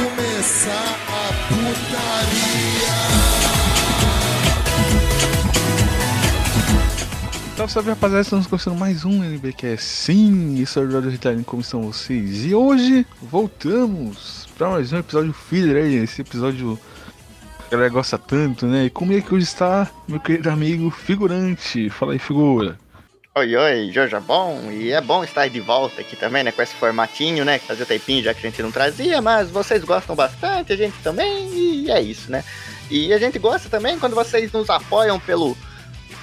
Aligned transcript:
começar 0.00 0.96
a 1.08 1.32
putaria. 1.48 2.90
Salve, 7.56 7.72
salve 7.72 7.90
rapaziada, 7.90 8.22
estamos 8.22 8.46
começando 8.46 8.78
mais 8.78 9.04
um 9.04 9.22
NBcast. 9.22 9.84
Sim, 9.84 10.54
isso 10.54 10.78
é 10.78 10.82
o 10.82 10.90
Jordan 10.90 11.10
Ritalin, 11.10 11.42
como 11.42 11.60
estão 11.60 11.82
vocês? 11.82 12.46
E 12.46 12.54
hoje 12.54 13.06
voltamos 13.20 14.48
para 14.56 14.70
mais 14.70 14.90
um 14.92 14.98
episódio 14.98 15.34
filler 15.34 15.84
aí, 15.84 15.96
esse 15.96 16.22
episódio 16.22 16.78
que 17.68 17.74
a 17.74 17.76
galera 17.76 17.92
gosta 17.92 18.16
tanto, 18.16 18.66
né? 18.66 18.86
E 18.86 18.90
comigo 18.90 19.24
aqui 19.24 19.34
hoje 19.34 19.44
está 19.44 19.90
meu 20.08 20.18
querido 20.18 20.48
amigo 20.48 20.90
figurante. 20.90 21.90
Fala 21.90 22.12
aí, 22.12 22.18
figura. 22.18 22.78
Oi, 23.32 23.54
oi, 23.54 23.92
Jojo 23.92 24.20
bom, 24.20 24.72
e 24.72 24.90
é 24.90 25.00
bom 25.00 25.22
estar 25.22 25.48
de 25.48 25.60
volta 25.60 26.00
aqui 26.00 26.16
também, 26.16 26.42
né, 26.42 26.50
com 26.50 26.60
esse 26.62 26.74
formatinho, 26.74 27.44
né, 27.44 27.60
que 27.60 27.66
fazia 27.66 27.86
tempinho 27.86 28.24
já 28.24 28.34
que 28.34 28.44
a 28.44 28.50
gente 28.50 28.60
não 28.60 28.72
trazia, 28.72 29.22
mas 29.22 29.48
vocês 29.48 29.84
gostam 29.84 30.16
bastante, 30.16 30.72
a 30.72 30.76
gente 30.76 30.98
também, 31.00 31.48
e 31.54 31.90
é 31.92 32.02
isso, 32.02 32.28
né. 32.28 32.42
E 32.90 33.12
a 33.12 33.18
gente 33.18 33.38
gosta 33.38 33.68
também 33.68 34.00
quando 34.00 34.16
vocês 34.16 34.50
nos 34.50 34.68
apoiam 34.68 35.20
pelo 35.20 35.56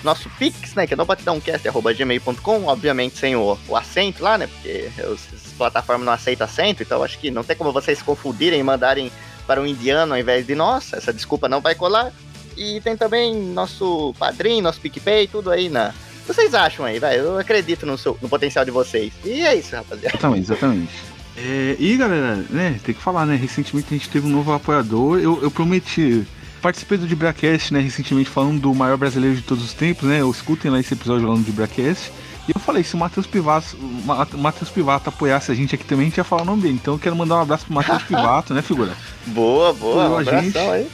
nosso 0.03 0.29
Pix, 0.31 0.75
né, 0.75 0.85
que 0.85 0.95
é 0.95 0.98
nobatidãocast.gmail.com, 0.98 2.65
obviamente 2.65 3.17
sem 3.17 3.37
o, 3.37 3.57
o 3.70 3.76
acento 3.77 4.21
lá, 4.21 4.37
né, 4.37 4.48
porque 4.48 4.89
as 5.01 5.53
plataformas 5.53 6.05
não 6.05 6.12
aceitam 6.12 6.43
acento, 6.43 6.84
então 6.84 7.01
acho 7.01 7.17
que 7.20 7.31
não 7.31 7.43
tem 7.43 7.55
como 7.55 7.71
vocês 7.71 8.01
confundirem 8.01 8.59
e 8.59 8.63
mandarem 8.63 9.09
para 9.48 9.62
um 9.62 9.65
indiano 9.65 10.13
ao 10.13 10.20
invés 10.20 10.45
de 10.45 10.55
nós, 10.55 10.91
essa 10.91 11.13
desculpa 11.13 11.48
não 11.48 11.62
vai 11.62 11.73
colar. 11.73 12.12
E 12.57 12.81
tem 12.81 12.98
também 12.98 13.34
nosso 13.35 14.13
padrinho, 14.20 14.63
nosso 14.63 14.81
PicPay, 14.81 15.27
tudo 15.27 15.51
aí 15.51 15.70
na... 15.70 15.93
Vocês 16.27 16.54
acham 16.54 16.86
aí, 16.86 16.99
vai? 16.99 17.20
Eu 17.20 17.38
acredito 17.40 17.86
no, 17.86 17.98
seu, 17.98 18.17
no 18.22 18.27
potencial 18.27 18.66
de 18.66 18.72
vocês. 18.72 19.13
E 19.23 19.41
é 19.45 19.55
isso, 19.55 19.76
rapaziada. 19.76 20.15
Exatamente, 20.15 20.41
exatamente. 20.51 20.91
É, 21.38 21.76
e 21.79 21.96
galera, 21.96 22.43
né, 22.49 22.79
tem 22.84 22.93
que 22.93 23.01
falar, 23.01 23.26
né? 23.26 23.35
Recentemente 23.35 23.88
a 23.91 23.98
gente 23.98 24.10
teve 24.10 24.27
um 24.27 24.29
novo 24.32 24.51
apoiador. 24.51 25.20
Eu, 25.20 25.41
eu 25.41 25.49
prometi. 25.51 26.26
Participei 26.62 26.98
do 26.98 27.07
Dibracast, 27.07 27.71
né, 27.71 27.79
recentemente 27.79 28.29
falando 28.29 28.60
do 28.60 28.74
maior 28.74 28.98
brasileiro 28.98 29.35
de 29.35 29.43
todos 29.43 29.63
os 29.63 29.74
tempos, 29.74 30.04
né? 30.10 30.21
Eu 30.21 30.29
escutem 30.32 30.71
lá 30.71 30.79
esse 30.79 30.93
episódio 30.93 31.26
falando 31.26 31.41
do 31.41 31.46
Dibracast. 31.46 32.12
E 32.48 32.51
eu 32.55 32.60
falei, 32.60 32.84
se 32.84 32.96
o 32.96 32.98
Matheus 32.98 33.27
Pivato, 33.27 33.77
o 33.77 34.38
Matheus 34.38 34.70
Pivato 34.71 35.10
apoiasse 35.10 35.51
a 35.51 35.55
gente 35.55 35.76
aqui 35.76 35.84
também, 35.84 36.07
a 36.07 36.10
gente 36.10 36.18
ia 36.18 36.23
falar 36.23 36.41
o 36.41 36.46
nome 36.46 36.63
dele. 36.63 36.73
Então 36.82 36.96
eu 36.96 36.99
quero 36.99 37.16
mandar 37.16 37.35
um 37.35 37.41
abraço 37.41 37.66
pro 37.66 37.76
Matheus 37.76 38.01
Pivato, 38.07 38.54
né, 38.54 38.62
figura? 38.62 38.94
Boa, 39.27 39.71
boa, 39.73 40.05
Apoiou 40.05 40.16
um 40.16 40.18
a 40.18 40.23
gente. 40.23 40.57
abração 40.57 40.71
aí. 40.71 40.88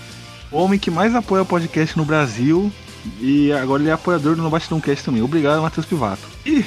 O 0.52 0.58
homem 0.58 0.78
que 0.80 0.92
mais 0.92 1.16
apoia 1.16 1.44
o 1.44 1.46
podcast 1.46 1.98
no 1.98 2.04
Brasil. 2.06 2.72
E 3.20 3.52
agora 3.52 3.82
ele 3.82 3.90
é 3.90 3.94
apoiador 3.94 4.36
do 4.36 4.42
No 4.42 4.50
Batidão 4.50 4.80
Cast 4.80 5.04
também. 5.06 5.22
Obrigado, 5.22 5.62
Matheus 5.62 5.86
Pivato. 5.86 6.24
E 6.46 6.66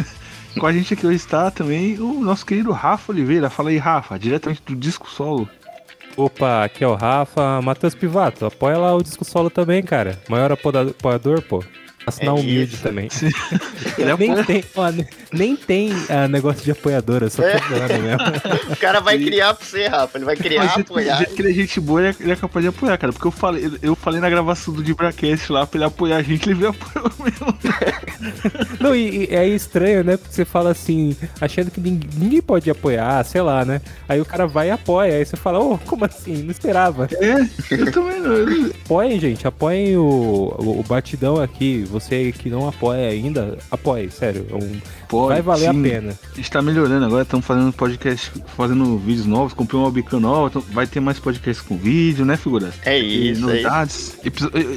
com 0.58 0.66
a 0.66 0.72
gente 0.72 0.94
aqui 0.94 1.06
hoje 1.06 1.16
está 1.16 1.50
também 1.50 1.98
o 1.98 2.20
nosso 2.20 2.44
querido 2.44 2.72
Rafa 2.72 3.12
Oliveira. 3.12 3.50
Fala 3.50 3.70
aí, 3.70 3.78
Rafa, 3.78 4.18
diretamente 4.18 4.62
do 4.66 4.76
Disco 4.76 5.08
Solo. 5.08 5.48
Opa, 6.16 6.64
aqui 6.64 6.82
é 6.82 6.88
o 6.88 6.94
Rafa. 6.94 7.62
Matheus 7.62 7.94
Pivato, 7.94 8.44
apoia 8.44 8.76
lá 8.76 8.92
o 8.94 9.02
disco 9.02 9.24
solo 9.24 9.48
também, 9.48 9.82
cara. 9.82 10.20
Maior 10.28 10.50
apoiador, 10.50 11.42
pô. 11.42 11.62
Assinar 12.08 12.36
É 12.36 12.40
humilde 12.40 12.74
isso. 12.74 12.82
também. 12.82 13.08
Ele 13.98 14.14
nem 14.16 14.30
apoia- 14.30 14.44
tem, 14.44 14.64
ó, 14.76 14.90
ne- 14.90 15.06
nem 15.32 15.56
tem 15.56 15.92
ah, 16.08 16.28
negócio 16.28 16.64
de 16.64 16.70
apoiadora, 16.70 17.28
só 17.30 17.42
É. 17.42 17.54
mesmo. 17.54 18.18
O 18.72 18.76
cara 18.76 19.00
vai 19.00 19.18
criar 19.18 19.54
pra 19.54 19.64
você, 19.66 19.86
Rafa. 19.86 20.18
Ele 20.18 20.24
vai 20.24 20.36
criar, 20.36 20.64
Mas 20.64 20.74
do 20.74 20.80
apoiar. 20.80 21.16
jeito 21.18 21.34
que 21.34 21.42
ele 21.42 21.50
é 21.50 21.54
gente 21.54 21.80
boa, 21.80 22.00
ele 22.00 22.08
é, 22.08 22.14
ele 22.20 22.32
é 22.32 22.36
capaz 22.36 22.62
de 22.62 22.68
apoiar, 22.68 22.96
cara. 22.98 23.12
Porque 23.12 23.26
eu 23.26 23.30
falei, 23.32 23.70
eu 23.82 23.94
falei 23.96 24.20
na 24.20 24.28
gravação 24.30 24.72
do 24.74 24.82
Dibracast 24.82 25.50
lá 25.52 25.66
pra 25.66 25.78
ele 25.78 25.84
apoiar 25.84 26.16
a 26.18 26.22
gente, 26.22 26.48
ele 26.48 26.54
veio 26.54 26.70
apoiar 26.70 27.10
mesmo. 27.24 27.58
Não, 28.80 28.94
e, 28.94 29.24
e 29.30 29.34
é 29.34 29.46
estranho, 29.48 30.04
né? 30.04 30.16
Porque 30.16 30.34
você 30.34 30.44
fala 30.44 30.70
assim, 30.70 31.16
achando 31.40 31.70
que 31.70 31.80
ninguém, 31.80 32.08
ninguém 32.16 32.42
pode 32.42 32.70
apoiar, 32.70 33.24
sei 33.24 33.40
lá, 33.40 33.64
né? 33.64 33.80
Aí 34.08 34.20
o 34.20 34.24
cara 34.24 34.46
vai 34.46 34.68
e 34.68 34.70
apoia. 34.70 35.14
Aí 35.16 35.24
você 35.24 35.36
fala, 35.36 35.58
ô, 35.58 35.78
como 35.78 36.04
assim? 36.04 36.42
Não 36.42 36.50
esperava. 36.50 37.08
É, 37.12 37.48
eu 37.74 37.90
também 37.92 38.20
não. 38.20 38.70
Apoiem, 38.84 39.18
gente, 39.20 39.46
apoiem 39.46 39.96
o, 39.96 40.02
o, 40.02 40.80
o 40.80 40.84
batidão 40.86 41.40
aqui. 41.40 41.84
Você 41.90 41.97
que 42.32 42.48
não 42.50 42.68
apoia 42.68 43.08
ainda, 43.08 43.58
apoie, 43.70 44.10
sério. 44.10 44.46
é 44.50 44.54
um- 44.54 44.80
Pode, 45.08 45.28
vai 45.34 45.42
valer 45.42 45.70
sim. 45.72 45.80
a 45.80 45.82
pena. 45.90 46.18
A 46.32 46.36
gente 46.36 46.50
tá 46.50 46.60
melhorando 46.60 47.06
agora, 47.06 47.22
estamos 47.22 47.46
fazendo 47.46 47.72
podcast, 47.72 48.30
fazendo 48.56 48.98
vídeos 48.98 49.24
novos, 49.26 49.54
comprei 49.54 49.80
uma 49.80 49.88
webcam 49.88 50.20
nova, 50.20 50.48
então 50.48 50.62
vai 50.72 50.86
ter 50.86 51.00
mais 51.00 51.18
podcasts 51.18 51.64
com 51.66 51.76
vídeo, 51.78 52.24
né, 52.26 52.36
figura? 52.36 52.70
É 52.84 52.98
E 53.00 53.04
isso, 53.04 53.28
é 53.28 53.32
isso. 53.32 53.40
novidades, 53.40 54.18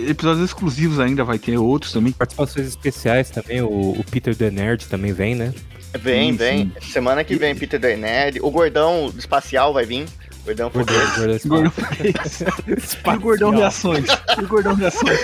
episódios 0.07 0.45
exclusivos 0.45 0.99
ainda, 0.99 1.23
vai 1.23 1.37
ter 1.37 1.57
outros 1.57 1.91
também. 1.91 2.13
Participações 2.13 2.67
especiais 2.67 3.29
também, 3.29 3.61
o, 3.61 3.67
o 3.67 4.03
Peter 4.09 4.35
The 4.35 4.49
Nerd 4.51 4.87
também 4.87 5.11
vem, 5.11 5.35
né? 5.35 5.53
Vem, 5.99 6.31
Sim, 6.31 6.37
vem. 6.37 6.71
Semana 6.81 7.21
que 7.21 7.35
vem, 7.35 7.53
Peter 7.53 7.77
Dernerd. 7.77 8.39
O 8.41 8.49
gordão 8.49 9.11
espacial 9.17 9.73
vai 9.73 9.85
vir. 9.85 10.05
Gordão 10.45 10.69
Gordão, 10.71 10.95
foguete. 10.95 11.47
gordão, 11.47 11.71
E 13.05 13.09
o 13.15 13.19
Gordão 13.19 13.49
Reações. 13.51 14.05
E 14.37 14.43
o 14.43 14.47
Gordão 14.47 14.73
Reações. 14.75 15.19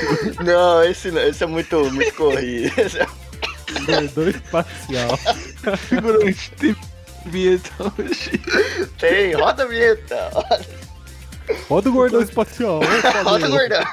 Não, 0.45 0.83
esse, 0.83 1.11
não, 1.11 1.21
esse 1.21 1.43
é 1.43 1.47
muito, 1.47 1.91
muito 1.91 2.13
corrido. 2.13 2.71
É- 2.79 3.27
gordão 3.85 4.29
espacial. 4.29 5.17
Figurante, 5.77 6.51
tem 6.51 6.75
vinheta 7.25 7.69
hoje. 7.97 8.37
Tem, 8.97 9.33
roda 9.33 9.63
a 9.63 9.65
vinheta. 9.65 10.29
Roda 11.67 11.89
o 11.89 11.93
gordão 11.93 12.21
espacial. 12.21 12.79
Roda 13.25 13.47
o 13.47 13.51
gordão. 13.51 13.83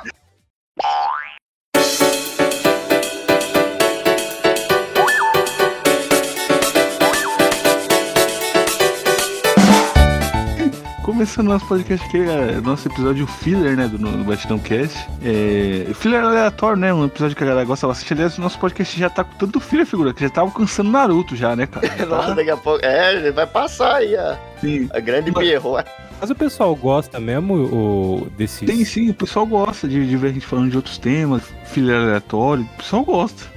Começando 11.05 11.49
nosso 11.49 11.67
podcast 11.69 12.07
aqui, 12.07 12.17
é 12.17 12.63
nosso 12.63 12.89
episódio 12.89 13.27
filler, 13.27 13.77
né, 13.77 13.87
do, 13.87 13.99
do 13.99 14.25
Batidão 14.25 14.59
Cast. 14.59 14.99
É, 15.23 15.93
filler 15.93 16.25
aleatório, 16.25 16.79
né, 16.79 16.95
um 16.95 17.05
episódio 17.05 17.37
que 17.37 17.45
a 17.45 17.47
galera 17.47 17.67
gosta 17.67 17.87
bastante. 17.87 18.15
Aliás, 18.15 18.39
o 18.39 18.41
nosso 18.41 18.59
podcast 18.59 18.99
já 18.99 19.11
tá 19.11 19.23
com 19.23 19.37
tanto 19.37 19.61
filler, 19.61 19.85
figura, 19.85 20.15
que 20.15 20.23
já 20.23 20.31
tá 20.31 20.41
alcançando 20.41 20.91
Naruto 20.91 21.37
já, 21.37 21.55
né, 21.55 21.67
cara? 21.67 21.87
Já 21.95 22.07
Nossa, 22.09 22.29
tá, 22.29 22.35
daqui 22.35 22.49
a 22.49 22.57
pouco. 22.57 22.83
É, 22.83 23.31
vai 23.33 23.47
passar 23.47 23.97
aí 23.97 24.17
a, 24.17 24.39
sim. 24.59 24.89
a 24.95 24.99
grande 24.99 25.31
Pierrot. 25.31 25.85
Mas 26.19 26.31
o 26.31 26.35
pessoal 26.35 26.75
gosta 26.75 27.21
mesmo 27.21 27.55
o, 27.55 28.31
desses... 28.39 28.67
Tem 28.67 28.83
sim, 28.83 29.11
o 29.11 29.15
pessoal 29.15 29.47
gosta 29.47 29.87
de, 29.87 30.09
de 30.09 30.17
ver 30.17 30.29
a 30.29 30.33
gente 30.33 30.47
falando 30.47 30.71
de 30.71 30.77
outros 30.77 30.97
temas, 30.97 31.43
filler 31.67 32.01
aleatório, 32.01 32.65
o 32.65 32.77
pessoal 32.79 33.05
gosta. 33.05 33.54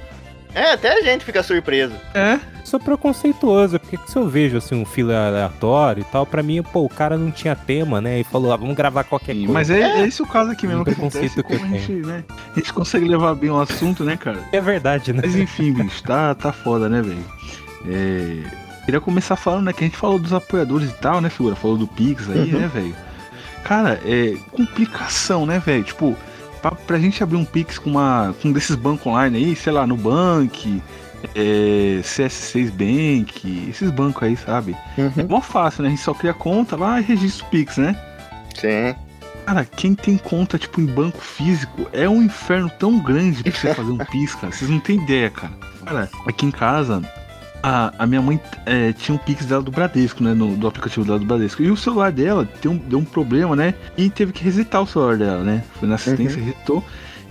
É, 0.54 0.72
até 0.72 0.92
a 0.98 1.02
gente 1.02 1.24
fica 1.24 1.42
surpreso. 1.42 1.94
É, 2.14 2.40
Sou 2.64 2.78
preconceituoso, 2.78 3.78
porque 3.80 3.98
se 4.06 4.16
eu 4.16 4.28
vejo 4.28 4.58
assim 4.58 4.74
um 4.74 4.84
filler 4.84 5.16
aleatório 5.16 6.02
e 6.02 6.04
tal, 6.04 6.26
pra 6.26 6.42
mim, 6.42 6.62
pô, 6.62 6.84
o 6.84 6.88
cara 6.88 7.16
não 7.16 7.30
tinha 7.30 7.56
tema, 7.56 7.98
né? 8.00 8.20
E 8.20 8.24
falou, 8.24 8.52
ah, 8.52 8.56
vamos 8.56 8.76
gravar 8.76 9.04
qualquer 9.04 9.32
sim, 9.32 9.38
coisa. 9.46 9.52
mas 9.54 9.70
é, 9.70 9.80
é 10.00 10.06
esse 10.06 10.20
o 10.22 10.26
caso 10.26 10.50
aqui 10.50 10.66
mesmo 10.66 10.82
Um 10.82 10.84
que 10.84 10.90
acontece, 10.90 11.30
preconceito 11.34 11.46
que 11.46 11.56
como 11.58 11.74
a 11.74 11.76
eu 11.78 11.80
gente, 11.80 12.06
né, 12.06 12.24
a 12.52 12.58
gente 12.58 12.72
consegue 12.74 13.08
levar 13.08 13.34
bem 13.34 13.48
o 13.50 13.58
assunto, 13.58 14.04
né, 14.04 14.16
cara? 14.18 14.40
É 14.52 14.60
verdade, 14.60 15.12
né? 15.14 15.22
Mas 15.24 15.34
enfim, 15.34 15.72
bicho, 15.72 16.02
tá, 16.02 16.34
tá 16.34 16.52
foda, 16.52 16.88
né, 16.90 17.00
velho? 17.00 17.24
É, 17.86 18.42
Queria 18.84 19.00
começar 19.00 19.36
falando, 19.36 19.64
né, 19.66 19.72
que 19.72 19.84
a 19.84 19.86
gente 19.86 19.96
falou 19.98 20.18
dos 20.18 20.32
apoiadores 20.32 20.90
e 20.90 20.94
tal, 20.94 21.20
né, 21.20 21.28
figura? 21.30 21.54
Falou 21.54 21.76
do 21.76 21.86
Pix 21.86 22.28
aí, 22.30 22.52
Uhum. 22.54 22.60
né, 22.60 22.70
velho? 22.72 22.94
Cara, 23.64 24.00
é 24.04 24.34
complicação, 24.50 25.44
né, 25.46 25.58
velho? 25.58 25.84
Tipo, 25.84 26.16
pra, 26.60 26.72
pra 26.72 26.98
gente 26.98 27.22
abrir 27.22 27.36
um 27.36 27.44
Pix 27.44 27.78
com, 27.78 27.90
uma, 27.90 28.34
com 28.40 28.48
um 28.48 28.52
desses 28.52 28.76
bancos 28.76 29.06
online 29.06 29.36
aí, 29.38 29.56
sei 29.56 29.72
lá, 29.72 29.86
Nubank, 29.86 30.82
é, 31.34 32.00
CS6 32.02 32.70
Bank, 32.70 33.66
esses 33.68 33.90
bancos 33.90 34.22
aí, 34.22 34.36
sabe? 34.36 34.76
É 34.96 35.22
mó 35.24 35.40
fácil, 35.40 35.82
né? 35.82 35.88
A 35.88 35.90
gente 35.90 36.02
só 36.02 36.14
cria 36.14 36.34
conta 36.34 36.76
lá 36.76 37.00
e 37.00 37.04
registra 37.04 37.46
o 37.46 37.50
Pix, 37.50 37.76
né? 37.76 37.96
Sim. 38.54 38.94
Cara, 39.46 39.64
quem 39.64 39.94
tem 39.94 40.18
conta, 40.18 40.58
tipo, 40.58 40.80
em 40.80 40.86
banco 40.86 41.20
físico, 41.20 41.88
é 41.92 42.08
um 42.08 42.22
inferno 42.22 42.70
tão 42.78 42.98
grande 42.98 43.42
pra 43.42 43.52
você 43.52 43.74
fazer 43.74 43.90
um 43.90 43.98
Pix, 43.98 44.34
cara. 44.34 44.52
Vocês 44.52 44.70
não 44.70 44.78
têm 44.78 45.02
ideia, 45.02 45.30
cara. 45.30 45.52
Cara, 45.84 46.10
aqui 46.26 46.44
em 46.44 46.50
casa, 46.50 47.02
a, 47.62 47.92
a 47.98 48.06
minha 48.06 48.22
mãe 48.22 48.40
é, 48.66 48.92
tinha 48.92 49.14
um 49.14 49.18
Pix 49.18 49.46
dela 49.46 49.62
do 49.62 49.70
Bradesco, 49.70 50.22
né? 50.22 50.34
No, 50.34 50.56
do 50.56 50.66
aplicativo 50.66 51.04
dela 51.04 51.18
do 51.18 51.26
Bradesco. 51.26 51.62
E 51.62 51.70
o 51.70 51.76
celular 51.76 52.12
dela 52.12 52.48
deu 52.62 52.72
um, 52.72 52.76
deu 52.76 52.98
um 52.98 53.04
problema, 53.04 53.56
né? 53.56 53.74
E 53.96 54.08
teve 54.08 54.32
que 54.32 54.42
resetar 54.44 54.82
o 54.82 54.86
celular 54.86 55.16
dela, 55.16 55.42
né? 55.42 55.62
Foi 55.78 55.88
na 55.88 55.96
assistência, 55.96 56.40
resetou. 56.40 56.84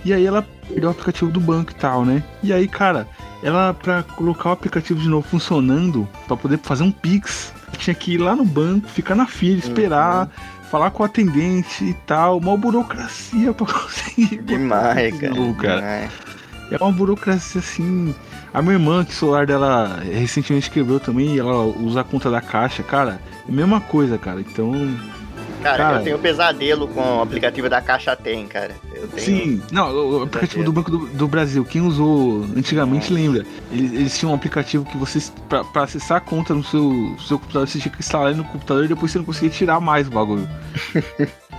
E 0.04 0.12
aí 0.12 0.24
ela 0.24 0.46
perdeu 0.68 0.88
o 0.88 0.92
aplicativo 0.92 1.30
do 1.30 1.40
banco 1.40 1.72
e 1.72 1.74
tal, 1.74 2.04
né? 2.04 2.22
E 2.42 2.52
aí, 2.52 2.68
cara, 2.68 3.08
ela, 3.42 3.74
pra 3.74 4.02
colocar 4.02 4.50
o 4.50 4.52
aplicativo 4.52 5.00
de 5.00 5.08
novo 5.08 5.26
funcionando, 5.26 6.08
pra 6.26 6.36
poder 6.36 6.58
fazer 6.58 6.84
um 6.84 6.92
Pix, 6.92 7.52
tinha 7.78 7.94
que 7.94 8.12
ir 8.12 8.18
lá 8.18 8.36
no 8.36 8.44
banco, 8.44 8.88
ficar 8.88 9.14
na 9.14 9.26
fila, 9.26 9.58
esperar, 9.58 10.30
falar 10.70 10.90
com 10.90 11.02
o 11.02 11.06
atendente 11.06 11.84
e 11.84 11.94
tal. 12.06 12.38
Uma 12.38 12.56
burocracia 12.56 13.52
pra 13.52 13.66
conseguir. 13.72 14.42
Demais, 14.42 15.18
cara. 15.18 15.34
no 15.34 15.54
cara. 15.54 15.76
demais. 15.76 16.37
É 16.70 16.76
uma 16.76 16.92
burocracia 16.92 17.60
assim. 17.60 18.14
A 18.52 18.60
minha 18.60 18.74
irmã, 18.74 19.04
que 19.04 19.12
o 19.12 19.14
celular 19.14 19.46
dela 19.46 20.00
recentemente 20.02 20.70
quebrou 20.70 21.00
também, 21.00 21.34
e 21.34 21.38
ela 21.38 21.64
usa 21.64 22.00
a 22.00 22.04
conta 22.04 22.30
da 22.30 22.40
caixa, 22.40 22.82
cara, 22.82 23.20
é 23.48 23.50
a 23.50 23.54
mesma 23.54 23.80
coisa, 23.80 24.18
cara. 24.18 24.40
Então, 24.40 24.72
Cara, 25.62 25.76
Cara. 25.76 25.98
eu 25.98 26.04
tenho 26.04 26.18
pesadelo 26.18 26.86
com 26.88 27.00
o 27.18 27.22
aplicativo 27.22 27.68
da 27.68 27.80
Caixa 27.80 28.14
Tem, 28.16 28.46
cara. 28.46 28.74
Eu 28.94 29.08
tenho... 29.08 29.20
Sim, 29.26 29.62
não, 29.72 29.90
o- 29.92 30.22
aplicativo 30.22 30.64
do 30.64 30.72
Banco 30.72 30.90
do, 30.90 31.06
do 31.08 31.28
Brasil, 31.28 31.64
quem 31.64 31.80
usou 31.82 32.44
antigamente 32.56 33.12
lembra. 33.12 33.44
Eles, 33.72 33.92
eles 33.92 34.18
tinham 34.18 34.32
um 34.32 34.34
aplicativo 34.34 34.84
que 34.84 34.96
você, 34.96 35.20
pra, 35.48 35.64
pra 35.64 35.82
acessar 35.84 36.18
a 36.18 36.20
conta 36.20 36.54
no 36.54 36.62
seu, 36.64 37.14
seu 37.26 37.38
computador, 37.38 37.68
você 37.68 37.78
tinha 37.78 37.92
que 37.92 38.00
instalar 38.00 38.28
ele 38.30 38.38
no 38.38 38.44
computador 38.44 38.84
e 38.84 38.88
depois 38.88 39.10
você 39.10 39.18
não 39.18 39.24
conseguia 39.24 39.50
tirar 39.50 39.80
mais 39.80 40.06
o 40.06 40.10
bagulho. 40.10 40.48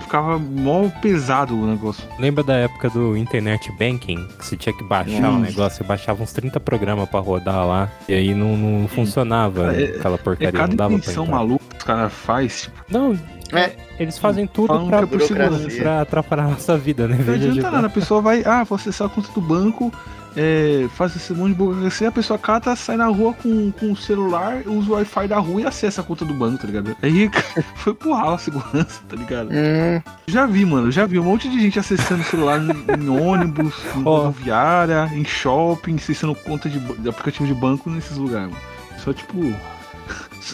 Ficava 0.01 0.39
mó 0.39 0.89
pesado 1.01 1.53
o 1.55 1.67
negócio. 1.67 2.03
Lembra 2.17 2.43
da 2.43 2.53
época 2.55 2.89
do 2.89 3.15
Internet 3.17 3.69
Banking? 3.73 4.27
Que 4.39 4.45
você 4.45 4.55
tinha 4.57 4.73
que 4.75 4.83
baixar 4.83 5.29
o 5.29 5.37
negócio, 5.39 5.77
você 5.79 5.83
baixava 5.83 6.23
uns 6.23 6.31
30 6.33 6.59
programas 6.59 7.07
pra 7.09 7.19
rodar 7.19 7.67
lá, 7.67 7.89
e 8.07 8.13
aí 8.13 8.33
não, 8.33 8.55
não 8.57 8.87
funcionava 8.87 9.75
É- 9.75 9.95
aquela 9.97 10.15
É 10.15 10.17
porcaria, 10.17 10.51
cada 10.51 10.67
não 10.69 10.75
dava 10.75 10.99
pra 10.99 11.11
entrar. 11.11 11.25
maluca 11.27 11.63
que 11.69 11.77
os 11.77 11.83
caras 11.83 12.13
fazem, 12.13 12.47
tipo, 12.47 12.83
Não, 12.89 13.19
É. 13.51 13.75
eles 13.99 14.17
fazem 14.17 14.45
tudo 14.47 14.67
pra, 14.87 14.99
é 14.99 15.81
pra 15.81 16.01
atrapalhar 16.01 16.43
a 16.45 16.47
nossa 16.49 16.77
vida, 16.77 17.07
né? 17.07 17.15
Não 17.17 17.23
Veja 17.25 17.39
de- 17.39 17.47
adianta 17.59 17.71
nada, 17.71 17.87
a 17.87 17.89
pessoa 17.89 18.21
vai, 18.21 18.43
ah, 18.45 18.63
vou 18.63 18.75
acessar 18.75 19.07
a 19.07 19.09
conta 19.09 19.31
do 19.33 19.41
banco, 19.41 19.91
é, 20.37 20.87
faz 20.95 21.15
esse 21.15 21.33
monte 21.33 21.49
de 21.49 21.55
burocracia, 21.55 22.07
a 22.09 22.11
pessoa 22.11 22.37
cata, 22.37 22.75
sai 22.75 22.95
na 22.95 23.07
rua 23.07 23.33
com, 23.33 23.71
com 23.71 23.91
o 23.91 23.95
celular, 23.97 24.61
usa 24.67 24.89
o 24.91 24.93
Wi-Fi 24.93 25.27
da 25.27 25.39
rua 25.39 25.61
e 25.61 25.65
acessa 25.65 26.01
a 26.01 26.03
conta 26.03 26.23
do 26.23 26.33
banco, 26.35 26.59
tá 26.59 26.67
ligado? 26.67 26.95
Aí 27.01 27.29
foi 27.75 27.93
pro 27.95 28.13
ralo 28.13 28.35
a 28.35 28.37
segurança, 28.37 29.01
tá 29.09 29.15
ligado? 29.15 29.49
Hum, 29.49 30.01
Já 30.27 30.45
vi, 30.45 30.63
mano, 30.65 30.91
já 30.91 31.05
vi 31.07 31.17
um 31.17 31.23
monte 31.23 31.49
de 31.49 31.59
gente 31.59 31.79
acessando 31.79 32.21
o 32.21 32.25
celular 32.25 32.59
em, 32.61 33.01
em 33.03 33.09
ônibus, 33.19 33.73
em 33.95 34.03
rodoviária, 34.03 35.09
em 35.13 35.25
shopping, 35.25 35.95
acessando 35.95 36.35
conta 36.35 36.69
de, 36.69 36.79
de 36.79 37.09
aplicativo 37.09 37.47
de 37.47 37.53
banco 37.55 37.89
nesses 37.89 38.15
lugares, 38.15 38.49
mano. 38.51 38.61
Só 39.03 39.11
tipo. 39.11 39.37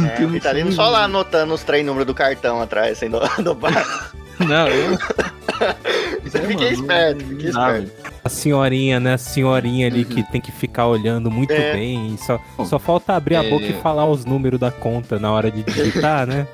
É, 0.03 0.07
tem 0.09 0.25
o 0.25 0.29
Vitalino 0.29 0.69
noção 0.69 0.85
só 0.85 0.91
lá 0.91 1.03
anotando 1.05 1.53
os 1.53 1.63
três 1.63 1.85
números 1.85 2.05
do 2.07 2.13
cartão 2.13 2.61
atrás, 2.61 2.93
assim, 2.97 3.09
do, 3.09 3.19
do 3.43 3.53
bar. 3.55 4.11
Não, 4.39 4.67
eu. 4.67 4.97
Você 6.23 6.39
É, 6.39 6.41
fica 6.41 6.65
esperto, 6.65 7.23
fica 7.25 7.51
dá, 7.51 7.79
esperto. 7.79 8.11
A 8.23 8.29
senhorinha, 8.29 8.99
né? 8.99 9.13
A 9.13 9.17
senhorinha 9.17 9.87
ali 9.87 10.03
que 10.03 10.23
tem 10.31 10.41
que 10.41 10.51
ficar 10.51 10.87
olhando 10.87 11.29
muito 11.31 11.51
É. 11.53 11.73
bem. 11.73 12.17
Só, 12.17 12.39
só 12.65 12.77
falta 12.79 13.13
abrir 13.13 13.35
a 13.35 13.43
É. 13.43 13.49
boca 13.49 13.65
e 13.65 13.73
falar 13.81 14.05
os 14.05 14.25
números 14.25 14.59
da 14.59 14.71
conta 14.71 15.19
na 15.19 15.31
hora 15.31 15.49
de 15.51 15.63
digitar, 15.63 16.25
né? 16.27 16.47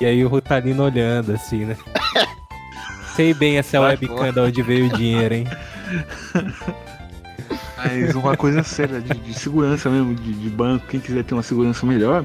E 0.00 0.04
aí 0.06 0.24
o 0.24 0.28
Rutalino 0.28 0.84
olhando, 0.84 1.32
assim, 1.32 1.64
né? 1.64 1.76
Sei 3.16 3.32
bem 3.32 3.58
essa 3.58 3.80
Vai 3.80 3.90
webcam 3.92 4.32
de 4.32 4.40
onde 4.40 4.62
veio 4.62 4.86
o 4.86 4.96
dinheiro, 4.96 5.34
hein? 5.34 5.46
Mas 7.76 8.14
uma 8.14 8.36
coisa 8.36 8.62
séria 8.62 9.00
de, 9.00 9.14
de 9.14 9.34
segurança 9.34 9.88
mesmo, 9.90 10.14
de, 10.14 10.32
de 10.32 10.50
banco, 10.50 10.86
quem 10.88 11.00
quiser 11.00 11.24
ter 11.24 11.34
uma 11.34 11.42
segurança 11.42 11.84
melhor, 11.86 12.24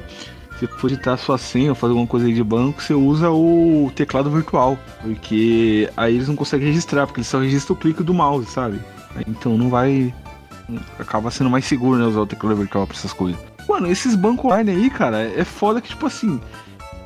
se 0.60 0.68
for 0.68 0.90
digitar 0.90 1.14
a 1.14 1.18
sua 1.18 1.38
senha 1.38 1.70
ou 1.70 1.76
fazer 1.76 1.92
alguma 1.92 2.08
coisa 2.08 2.26
aí 2.28 2.34
de 2.34 2.44
banco, 2.44 2.82
você 2.82 2.94
usa 2.94 3.30
o 3.30 3.92
teclado 3.96 4.30
virtual. 4.30 4.78
Porque 5.02 5.90
aí 5.96 6.16
eles 6.16 6.28
não 6.28 6.36
conseguem 6.36 6.68
registrar, 6.68 7.06
porque 7.08 7.20
eles 7.22 7.28
só 7.28 7.40
registram 7.40 7.76
o 7.76 7.80
clique 7.80 8.04
do 8.04 8.14
mouse, 8.14 8.50
sabe? 8.50 8.80
Então 9.28 9.58
não 9.58 9.70
vai. 9.70 10.14
Acaba 11.00 11.32
sendo 11.32 11.50
mais 11.50 11.66
seguro, 11.66 11.98
né, 11.98 12.06
usar 12.06 12.20
o 12.22 12.28
teclado 12.28 12.56
virtual 12.58 12.86
pra 12.86 12.96
essas 12.96 13.12
coisas. 13.14 13.40
Mano, 13.68 13.88
esses 13.90 14.16
bancos 14.16 14.46
online 14.46 14.72
aí, 14.72 14.90
cara, 14.90 15.22
é 15.22 15.44
foda 15.44 15.82
que, 15.82 15.90
tipo 15.90 16.06
assim, 16.06 16.40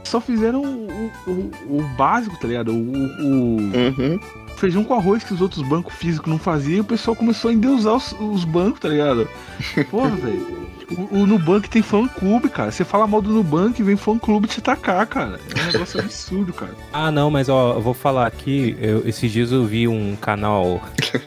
só 0.03 0.19
fizeram 0.19 0.61
o, 0.63 1.11
o, 1.27 1.31
o 1.79 1.83
básico, 1.97 2.37
tá 2.39 2.47
ligado? 2.47 2.71
O, 2.73 2.75
o, 2.75 3.57
Uhum. 3.57 4.19
feijão 4.57 4.83
com 4.83 4.93
arroz 4.93 5.23
que 5.23 5.33
os 5.33 5.41
outros 5.41 5.61
bancos 5.67 5.93
físicos 5.93 6.29
não 6.29 6.37
faziam, 6.37 6.77
e 6.77 6.81
o 6.81 6.85
pessoal 6.85 7.15
começou 7.15 7.51
a 7.51 7.53
endeusar 7.53 7.95
os, 7.95 8.13
os 8.19 8.43
bancos, 8.45 8.79
tá 8.81 8.89
ligado? 8.89 9.27
Porra, 9.89 10.09
velho. 10.09 10.62
O, 11.11 11.19
o 11.21 11.25
Nubank 11.27 11.69
tem 11.69 11.81
fã 11.81 12.07
clube, 12.07 12.49
cara. 12.49 12.71
Você 12.71 12.83
fala 12.83 13.05
mal 13.07 13.21
do 13.21 13.29
Nubank 13.31 13.79
e 13.79 13.83
vem 13.83 13.95
fã 13.95 14.17
clube 14.17 14.47
te 14.47 14.59
atacar, 14.59 15.05
cara. 15.07 15.39
É 15.55 15.61
um 15.61 15.71
negócio 15.71 15.99
absurdo, 16.01 16.53
cara. 16.53 16.73
Ah, 16.91 17.11
não, 17.11 17.29
mas 17.31 17.49
ó, 17.49 17.73
eu 17.75 17.81
vou 17.81 17.93
falar 17.93 18.27
aqui. 18.27 18.75
eu- 18.79 19.07
esses 19.07 19.31
dias 19.31 19.51
eu 19.51 19.65
vi 19.65 19.87
um 19.87 20.15
canal. 20.15 20.81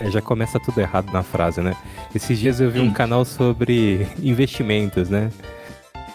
É, 0.00 0.10
já 0.10 0.20
começa 0.20 0.58
tudo 0.58 0.80
errado 0.80 1.12
na 1.12 1.22
frase, 1.22 1.60
né? 1.60 1.76
Esses 2.12 2.36
dias 2.36 2.58
eu 2.58 2.68
vi 2.68 2.80
um 2.80 2.90
canal 2.92 3.24
sobre 3.24 4.08
investimentos, 4.20 5.08
né? 5.08 5.30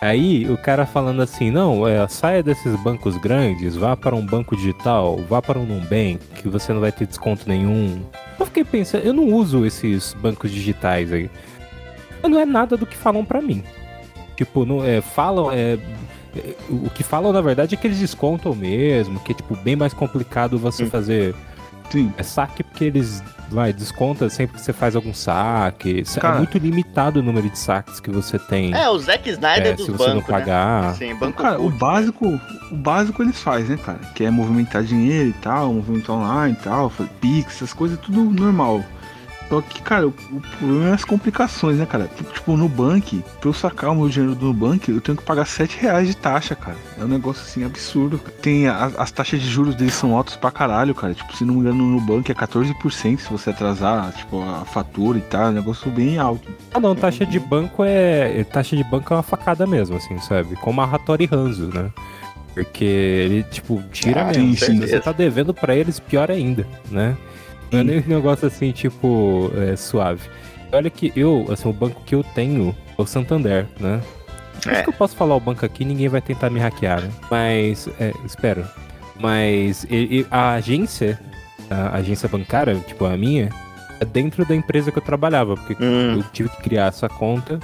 Aí 0.01 0.49
o 0.49 0.57
cara 0.57 0.85
falando 0.85 1.21
assim, 1.21 1.49
não, 1.49 1.87
é, 1.87 2.05
saia 2.09 2.43
desses 2.43 2.75
bancos 2.81 3.15
grandes, 3.15 3.77
vá 3.77 3.95
para 3.95 4.13
um 4.15 4.25
banco 4.25 4.53
digital, 4.55 5.17
vá 5.29 5.41
para 5.41 5.57
um 5.57 5.65
Nubank, 5.65 6.19
que 6.35 6.49
você 6.49 6.73
não 6.73 6.81
vai 6.81 6.91
ter 6.91 7.05
desconto 7.07 7.47
nenhum. 7.47 8.01
Eu 8.37 8.45
fiquei 8.45 8.65
pensando, 8.65 9.05
eu 9.05 9.13
não 9.13 9.25
uso 9.33 9.65
esses 9.65 10.13
bancos 10.13 10.51
digitais 10.51 11.13
aí. 11.13 11.29
Mas 12.21 12.31
Não 12.31 12.39
é 12.39 12.45
nada 12.45 12.75
do 12.77 12.85
que 12.85 12.95
falam 12.97 13.23
pra 13.25 13.41
mim. 13.41 13.63
Tipo, 14.35 14.65
não, 14.65 14.83
é, 14.83 15.01
falam, 15.01 15.51
é, 15.51 15.77
é, 16.35 16.55
o 16.69 16.89
que 16.89 17.03
falam 17.03 17.33
na 17.33 17.41
verdade 17.41 17.75
é 17.75 17.77
que 17.77 17.85
eles 17.87 17.99
descontam 17.99 18.55
mesmo, 18.55 19.19
que 19.19 19.31
é 19.33 19.35
tipo 19.35 19.55
bem 19.57 19.75
mais 19.75 19.93
complicado 19.93 20.57
você 20.57 20.83
Hum. 20.85 20.89
fazer 20.89 21.35
Sim. 21.89 22.13
é 22.17 22.23
saque 22.23 22.63
porque 22.63 22.85
eles 22.85 23.21
vai 23.49 23.73
desconta 23.73 24.29
sempre 24.29 24.57
que 24.57 24.61
você 24.61 24.71
faz 24.71 24.95
algum 24.95 25.11
saque. 25.13 26.03
É 26.15 26.19
Cara. 26.19 26.37
muito 26.37 26.55
limitado 26.59 27.19
o 27.19 27.23
número 27.23 27.49
de 27.49 27.57
saques 27.57 27.99
que 27.99 28.11
você 28.11 28.37
tem. 28.37 28.73
É, 28.75 28.87
o 28.89 28.97
Zack 28.99 29.27
Snyder 29.27 29.67
é, 29.67 29.73
dos 29.73 29.85
se 29.87 29.91
você 29.91 30.07
não 30.09 30.15
bancos, 30.17 30.29
né? 30.29 30.39
pagar. 30.39 30.93
Sim, 30.95 31.05
Então, 31.07 31.19
banco 31.19 31.41
cara, 31.41 31.59
o 31.59 31.69
básico, 31.71 32.39
o 32.71 32.75
básico 32.75 33.23
eles 33.23 33.41
fazem, 33.41 33.75
né, 33.75 33.81
cara? 33.83 33.99
Que 34.13 34.23
é 34.25 34.29
movimentar 34.29 34.83
dinheiro 34.83 35.29
e 35.29 35.33
tal, 35.33 35.73
movimentar 35.73 36.15
online 36.15 36.55
e 36.57 36.63
tal, 36.63 36.91
Pix, 37.19 37.55
essas 37.55 37.73
coisas, 37.73 37.97
tudo 37.99 38.23
normal. 38.23 38.83
Só 39.49 39.61
que, 39.61 39.81
cara, 39.81 40.07
o, 40.07 40.13
o 40.31 40.39
problema 40.59 40.89
é 40.89 40.93
as 40.93 41.03
complicações, 41.03 41.77
né, 41.77 41.85
cara? 41.87 42.07
Tipo, 42.33 42.51
no 42.51 42.57
Nubank, 42.65 43.23
pra 43.41 43.49
eu 43.49 43.53
sacar 43.53 43.89
o 43.89 43.95
meu 43.95 44.07
dinheiro 44.07 44.35
do 44.35 44.45
Nubank, 44.45 44.87
eu 44.91 45.01
tenho 45.01 45.17
que 45.17 45.23
pagar 45.23 45.45
7 45.45 45.75
reais 45.81 46.07
de 46.07 46.15
taxa, 46.15 46.53
cara. 46.55 46.77
É 46.99 47.03
um 47.03 47.07
negócio 47.07 47.41
assim 47.41 47.63
absurdo. 47.65 48.19
Tem 48.43 48.67
a- 48.67 48.91
as 48.97 49.09
taxas 49.11 49.41
de 49.41 49.49
juros 49.49 49.73
deles 49.73 49.95
são 49.95 50.15
altas 50.15 50.35
pra 50.35 50.51
caralho, 50.51 50.93
cara. 50.93 51.15
Tipo, 51.15 51.35
se 51.35 51.43
não 51.43 51.55
me 51.55 51.61
engano, 51.61 51.77
no 51.83 51.99
Nubank 51.99 52.31
é 52.31 52.35
14% 52.35 53.21
se 53.21 53.31
você 53.31 53.49
atrasar, 53.49 54.11
tipo, 54.13 54.39
a 54.43 54.65
fatura 54.65 55.17
e 55.17 55.21
tal. 55.21 55.47
É 55.47 55.49
um 55.49 55.53
negócio 55.53 55.89
bem 55.89 56.19
alto. 56.19 56.47
Ah 56.71 56.79
não, 56.79 56.95
taxa 56.95 57.25
de 57.25 57.39
banco 57.39 57.83
é. 57.83 58.43
Taxa 58.43 58.75
de 58.75 58.83
banco 58.83 59.11
é 59.11 59.17
uma 59.17 59.23
facada 59.23 59.65
mesmo, 59.65 59.95
assim, 59.97 60.19
sabe? 60.19 60.55
Como 60.57 60.79
a 60.79 60.85
Hattori 60.85 61.27
Hanzo, 61.31 61.71
né? 61.73 61.89
Porque 62.53 62.83
ele, 62.85 63.43
tipo, 63.43 63.81
tira 63.91 64.21
Ah, 64.21 64.25
mesmo. 64.27 64.55
sim, 64.55 64.55
sim. 64.55 64.79
você 64.79 64.99
tá 64.99 65.11
devendo 65.11 65.53
pra 65.55 65.75
eles, 65.75 65.99
pior 65.99 66.29
ainda, 66.29 66.67
né? 66.91 67.15
Não 67.71 67.79
é 67.79 67.83
nem 67.83 67.99
um 67.99 68.07
negócio 68.07 68.47
assim, 68.47 68.71
tipo, 68.71 69.51
é, 69.55 69.75
suave. 69.75 70.21
Olha 70.71 70.89
que 70.89 71.11
eu, 71.15 71.47
assim, 71.51 71.67
o 71.69 71.73
banco 71.73 72.01
que 72.05 72.13
eu 72.15 72.23
tenho 72.23 72.75
é 72.97 73.01
o 73.01 73.05
Santander, 73.05 73.65
né? 73.79 74.01
Acho 74.59 74.69
É. 74.69 74.81
que 74.83 74.89
eu 74.89 74.93
posso 74.93 75.15
falar 75.15 75.35
o 75.35 75.39
banco 75.39 75.65
aqui 75.65 75.85
ninguém 75.85 76.07
vai 76.09 76.21
tentar 76.21 76.49
me 76.49 76.59
hackear, 76.59 77.01
né? 77.01 77.09
Mas, 77.31 77.87
é, 77.99 78.13
espero. 78.25 78.65
Mas 79.19 79.85
a 80.31 80.53
agência, 80.53 81.19
a 81.69 81.97
agência 81.97 82.27
bancária, 82.29 82.75
tipo 82.87 83.05
a 83.05 83.15
minha, 83.17 83.49
é 83.99 84.05
dentro 84.05 84.45
da 84.45 84.55
empresa 84.55 84.91
que 84.91 84.97
eu 84.97 85.01
trabalhava, 85.03 85.55
porque 85.55 85.75
Hum, 85.83 86.17
eu 86.17 86.23
tive 86.31 86.49
que 86.49 86.61
criar 86.61 86.87
essa 86.87 87.09
conta 87.09 87.59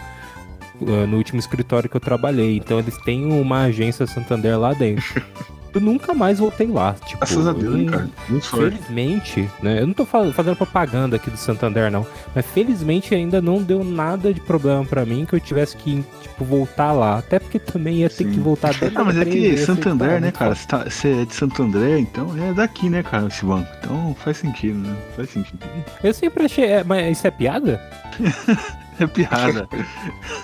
uh, 0.82 1.08
no 1.08 1.18
último 1.18 1.40
escritório 1.40 1.90
que 1.90 1.96
eu 1.96 2.02
trabalhei. 2.02 2.58
Então 2.58 2.80
eles 2.80 2.98
têm 3.04 3.26
uma 3.32 3.64
agência 3.64 4.06
Santander 4.08 4.58
lá 4.60 4.74
dentro. 4.74 5.22
eu 5.76 5.82
nunca 5.82 6.14
mais 6.14 6.40
voltei 6.40 6.68
lá. 6.68 6.94
Tipo, 7.06 7.18
Graças 7.20 7.48
a 7.48 7.54
Deus, 7.54 7.76
eu 7.80 7.86
cara. 7.92 8.10
Muito 8.30 8.46
sorte. 8.46 8.78
Felizmente, 8.78 9.50
né? 9.62 9.82
Eu 9.82 9.88
não 9.88 9.94
tô 9.94 10.06
fazendo 10.06 10.56
propaganda 10.56 11.16
aqui 11.18 11.30
do 11.30 11.38
Santander, 11.38 11.92
não. 11.92 12.06
Mas 12.34 12.46
felizmente 12.48 13.14
ainda 13.14 13.42
não 13.42 13.62
deu 13.62 13.84
nada 13.84 14.34
de 14.34 14.40
problema 14.42 14.84
pra 14.86 15.06
mim 15.06 15.26
que 15.26 15.36
eu 15.36 15.40
tivesse 15.40 15.76
que, 15.78 16.04
tipo, 16.22 16.44
voltar 16.46 16.92
lá. 16.92 17.18
Até 17.20 17.38
porque 17.40 17.60
também 17.60 17.98
ia 17.98 18.10
ter 18.10 18.24
Sim. 18.26 18.32
que 18.32 18.40
voltar 18.40 18.74
dentro 18.80 19.00
Ah, 19.02 19.04
mas 19.04 19.18
é 19.18 19.26
que 19.26 19.58
Santander, 19.58 20.08
né, 20.14 20.20
muito 20.22 20.40
cara? 20.40 20.56
Você 20.56 20.68
tá- 20.68 20.84
Você 20.90 21.22
é 21.22 21.26
de 21.26 21.36
Santo 21.36 21.62
André, 21.64 22.00
então 22.00 22.32
é 22.38 22.54
daqui, 22.54 22.90
né, 22.90 23.04
cara, 23.04 23.28
esse 23.28 23.46
banco. 23.46 23.70
Então 23.80 24.16
faz 24.24 24.38
sentido, 24.38 24.78
né? 24.80 24.96
Faz 25.16 25.30
sentido. 25.30 25.60
Eu 26.04 26.14
sempre 26.14 26.46
achei. 26.46 26.66
é, 26.66 26.84
mas 26.84 27.18
isso 27.18 27.28
é 27.28 27.32
piada? 27.32 27.82
É 29.00 29.06
piada. 29.08 29.68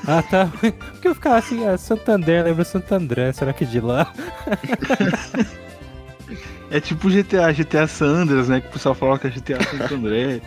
Ah, 0.05 0.21
tá. 0.21 0.51
Porque 0.59 1.07
eu 1.07 1.15
ficava 1.15 1.37
assim, 1.37 1.65
ah, 1.65 1.77
Santander, 1.77 2.43
lembra 2.43 2.65
Santander, 2.65 3.33
será 3.33 3.53
que 3.53 3.63
é 3.63 3.67
de 3.67 3.79
lá? 3.79 4.11
É 6.69 6.79
tipo 6.79 7.09
GTA, 7.09 7.51
GTA 7.51 7.87
Sanders, 7.87 8.47
né? 8.47 8.61
Que 8.61 8.67
o 8.67 8.71
pessoal 8.71 8.95
fala 8.95 9.19
que 9.19 9.27
é 9.27 9.29
GTA 9.29 9.61
Santo 9.63 9.93
André. 9.93 10.41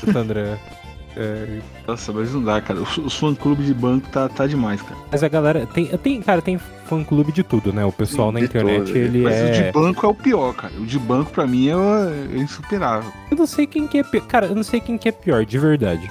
Santander. 0.00 0.58
É, 1.16 1.58
Nossa, 1.84 2.12
mas 2.12 2.32
não 2.32 2.44
dá, 2.44 2.60
cara. 2.60 2.80
Os, 2.80 2.96
os 2.96 3.16
fã-clubes 3.16 3.66
de 3.66 3.74
banco 3.74 4.08
tá, 4.08 4.28
tá 4.28 4.46
demais, 4.46 4.80
cara. 4.80 4.94
mas 5.10 5.24
a 5.24 5.28
galera. 5.28 5.66
Tem, 5.66 5.86
tem, 5.98 6.22
cara, 6.22 6.40
tem 6.40 6.58
fã 6.58 7.02
clube 7.02 7.32
de 7.32 7.42
tudo, 7.42 7.72
né? 7.72 7.84
O 7.84 7.90
pessoal 7.90 8.30
na 8.30 8.40
internet, 8.40 8.96
ele 8.96 9.22
Mas 9.22 9.40
o 9.42 9.52
de 9.52 9.62
é. 9.64 9.72
banco 9.72 10.06
é 10.06 10.08
o 10.08 10.14
pior, 10.14 10.54
cara. 10.54 10.72
O 10.78 10.86
de 10.86 10.96
banco, 10.96 11.32
pra 11.32 11.44
mim, 11.44 11.70
é, 11.70 12.36
é 12.36 12.38
insuperável. 12.38 13.10
Eu 13.32 13.36
não 13.36 13.48
sei 13.48 13.66
quem 13.66 13.88
que 13.88 13.98
é 13.98 14.04
pior. 14.04 14.26
Cara, 14.28 14.46
eu 14.46 14.54
não 14.54 14.62
sei 14.62 14.80
quem 14.80 14.96
que 14.96 15.08
é 15.08 15.12
pior, 15.12 15.44
de 15.44 15.58
verdade. 15.58 16.08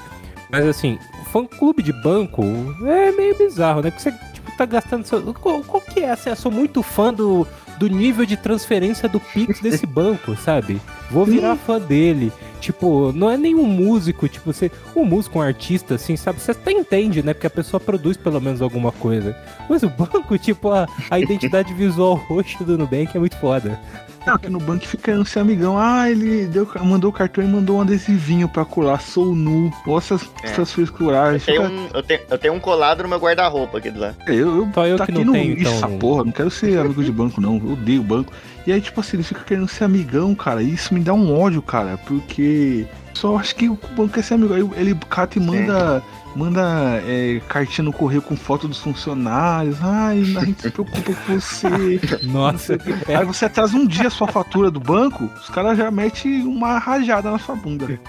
Mas 0.49 0.65
assim, 0.65 0.97
fã 1.31 1.45
clube 1.45 1.83
de 1.83 1.91
banco 1.91 2.43
é 2.85 3.11
meio 3.11 3.37
bizarro, 3.37 3.81
né? 3.81 3.91
Porque 3.91 4.03
você, 4.03 4.11
tipo, 4.33 4.51
tá 4.57 4.65
gastando 4.65 5.05
seu. 5.05 5.21
Qual, 5.33 5.61
qual 5.63 5.81
que 5.81 6.01
é? 6.01 6.11
Assim, 6.11 6.29
eu 6.29 6.35
sou 6.35 6.51
muito 6.51 6.81
fã 6.81 7.13
do, 7.13 7.45
do 7.77 7.87
nível 7.87 8.25
de 8.25 8.37
transferência 8.37 9.07
do 9.07 9.19
Pix 9.19 9.59
desse 9.59 9.85
banco, 9.87 10.35
sabe? 10.35 10.81
Vou 11.11 11.25
virar 11.25 11.55
fã 11.55 11.79
dele. 11.79 12.31
Tipo, 12.59 13.11
não 13.13 13.29
é 13.29 13.37
nenhum 13.37 13.65
músico, 13.65 14.27
tipo, 14.27 14.51
você. 14.51 14.71
Um 14.95 15.05
músico, 15.05 15.39
um 15.39 15.41
artista, 15.41 15.95
assim, 15.95 16.15
sabe? 16.17 16.39
Você 16.39 16.51
até 16.51 16.71
entende, 16.71 17.21
né? 17.21 17.33
Porque 17.33 17.47
a 17.47 17.51
pessoa 17.51 17.79
produz 17.79 18.17
pelo 18.17 18.41
menos 18.41 18.61
alguma 18.61 18.91
coisa. 18.91 19.35
Mas 19.69 19.83
o 19.83 19.89
banco, 19.89 20.37
tipo, 20.39 20.71
a, 20.71 20.87
a 21.09 21.19
identidade 21.19 21.73
visual 21.73 22.15
roxa 22.15 22.63
do 22.63 22.77
Nubank 22.77 23.15
é 23.15 23.19
muito 23.19 23.37
foda. 23.37 23.79
Não, 24.27 24.37
que 24.37 24.49
no 24.49 24.59
banco 24.59 24.85
fica 24.85 25.15
no 25.15 25.25
seu 25.25 25.41
amigão. 25.41 25.77
Ah, 25.79 26.09
ele 26.09 26.45
deu, 26.47 26.67
mandou 26.83 27.09
o 27.09 27.13
cartão 27.13 27.43
e 27.43 27.47
mandou 27.47 27.77
um 27.77 27.81
adesivinho 27.81 28.47
pra 28.49 28.65
colar. 28.65 29.01
Sou 29.01 29.33
nu. 29.33 29.71
Olha 29.87 29.97
essas, 29.97 30.23
É. 30.43 30.47
essas 30.47 30.71
frescuragens. 30.71 31.45
Tem 31.45 31.55
Fica- 31.55 31.69
um, 31.69 31.87
eu, 31.93 32.03
tenho, 32.03 32.19
eu 32.29 32.37
tenho 32.37 32.53
um 32.53 32.59
colado 32.59 33.03
no 33.03 33.09
meu 33.09 33.17
guarda-roupa 33.19 33.77
aqui 33.77 33.89
do 33.89 33.99
lado. 33.99 34.15
É, 34.27 34.31
Eu, 34.33 34.57
eu, 34.57 34.69
Só 34.73 34.85
eu 34.85 34.95
que 34.97 35.05
taquei 35.07 35.15
não 35.15 35.25
no 35.25 35.31
tenho, 35.33 35.53
então, 35.59 35.71
essa 35.73 35.87
porra, 35.87 36.25
não 36.25 36.31
quero 36.31 36.51
ser 36.51 36.77
amigo 36.79 37.03
de 37.03 37.11
banco, 37.11 37.39
não. 37.41 37.57
Eu 37.57 37.73
odeio 37.73 38.03
banco. 38.03 38.31
E 38.65 38.71
aí, 38.73 38.81
tipo 38.81 38.99
assim, 38.99 39.15
ele 39.17 39.23
fica 39.23 39.41
querendo 39.45 39.67
ser 39.67 39.85
amigão, 39.85 40.35
cara. 40.35 40.61
E 40.61 40.73
isso 40.73 40.93
me 40.93 40.99
dá 40.99 41.13
um 41.13 41.33
ódio, 41.39 41.61
cara. 41.61 41.97
Porque 42.05 42.85
só 43.17 43.37
acho 43.37 43.55
que 43.55 43.67
o 43.67 43.77
banco 43.95 44.09
quer 44.09 44.23
ser 44.23 44.35
amigo. 44.35 44.53
Aí 44.53 44.69
ele 44.75 44.95
cata 45.09 45.37
e 45.37 45.41
manda. 45.41 46.03
Manda 46.35 47.01
é, 47.07 47.41
cartinha 47.47 47.85
no 47.85 47.91
correio 47.91 48.21
com 48.21 48.37
foto 48.37 48.67
dos 48.67 48.77
funcionários. 48.77 49.77
Ai, 49.81 50.19
a 50.19 50.45
gente 50.45 50.61
se 50.61 50.69
preocupa 50.69 51.01
com 51.01 51.39
você. 51.39 51.99
Nossa, 52.21 52.77
Aí 53.07 53.25
você 53.25 53.45
atrasa 53.45 53.75
um 53.75 53.87
dia 53.87 54.05
a 54.05 54.11
sua 54.11 54.27
fatura 54.27 54.69
do 54.69 54.79
banco, 54.79 55.27
os 55.41 55.49
caras 55.49 55.75
já 55.79 55.89
metem 55.89 56.43
uma 56.43 56.77
rajada 56.77 57.31
na 57.31 57.39
sua 57.39 57.55
bunda. 57.55 57.99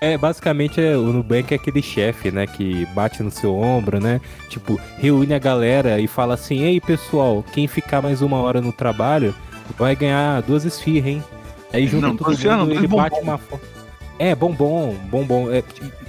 É, 0.00 0.16
basicamente 0.16 0.80
é, 0.80 0.96
o 0.96 1.12
Nubank 1.12 1.52
é 1.52 1.56
aquele 1.56 1.82
chefe, 1.82 2.30
né, 2.30 2.46
que 2.46 2.86
bate 2.94 3.22
no 3.22 3.30
seu 3.30 3.54
ombro, 3.54 4.00
né? 4.00 4.18
Tipo, 4.48 4.80
reúne 4.96 5.34
a 5.34 5.38
galera 5.38 6.00
e 6.00 6.06
fala 6.06 6.34
assim: 6.34 6.62
Ei 6.62 6.80
pessoal, 6.80 7.44
quem 7.52 7.66
ficar 7.66 8.00
mais 8.00 8.22
uma 8.22 8.38
hora 8.38 8.62
no 8.62 8.72
trabalho 8.72 9.34
vai 9.76 9.94
ganhar 9.94 10.40
duas 10.40 10.64
esfirras, 10.64 11.10
hein? 11.10 11.24
Aí 11.70 11.86
junta 11.86 12.06
Não, 12.06 12.16
todo 12.16 12.30
mundo 12.30 12.44
não, 12.44 12.70
ele 12.70 12.86
bate 12.86 13.20
uma 13.20 13.36
foto. 13.36 13.73
É, 14.18 14.34
bombom, 14.34 14.94
bombom. 15.10 15.50
É, 15.52 15.62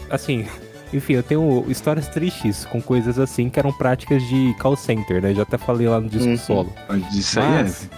assim, 0.09 0.47
enfim, 0.93 1.13
eu 1.13 1.23
tenho 1.23 1.65
histórias 1.67 2.07
tristes 2.07 2.65
com 2.65 2.81
coisas 2.81 3.17
assim 3.19 3.49
que 3.49 3.59
eram 3.59 3.71
práticas 3.73 4.21
de 4.23 4.55
call 4.59 4.75
center, 4.75 5.21
né? 5.21 5.33
Já 5.33 5.43
até 5.43 5.57
falei 5.57 5.87
lá 5.87 5.99
no 5.99 6.09
disco 6.09 6.29
Uhum. 6.29 6.37
solo. 6.37 6.73
Mas 6.87 7.13
isso 7.15 7.39
aí 7.39 7.49
Mas, 7.49 7.89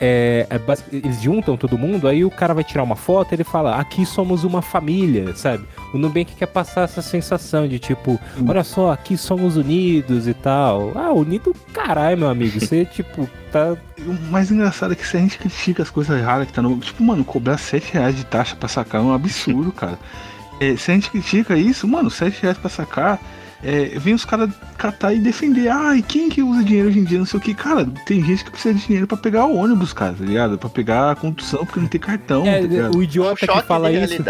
é, 0.00 0.46
é 0.48 0.96
eles 0.96 1.20
juntam 1.20 1.56
todo 1.56 1.76
mundo, 1.76 2.08
aí 2.08 2.24
o 2.24 2.30
cara 2.30 2.54
vai 2.54 2.64
tirar 2.64 2.82
uma 2.82 2.96
foto 2.96 3.32
ele 3.34 3.44
fala, 3.44 3.76
aqui 3.76 4.06
somos 4.06 4.44
uma 4.44 4.62
família, 4.62 5.34
sabe? 5.36 5.66
O 5.92 5.98
Nubank 5.98 6.34
quer 6.36 6.46
passar 6.46 6.82
essa 6.82 7.02
sensação 7.02 7.66
de 7.66 7.78
tipo, 7.78 8.12
Hum. 8.38 8.46
olha 8.48 8.62
só, 8.62 8.92
aqui 8.92 9.16
somos 9.16 9.56
unidos 9.56 10.28
e 10.28 10.34
tal. 10.34 10.92
Ah, 10.94 11.12
unido 11.12 11.54
caralho, 11.72 12.18
meu 12.18 12.28
amigo. 12.28 12.60
Você, 12.60 12.84
tipo, 12.92 13.28
tá. 13.50 13.76
O 13.98 14.12
mais 14.30 14.50
engraçado 14.50 14.92
é 14.92 14.96
que 14.96 15.06
se 15.06 15.16
a 15.16 15.20
gente 15.20 15.36
critica 15.38 15.82
as 15.82 15.90
coisas 15.90 16.22
raras 16.22 16.46
que 16.46 16.52
tá 16.52 16.62
no. 16.62 16.78
Tipo, 16.78 17.02
mano, 17.02 17.24
cobrar 17.24 17.58
7 17.58 17.92
reais 17.94 18.16
de 18.16 18.24
taxa 18.24 18.54
pra 18.56 18.68
sacar 18.68 19.00
é 19.00 19.04
um 19.04 19.12
absurdo, 19.12 19.72
cara. 19.72 19.98
É, 20.60 20.76
se 20.76 20.90
a 20.90 20.94
gente 20.94 21.10
critica 21.10 21.56
isso, 21.56 21.88
mano, 21.88 22.10
7 22.10 22.42
reais 22.42 22.58
pra 22.58 22.68
sacar, 22.70 23.18
é, 23.62 23.98
vem 23.98 24.14
os 24.14 24.24
caras 24.24 24.50
catar 24.78 25.12
e 25.14 25.18
defender. 25.18 25.68
Ai, 25.68 26.02
quem 26.06 26.28
que 26.28 26.42
usa 26.42 26.64
dinheiro 26.64 26.88
hoje 26.88 26.98
em 26.98 27.04
dia? 27.04 27.18
Não 27.18 27.26
sei 27.26 27.38
o 27.38 27.42
que. 27.42 27.54
Cara, 27.54 27.86
tem 28.06 28.24
gente 28.24 28.44
que 28.44 28.50
precisa 28.50 28.74
de 28.74 28.86
dinheiro 28.86 29.06
pra 29.06 29.16
pegar 29.16 29.46
o 29.46 29.56
ônibus, 29.56 29.92
cara, 29.92 30.14
tá 30.14 30.24
ligado? 30.24 30.56
Pra 30.58 30.70
pegar 30.70 31.10
a 31.10 31.14
condução 31.14 31.64
porque 31.64 31.80
não 31.80 31.86
tem 31.86 32.00
cartão, 32.00 32.46
É, 32.46 32.66
tá 32.66 32.90
o 32.90 32.98
Um 32.98 33.02
idiota 33.02 33.36
que 33.36 33.46
choque 33.46 33.66
fala 33.66 33.90
de 33.90 34.04
isso 34.04 34.22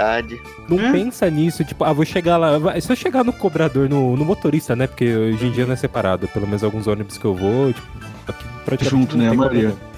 não 0.69 0.81
É. 0.81 0.93
pensa 0.93 1.29
nisso, 1.31 1.65
tipo, 1.65 1.85
ah, 1.85 1.93
vou 1.93 2.05
chegar 2.05 2.37
lá. 2.37 2.81
Se 2.81 2.91
eu 2.91 2.97
chegar 2.97 3.25
no 3.25 3.33
cobrador, 3.33 3.89
no, 3.89 4.17
no 4.17 4.25
motorista, 4.25 4.75
né? 4.77 4.87
Porque 4.87 5.15
hoje 5.15 5.47
em 5.47 5.51
dia 5.51 5.67
não 5.67 5.73
é 5.73 5.77
separado. 5.77 6.29
Pelo 6.29 6.47
menos 6.47 6.63
alguns 6.63 6.87
ônibus 6.87 7.19
que 7.19 7.25
eu 7.25 7.35
vou, 7.35 7.73
tipo, 7.73 7.87
aqui 8.29 8.45
praticamente 8.65 8.91
Junto, 8.91 9.17
não 9.17 9.25
né, 9.25 9.31
a 9.31 9.35
maioria. 9.35 9.90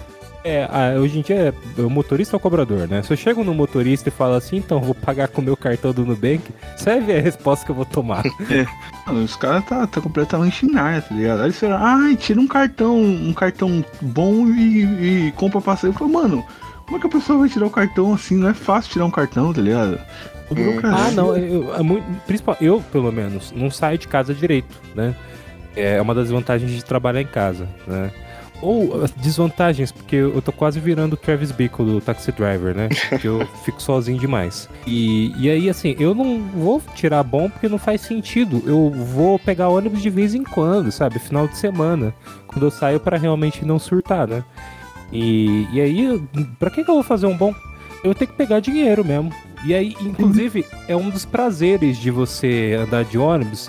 É, 0.44 0.68
ah, 0.70 0.99
hoje 0.99 1.20
em 1.20 1.22
dia 1.22 1.54
é 1.78 1.80
o 1.80 1.88
motorista 1.88 2.34
ou 2.34 2.38
o 2.38 2.42
cobrador, 2.42 2.88
né? 2.88 3.00
Se 3.02 3.12
eu 3.12 3.16
chego 3.16 3.44
no 3.44 3.54
motorista 3.54 4.08
e 4.08 4.12
falo 4.12 4.34
assim, 4.34 4.56
então 4.56 4.80
vou 4.80 4.94
pagar 4.94 5.28
com 5.28 5.40
o 5.40 5.44
meu 5.44 5.56
cartão 5.56 5.92
do 5.92 6.04
Nubank, 6.04 6.42
você 6.76 6.90
vai 6.90 7.00
ver 7.00 7.18
a 7.18 7.22
resposta 7.22 7.64
que 7.64 7.70
eu 7.70 7.76
vou 7.76 7.84
tomar. 7.84 8.25
Mano, 9.06 9.22
os 9.22 9.37
caras 9.37 9.64
tá, 9.66 9.87
tá 9.87 10.00
completamente 10.00 10.66
área, 10.76 11.00
tá 11.00 11.14
ligado? 11.14 11.40
Aí 11.40 11.46
eles 11.46 11.58
falam, 11.58 11.78
ai, 11.80 12.16
tira 12.16 12.40
um 12.40 12.49
cartão, 12.49 13.00
um 13.00 13.32
cartão 13.32 13.84
bom 14.00 14.49
e, 14.49 15.28
e 15.28 15.32
compra 15.32 15.61
passeio. 15.61 15.90
Eu 15.90 15.94
falo, 15.94 16.12
mano, 16.12 16.44
como 16.87 16.96
é 16.96 17.00
que 17.00 17.06
a 17.06 17.11
pessoa 17.11 17.38
vai 17.38 17.49
tirar 17.49 17.66
o 17.66 17.70
cartão 17.70 18.12
assim? 18.12 18.37
Não 18.37 18.49
é 18.49 18.54
fácil 18.54 18.92
tirar 18.92 19.04
um 19.04 19.11
cartão, 19.11 19.52
tá 19.52 19.61
ligado? 19.61 20.00
Burocracia. 20.50 21.06
Ah, 21.06 21.11
não, 21.12 21.37
eu, 21.37 21.75
é 21.75 21.82
muito, 21.82 22.04
principal, 22.26 22.56
eu, 22.61 22.82
pelo 22.92 23.11
menos, 23.12 23.52
não 23.56 23.70
saio 23.70 23.96
de 23.96 24.08
casa 24.08 24.34
direito, 24.34 24.75
né? 24.94 25.14
É 25.75 26.00
uma 26.02 26.14
das 26.14 26.30
vantagens 26.30 26.70
de 26.70 26.84
trabalhar 26.84 27.22
em 27.22 27.26
casa, 27.26 27.66
né? 27.87 28.11
Ou 28.62 29.02
as 29.02 29.11
desvantagens, 29.11 29.90
porque 29.90 30.14
eu 30.14 30.40
tô 30.40 30.52
quase 30.52 30.78
virando 30.78 31.14
o 31.14 31.16
Travis 31.16 31.50
Bickle 31.50 31.85
do 31.85 32.00
Taxi 32.00 32.31
Driver, 32.31 32.75
né? 32.75 32.88
Porque 33.09 33.26
eu 33.26 33.45
fico 33.64 33.83
sozinho 33.83 34.19
demais. 34.19 34.69
E, 34.87 35.35
e 35.37 35.50
aí, 35.50 35.69
assim, 35.69 35.97
eu 35.99 36.14
não 36.14 36.40
vou 36.40 36.81
tirar 36.95 37.25
bom 37.25 37.50
porque 37.50 37.69
não 37.69 37.78
faz 37.78 38.00
sentido. 38.02 38.62
Eu 38.64 38.90
vou 38.90 39.38
pegar 39.38 39.69
ônibus 39.69 40.00
de 40.00 40.09
vez 40.09 40.33
em 40.33 40.45
quando, 40.45 40.92
sabe? 40.92 41.19
Final 41.19 41.49
de 41.49 41.57
semana. 41.59 42.14
Quando 42.47 42.64
eu 42.66 42.71
saio 42.71 43.00
pra 43.00 43.19
realmente 43.19 43.64
não 43.64 43.81
surtar, 43.81 44.28
né? 44.28 44.45
E, 45.12 45.66
e 45.73 45.81
aí, 45.81 46.23
pra 46.59 46.71
que, 46.71 46.85
que 46.85 46.90
eu 46.90 46.95
vou 46.95 47.02
fazer 47.02 47.26
um 47.26 47.37
bom? 47.37 47.52
Eu 48.04 48.14
tenho 48.14 48.31
que 48.31 48.37
pegar 48.37 48.61
dinheiro 48.61 49.04
mesmo. 49.04 49.33
E 49.64 49.75
aí, 49.75 49.95
inclusive, 50.00 50.64
é 50.88 50.97
um 50.97 51.11
dos 51.11 51.25
prazeres 51.25 51.99
de 51.99 52.11
você 52.11 52.76
andar 52.81 53.04
de 53.04 53.19
ônibus. 53.19 53.69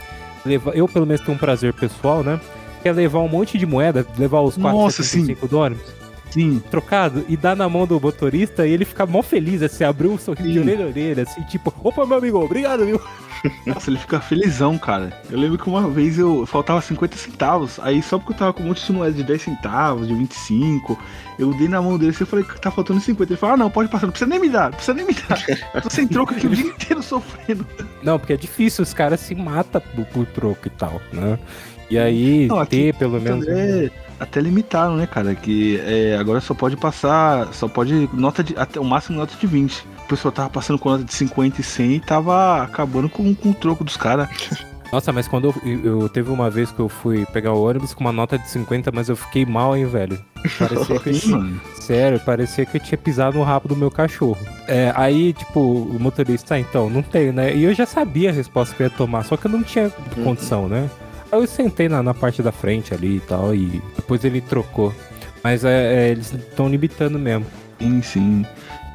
Eu, 0.73 0.87
pelo 0.87 1.05
menos, 1.05 1.21
tenho 1.21 1.35
um 1.35 1.39
prazer 1.39 1.73
pessoal, 1.73 2.23
né? 2.23 2.39
Que 2.83 2.89
é 2.89 2.91
levar 2.91 3.19
um 3.19 3.27
monte 3.27 3.57
de 3.57 3.65
moeda, 3.65 4.05
levar 4.17 4.41
os 4.41 4.57
Nossa, 4.57 5.01
4,75 5.01 5.47
do 5.47 5.57
ônibus, 5.57 5.93
Sim, 6.33 6.59
trocado, 6.71 7.23
e 7.29 7.37
dar 7.37 7.55
na 7.55 7.69
mão 7.69 7.85
do 7.85 8.01
motorista 8.01 8.65
e 8.65 8.71
ele 8.71 8.85
ficar 8.85 9.05
mó 9.05 9.21
feliz, 9.21 9.61
assim, 9.61 9.83
abriu 9.83 10.11
um 10.11 10.17
sorriso 10.17 10.51
de 10.51 10.59
orelha 10.59 10.85
a 10.85 10.87
orelha, 10.87 11.23
assim, 11.23 11.43
tipo, 11.43 11.71
opa, 11.83 12.07
meu 12.07 12.17
amigo, 12.17 12.43
obrigado, 12.43 12.83
viu? 12.87 12.99
nossa, 13.67 13.91
ele 13.91 13.99
fica 13.99 14.19
felizão, 14.19 14.75
cara. 14.79 15.21
Eu 15.29 15.37
lembro 15.37 15.59
que 15.59 15.69
uma 15.69 15.87
vez 15.87 16.17
eu 16.17 16.43
faltava 16.47 16.81
50 16.81 17.15
centavos, 17.17 17.79
aí 17.79 18.01
só 18.01 18.17
porque 18.17 18.33
eu 18.33 18.37
tava 18.37 18.53
com 18.53 18.63
um 18.63 18.67
monte 18.67 18.83
de 18.83 18.91
moeda 18.91 19.13
de 19.15 19.23
10 19.23 19.41
centavos, 19.43 20.07
de 20.07 20.15
25, 20.15 20.99
eu 21.37 21.53
dei 21.53 21.67
na 21.67 21.79
mão 21.79 21.99
dele 21.99 22.15
e 22.19 22.25
falei 22.25 22.43
que 22.43 22.59
tá 22.59 22.71
faltando 22.71 22.99
50. 22.99 23.31
Ele 23.31 23.39
falou, 23.39 23.53
ah, 23.53 23.57
não, 23.57 23.69
pode 23.69 23.89
passar, 23.89 24.07
não 24.07 24.11
precisa 24.11 24.29
nem 24.29 24.39
me 24.39 24.49
dar, 24.49 24.71
não 24.71 24.71
precisa 24.71 24.93
nem 24.95 25.05
me 25.05 25.13
dar. 25.13 25.43
Eu 25.75 25.81
tô 25.83 25.89
sem 25.91 26.07
troco 26.07 26.33
aqui 26.33 26.47
o 26.47 26.49
dia 26.49 26.65
inteiro 26.73 27.03
sofrendo. 27.03 27.63
Não, 28.01 28.17
porque 28.17 28.33
é 28.33 28.37
difícil, 28.37 28.81
os 28.81 28.93
caras 28.93 29.19
se 29.19 29.35
matam 29.35 29.81
por, 29.95 30.05
por 30.07 30.25
troco 30.25 30.65
e 30.65 30.71
tal, 30.71 30.99
né? 31.11 31.37
E 31.89 31.97
aí, 31.97 32.47
Não, 32.47 32.59
aqui- 32.59 32.77
ter 32.77 32.93
pelo 32.95 33.19
menos. 33.19 33.47
Até, 33.47 33.91
até 34.19 34.41
limitaram, 34.41 34.95
né, 34.95 35.05
cara? 35.07 35.35
Que 35.35 35.79
é, 35.85 36.17
agora 36.19 36.39
só 36.41 36.53
pode 36.53 36.75
passar, 36.77 37.53
só 37.53 37.67
pode 37.67 38.09
nota 38.13 38.43
de, 38.43 38.53
até 38.57 38.79
o 38.79 38.83
máximo 38.85 39.17
nota 39.19 39.33
de 39.39 39.45
20. 39.47 39.85
O 40.05 40.07
pessoal 40.07 40.31
tava 40.31 40.49
passando 40.49 40.77
com 40.79 40.89
nota 40.89 41.03
de 41.03 41.13
50 41.13 41.61
e 41.61 41.63
100 41.63 41.91
e 41.93 41.99
tava 41.99 42.61
acabando 42.63 43.09
com, 43.09 43.33
com 43.35 43.49
o 43.49 43.53
troco 43.53 43.83
dos 43.83 43.97
caras. 43.97 44.27
Nossa, 44.91 45.11
mas 45.11 45.27
quando 45.27 45.45
eu, 45.45 45.55
eu, 45.65 46.01
eu- 46.01 46.09
teve 46.09 46.29
uma 46.29 46.51
vez 46.51 46.71
que 46.71 46.79
eu 46.79 46.87
fui 46.87 47.25
pegar 47.33 47.51
o 47.53 47.67
ônibus 47.67 47.95
com 47.95 48.01
uma 48.01 48.11
nota 48.11 48.37
de 48.37 48.47
50, 48.47 48.91
mas 48.93 49.09
eu 49.09 49.15
fiquei 49.15 49.43
mal, 49.43 49.75
hein, 49.75 49.85
velho. 49.87 50.19
Parecia 50.59 50.99
que 50.99 51.09
eu 51.09 51.49
sério, 51.81 52.19
parecia 52.19 52.63
que 52.63 52.77
eu 52.77 52.81
tinha 52.81 52.97
pisado 52.97 53.35
no 53.35 53.43
rabo 53.43 53.67
do 53.67 53.75
meu 53.75 53.89
cachorro. 53.89 54.37
É, 54.67 54.93
aí, 54.95 55.33
tipo, 55.33 55.59
o 55.59 55.97
motorista, 55.99 56.53
ah, 56.53 56.59
então, 56.59 56.91
não 56.91 57.01
tem, 57.01 57.31
né? 57.31 57.55
E 57.55 57.63
eu 57.63 57.73
já 57.73 57.87
sabia 57.87 58.29
a 58.29 58.33
resposta 58.33 58.75
que 58.75 58.83
eu 58.83 58.87
ia 58.87 58.89
tomar, 58.91 59.23
só 59.23 59.35
que 59.35 59.47
eu 59.47 59.51
não 59.51 59.63
tinha 59.63 59.89
condição, 60.23 60.67
né? 60.69 60.87
Aí 61.33 61.39
eu 61.41 61.47
sentei 61.47 61.89
na, 61.89 62.03
na 62.03 62.13
parte 62.13 62.43
da 62.43 62.51
frente 62.51 62.93
ali 62.93 63.17
e 63.17 63.19
tal, 63.21 63.55
e 63.55 63.81
depois 63.95 64.23
ele 64.23 64.39
trocou. 64.39 64.93
Mas 65.43 65.65
é, 65.65 66.07
é, 66.07 66.09
eles 66.11 66.31
estão 66.31 66.69
limitando 66.69 67.17
mesmo. 67.17 67.45
Sim, 67.79 68.01
sim. 68.01 68.45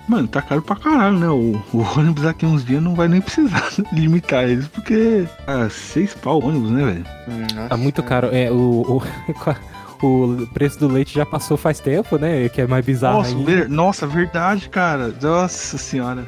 Mano, 0.09 0.27
tá 0.29 0.41
caro 0.41 0.63
pra 0.63 0.77
caralho, 0.77 1.19
né? 1.19 1.29
O, 1.29 1.61
o 1.73 1.99
ônibus 1.99 2.23
daqui 2.23 2.47
uns 2.47 2.65
dias 2.65 2.83
não 2.83 2.95
vai 2.95 3.09
nem 3.09 3.21
precisar 3.21 3.69
limitar 3.93 4.49
eles, 4.49 4.67
porque. 4.69 5.27
Ah, 5.47 5.69
seis 5.69 6.15
pau 6.15 6.41
o 6.41 6.47
ônibus, 6.49 6.71
né, 6.71 6.85
velho? 7.27 7.69
Tá 7.69 7.77
muito 7.77 8.03
caro. 8.03 8.29
É, 8.33 8.51
o, 8.51 9.03
o, 10.01 10.07
o 10.07 10.47
preço 10.55 10.79
do 10.79 10.87
leite 10.89 11.13
já 11.15 11.27
passou 11.27 11.57
faz 11.57 11.81
tempo, 11.81 12.17
né? 12.17 12.49
Que 12.49 12.63
é 12.63 12.67
mais 12.67 12.87
bizarro 12.87 13.19
Nossa, 13.19 13.35
ver- 13.37 13.69
nossa, 13.69 14.07
verdade, 14.07 14.69
cara. 14.69 15.13
Nossa 15.21 15.77
senhora. 15.77 16.25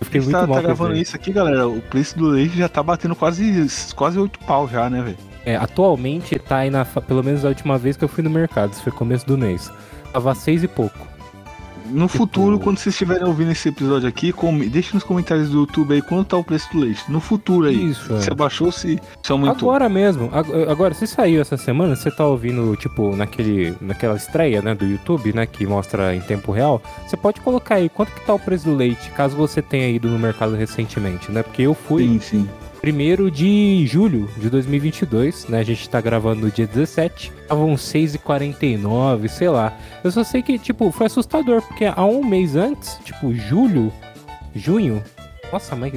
Eu 0.00 0.04
fiquei 0.04 0.20
A 0.20 0.22
gente 0.24 0.32
muito 0.32 0.42
tá, 0.42 0.46
mal 0.46 0.56
tá 0.56 0.62
gravando 0.62 0.92
isso. 0.94 1.02
isso 1.02 1.16
aqui, 1.16 1.32
galera. 1.32 1.66
O 1.68 1.80
preço 1.80 2.18
do 2.18 2.26
leite 2.26 2.58
já 2.58 2.68
tá 2.68 2.82
batendo 2.82 3.16
quase, 3.16 3.66
quase 3.96 4.18
8 4.18 4.38
pau 4.40 4.68
já, 4.68 4.90
né, 4.90 5.00
velho? 5.00 5.27
É, 5.48 5.56
atualmente 5.56 6.38
tá 6.38 6.58
aí 6.58 6.70
na. 6.70 6.84
Pelo 6.84 7.22
menos 7.24 7.44
a 7.44 7.48
última 7.48 7.78
vez 7.78 7.96
que 7.96 8.04
eu 8.04 8.08
fui 8.08 8.22
no 8.22 8.30
mercado, 8.30 8.72
isso 8.72 8.82
foi 8.82 8.92
começo 8.92 9.26
do 9.26 9.38
mês. 9.38 9.70
Tava 10.12 10.34
seis 10.34 10.62
e 10.62 10.68
pouco. 10.68 11.06
No 11.90 12.06
Tipo- 12.06 12.18
futuro, 12.18 12.58
quando 12.58 12.76
vocês 12.76 12.94
estiverem 12.94 13.26
ouvindo 13.26 13.50
esse 13.50 13.66
episódio 13.70 14.06
aqui, 14.06 14.30
com... 14.30 14.58
deixe 14.58 14.92
nos 14.92 15.02
comentários 15.02 15.48
do 15.48 15.60
YouTube 15.60 15.94
aí 15.94 16.02
quanto 16.02 16.26
tá 16.28 16.36
o 16.36 16.44
preço 16.44 16.70
do 16.70 16.80
leite. 16.80 17.02
No 17.10 17.18
futuro 17.18 17.66
aí. 17.66 17.90
Isso, 17.92 18.12
é. 18.14 18.20
Se 18.20 18.30
abaixou, 18.30 18.70
se, 18.70 19.00
se 19.22 19.32
aumentou. 19.32 19.70
Agora 19.70 19.88
mesmo. 19.88 20.28
ag- 20.30 20.68
Agora, 20.70 20.92
se 20.92 21.06
saiu 21.06 21.40
essa 21.40 21.56
semana, 21.56 21.96
você 21.96 22.10
tá 22.10 22.26
ouvindo, 22.26 22.76
tipo, 22.76 23.16
naquele, 23.16 23.74
naquela 23.80 24.16
estreia, 24.16 24.60
né, 24.60 24.74
do 24.74 24.84
YouTube, 24.84 25.32
né, 25.32 25.46
que 25.46 25.66
mostra 25.66 26.14
em 26.14 26.20
tempo 26.20 26.52
real, 26.52 26.82
você 27.06 27.16
pode 27.16 27.40
colocar 27.40 27.76
aí 27.76 27.88
quanto 27.88 28.12
que 28.12 28.20
tá 28.20 28.34
o 28.34 28.38
preço 28.38 28.66
do 28.66 28.74
leite, 28.76 29.08
caso 29.12 29.34
você 29.34 29.62
tenha 29.62 29.88
ido 29.88 30.10
no 30.10 30.18
mercado 30.18 30.54
recentemente, 30.54 31.32
né? 31.32 31.42
Porque 31.42 31.62
eu 31.62 31.72
fui 31.72 32.02
Sim, 32.06 32.20
sim. 32.20 32.48
Primeiro 32.88 33.30
de 33.30 33.86
julho 33.86 34.30
de 34.38 34.48
2022, 34.48 35.46
né? 35.48 35.58
A 35.58 35.62
gente 35.62 35.86
tá 35.90 36.00
gravando 36.00 36.46
no 36.46 36.50
dia 36.50 36.66
17. 36.66 37.30
Estavam 37.42 37.74
6,49, 37.74 39.28
sei 39.28 39.50
lá. 39.50 39.76
Eu 40.02 40.10
só 40.10 40.24
sei 40.24 40.42
que, 40.42 40.58
tipo, 40.58 40.90
foi 40.90 41.04
assustador, 41.04 41.60
porque 41.60 41.84
há 41.84 42.02
um 42.06 42.24
mês 42.24 42.56
antes, 42.56 42.98
tipo, 43.04 43.34
julho, 43.34 43.92
junho, 44.54 45.04
Nossa, 45.52 45.76
mas 45.76 45.92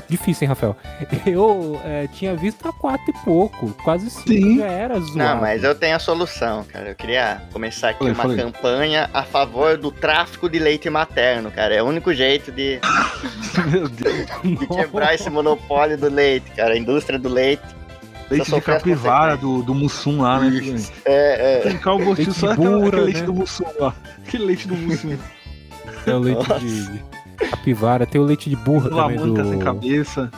tá 0.00 0.06
difícil, 0.08 0.44
hein, 0.44 0.48
Rafael? 0.48 0.76
Eu 1.26 1.80
é, 1.84 2.06
tinha 2.08 2.34
visto 2.34 2.66
a 2.68 2.72
quatro 2.72 3.04
e 3.08 3.24
pouco, 3.24 3.70
quase 3.82 4.10
cinco, 4.10 4.28
Sim. 4.28 4.58
já 4.58 4.66
era 4.66 5.00
zoado. 5.00 5.18
Não, 5.18 5.40
mas 5.40 5.64
eu 5.64 5.74
tenho 5.74 5.96
a 5.96 5.98
solução, 5.98 6.64
cara. 6.64 6.90
Eu 6.90 6.94
queria 6.94 7.42
começar 7.52 7.90
aqui 7.90 7.98
Falei, 7.98 8.14
uma 8.14 8.22
falei. 8.22 8.36
campanha 8.38 9.10
a 9.12 9.22
favor 9.22 9.76
do 9.76 9.90
tráfico 9.90 10.48
de 10.48 10.58
leite 10.58 10.88
materno, 10.90 11.50
cara. 11.50 11.74
É 11.74 11.82
o 11.82 11.86
único 11.86 12.12
jeito 12.12 12.52
de, 12.52 12.80
Meu 13.70 13.88
Deus. 13.88 14.26
de 14.58 14.66
quebrar 14.66 15.14
esse 15.14 15.30
monopólio 15.30 15.96
do 15.96 16.08
leite, 16.08 16.50
cara. 16.52 16.74
A 16.74 16.78
indústria 16.78 17.18
do 17.18 17.28
leite. 17.28 17.62
Leite 18.30 18.50
de 18.50 18.60
capivara 18.60 19.36
do, 19.36 19.62
do 19.62 19.74
Mussum 19.74 20.22
lá, 20.22 20.40
né? 20.40 20.48
Isso. 20.48 20.90
É, 21.04 21.58
é. 21.58 21.60
Trancar 21.60 21.94
o 21.94 21.98
gostinho 21.98 22.28
Leite 22.28 22.40
só 22.40 22.54
burra, 22.54 22.88
aquele 22.88 23.02
leite 23.02 23.20
né? 23.20 23.26
do 23.26 23.34
Mussum 23.34 23.64
lá. 23.78 23.94
Aquele 24.26 24.44
leite 24.44 24.68
do 24.68 24.76
Mussum. 24.76 25.18
É 26.06 26.14
o 26.14 26.18
leite 26.18 26.48
Nossa. 26.48 26.60
de 26.60 27.04
capivara, 27.34 28.06
tem 28.06 28.20
o 28.20 28.24
leite 28.24 28.48
de 28.50 28.56
burra 28.56 28.88
também 28.90 29.18
Lamanca 29.18 29.44
sem 29.44 29.58
do, 29.58 29.64
cabeça. 29.64 30.30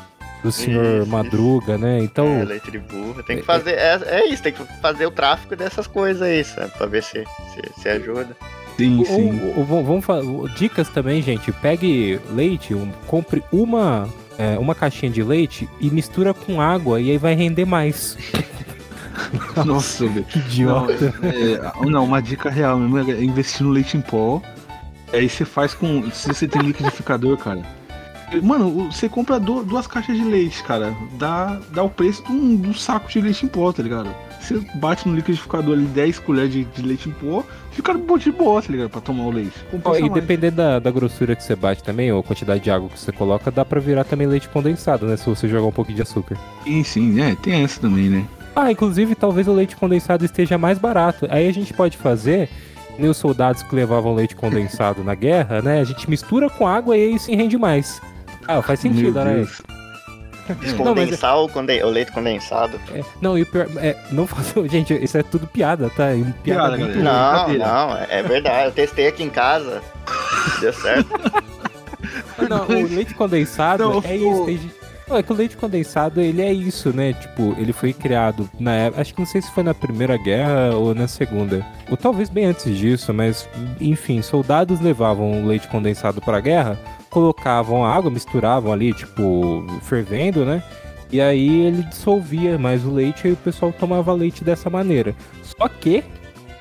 do 0.42 0.52
senhor 0.52 1.02
Isso, 1.02 1.10
Madruga, 1.10 1.76
né? 1.78 1.98
Então, 2.02 2.26
É, 2.26 2.44
leite 2.44 2.70
de 2.70 2.78
burro. 2.78 3.22
Tem 3.22 3.36
que 3.38 3.42
fazer. 3.42 3.72
É, 3.72 3.98
é 4.06 4.26
isso, 4.28 4.42
tem 4.42 4.52
que 4.52 4.62
fazer 4.80 5.06
o 5.06 5.10
tráfico 5.10 5.54
dessas 5.56 5.86
coisas 5.86 6.22
aí, 6.22 6.44
sabe? 6.44 6.70
Pra 6.76 6.86
ver 6.86 7.02
se, 7.02 7.24
se, 7.54 7.80
se 7.82 7.88
ajuda. 7.88 8.36
Sim, 8.76 9.02
sim. 9.06 9.40
ou- 9.56 9.58
ou 9.70 9.84
vamos 9.84 10.04
fa- 10.04 10.20
dicas 10.56 10.88
também, 10.90 11.22
gente. 11.22 11.50
Pegue 11.50 12.20
leite, 12.34 12.74
um- 12.74 12.90
compre 13.06 13.42
uma, 13.50 14.06
é, 14.38 14.58
uma 14.58 14.74
caixinha 14.74 15.10
de 15.10 15.22
leite 15.22 15.66
e 15.80 15.88
mistura 15.90 16.34
com 16.34 16.60
água 16.60 17.00
e 17.00 17.10
aí 17.10 17.16
vai 17.18 17.34
render 17.34 17.64
mais. 17.64 18.18
Nossa. 19.64 20.04
Que 20.28 20.38
Não, 20.38 20.46
idiota. 20.90 21.14
é, 21.22 21.86
não, 21.90 22.04
uma 22.04 22.20
dica 22.20 22.50
real 22.50 22.78
mesmo 22.78 23.10
é 23.12 23.24
investir 23.24 23.62
no 23.66 23.70
leite 23.72 23.96
em 23.96 24.00
pó. 24.02 24.42
Aí 25.12 25.28
você 25.28 25.44
faz 25.44 25.74
com. 25.74 26.10
Se 26.10 26.28
você 26.28 26.46
tem 26.48 26.62
liquidificador, 26.62 27.36
cara. 27.38 27.62
Mano, 28.42 28.90
você 28.90 29.08
compra 29.08 29.38
du- 29.38 29.62
duas 29.62 29.86
caixas 29.86 30.16
de 30.16 30.24
leite, 30.24 30.60
cara. 30.64 30.92
Dá, 31.16 31.60
dá 31.70 31.82
o 31.84 31.88
preço 31.88 32.24
de 32.24 32.32
um, 32.32 32.56
de 32.56 32.68
um 32.70 32.74
saco 32.74 33.08
de 33.08 33.20
leite 33.20 33.46
em 33.46 33.48
pó, 33.48 33.72
tá 33.72 33.82
ligado? 33.82 34.12
Você 34.40 34.60
bate 34.74 35.08
no 35.08 35.14
liquidificador 35.14 35.74
ali 35.74 35.84
10 35.86 36.18
colheres 36.18 36.52
de, 36.52 36.64
de 36.64 36.82
leite 36.82 37.08
em 37.08 37.12
pó, 37.12 37.44
fica 37.70 37.94
de 38.18 38.32
boa, 38.32 38.60
tá 38.60 38.68
ligado? 38.72 38.90
Pra 38.90 39.00
tomar 39.00 39.24
o 39.24 39.30
leite. 39.30 39.52
Compensa 39.70 40.00
e 40.00 40.08
dependendo 40.10 40.56
da, 40.56 40.78
da 40.80 40.90
grossura 40.90 41.36
que 41.36 41.42
você 41.44 41.54
bate 41.54 41.84
também, 41.84 42.10
ou 42.10 42.18
a 42.18 42.22
quantidade 42.22 42.62
de 42.64 42.70
água 42.70 42.88
que 42.88 42.98
você 42.98 43.12
coloca, 43.12 43.48
dá 43.50 43.64
pra 43.64 43.78
virar 43.80 44.02
também 44.02 44.26
leite 44.26 44.48
condensado, 44.48 45.06
né? 45.06 45.16
Se 45.16 45.26
você 45.26 45.48
jogar 45.48 45.66
um 45.68 45.72
pouquinho 45.72 45.96
de 45.96 46.02
açúcar. 46.02 46.36
Sim, 46.64 46.82
sim, 46.82 47.20
é, 47.20 47.36
tem 47.36 47.62
essa 47.62 47.80
também, 47.80 48.08
né? 48.10 48.24
Ah, 48.56 48.72
inclusive 48.72 49.14
talvez 49.14 49.46
o 49.46 49.52
leite 49.52 49.76
condensado 49.76 50.24
esteja 50.24 50.58
mais 50.58 50.78
barato. 50.78 51.26
Aí 51.30 51.48
a 51.48 51.52
gente 51.52 51.72
pode 51.72 51.96
fazer, 51.96 52.48
nem 52.98 53.10
os 53.10 53.16
soldados 53.16 53.62
que 53.62 53.74
levavam 53.74 54.14
leite 54.14 54.34
condensado 54.36 55.02
na 55.04 55.14
guerra, 55.14 55.60
né? 55.62 55.80
A 55.80 55.84
gente 55.84 56.08
mistura 56.08 56.48
com 56.50 56.66
água 56.66 56.96
e 56.96 57.02
aí 57.12 57.18
se 57.18 57.34
rende 57.34 57.56
mais. 57.58 58.00
Ah, 58.48 58.62
faz 58.62 58.80
sentido, 58.80 59.22
né? 59.24 59.46
Descondensar 60.60 61.36
o, 61.40 61.48
conde- 61.48 61.82
o 61.82 61.88
leite 61.90 62.12
condensado. 62.12 62.78
É, 62.94 63.02
não, 63.20 63.36
e 63.36 63.42
o 63.42 63.46
pior. 63.46 63.66
É, 63.78 63.96
não 64.12 64.26
faça. 64.28 64.66
Gente, 64.68 64.94
isso 64.94 65.18
é 65.18 65.22
tudo 65.24 65.46
piada, 65.46 65.90
tá? 65.90 66.14
E 66.14 66.22
Piada, 66.44 66.76
muito 66.76 67.02
galera. 67.02 67.48
Não, 67.48 67.88
não, 67.88 67.96
é 68.08 68.22
verdade. 68.22 68.66
Eu 68.66 68.72
testei 68.72 69.08
aqui 69.08 69.24
em 69.24 69.30
casa. 69.30 69.82
Deu 70.60 70.72
certo. 70.72 71.08
Não, 72.48 72.64
o 72.68 72.86
leite 72.94 73.14
condensado 73.14 73.82
Não, 73.82 73.92
é 74.04 74.12
o- 74.16 74.48
isso. 74.48 74.70
É 75.08 75.22
que 75.22 75.32
o 75.32 75.36
leite 75.36 75.56
condensado, 75.56 76.20
ele 76.20 76.42
é 76.42 76.52
isso, 76.52 76.92
né? 76.92 77.12
Tipo, 77.12 77.54
ele 77.58 77.72
foi 77.72 77.92
criado 77.92 78.50
na 78.58 78.72
época. 78.74 79.00
Acho 79.00 79.14
que 79.14 79.20
não 79.20 79.26
sei 79.26 79.40
se 79.40 79.50
foi 79.52 79.62
na 79.62 79.72
Primeira 79.72 80.16
Guerra 80.16 80.74
ou 80.74 80.94
na 80.94 81.06
Segunda. 81.06 81.64
Ou 81.88 81.96
talvez 81.96 82.28
bem 82.28 82.46
antes 82.46 82.76
disso, 82.76 83.14
mas 83.14 83.48
enfim, 83.80 84.20
soldados 84.20 84.80
levavam 84.80 85.42
o 85.42 85.46
leite 85.46 85.68
condensado 85.68 86.20
pra 86.20 86.40
guerra, 86.40 86.76
colocavam 87.08 87.84
água, 87.84 88.10
misturavam 88.10 88.72
ali, 88.72 88.92
tipo, 88.92 89.64
fervendo, 89.82 90.44
né? 90.44 90.60
E 91.12 91.20
aí 91.20 91.66
ele 91.66 91.82
dissolvia 91.84 92.58
mais 92.58 92.84
o 92.84 92.90
leite 92.90 93.28
e 93.28 93.32
o 93.32 93.36
pessoal 93.36 93.72
tomava 93.72 94.12
leite 94.12 94.42
dessa 94.42 94.68
maneira. 94.68 95.14
Só 95.42 95.68
que 95.68 96.02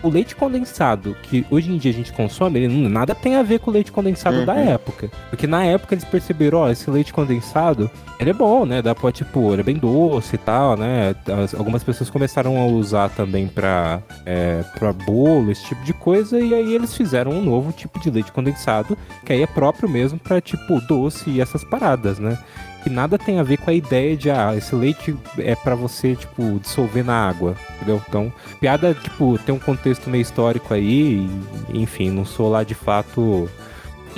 o 0.05 0.09
leite 0.09 0.35
condensado 0.35 1.15
que 1.23 1.45
hoje 1.49 1.71
em 1.71 1.77
dia 1.77 1.91
a 1.91 1.93
gente 1.93 2.13
consome, 2.13 2.59
ele 2.59 2.67
não- 2.73 2.89
nada 2.89 3.15
tem 3.15 3.35
a 3.35 3.43
ver 3.43 3.59
com 3.59 3.71
o 3.71 3.73
leite 3.73 3.91
condensado 3.91 4.45
da 4.45 4.53
Uhum. 4.53 4.69
época. 4.69 5.09
Porque 5.29 5.47
na 5.47 5.63
época 5.65 5.95
eles 5.95 6.05
perceberam, 6.05 6.59
ó, 6.59 6.69
esse 6.69 6.89
leite 6.89 7.11
condensado, 7.13 7.89
ele 8.19 8.29
é 8.29 8.33
bom, 8.33 8.65
né? 8.65 8.81
Dá 8.81 8.93
pra, 8.93 9.11
tipo, 9.11 9.51
ele 9.51 9.61
é 9.61 9.63
bem 9.63 9.77
doce 9.77 10.35
e 10.35 10.37
tal, 10.37 10.77
né? 10.77 11.15
As- 11.43 11.53
algumas 11.55 11.83
pessoas 11.83 12.09
começaram 12.09 12.57
a 12.57 12.65
usar 12.65 13.09
também 13.09 13.47
pra, 13.47 14.01
é, 14.25 14.63
pra 14.77 14.93
bolo, 14.93 15.51
esse 15.51 15.65
tipo 15.65 15.83
de 15.83 15.93
coisa, 15.93 16.39
e 16.39 16.53
aí 16.53 16.73
eles 16.75 16.95
fizeram 16.95 17.31
um 17.31 17.41
novo 17.43 17.71
tipo 17.71 17.99
de 17.99 18.09
leite 18.11 18.31
condensado, 18.31 18.97
que 19.25 19.33
aí 19.33 19.41
é 19.41 19.47
próprio 19.47 19.89
mesmo 19.89 20.19
pra, 20.19 20.39
tipo, 20.39 20.79
doce 20.81 21.29
e 21.29 21.41
essas 21.41 21.63
paradas, 21.63 22.19
né? 22.19 22.37
Que 22.85 22.89
nada 22.91 23.17
tem 23.17 23.39
a 23.39 23.43
ver 23.43 23.57
com 23.57 23.71
a 23.71 23.73
ideia 23.73 24.15
de, 24.15 24.29
ah, 24.29 24.53
esse 24.55 24.75
leite 24.75 25.17
é 25.39 25.55
pra 25.55 25.73
você, 25.73 26.15
tipo, 26.15 26.59
dissolver 26.59 27.03
na 27.03 27.27
água, 27.27 27.55
entendeu? 27.77 27.99
Então, 28.07 28.31
piada, 28.59 28.93
tipo, 28.93 29.39
tem 29.39 29.55
um 29.55 29.59
contexto 29.59 30.07
meio 30.07 30.21
histórico 30.21 30.71
aí, 30.71 31.27
e, 31.67 31.81
enfim, 31.81 32.11
não 32.11 32.23
sou 32.23 32.47
lá 32.47 32.63
de 32.63 32.75
fato 32.75 33.49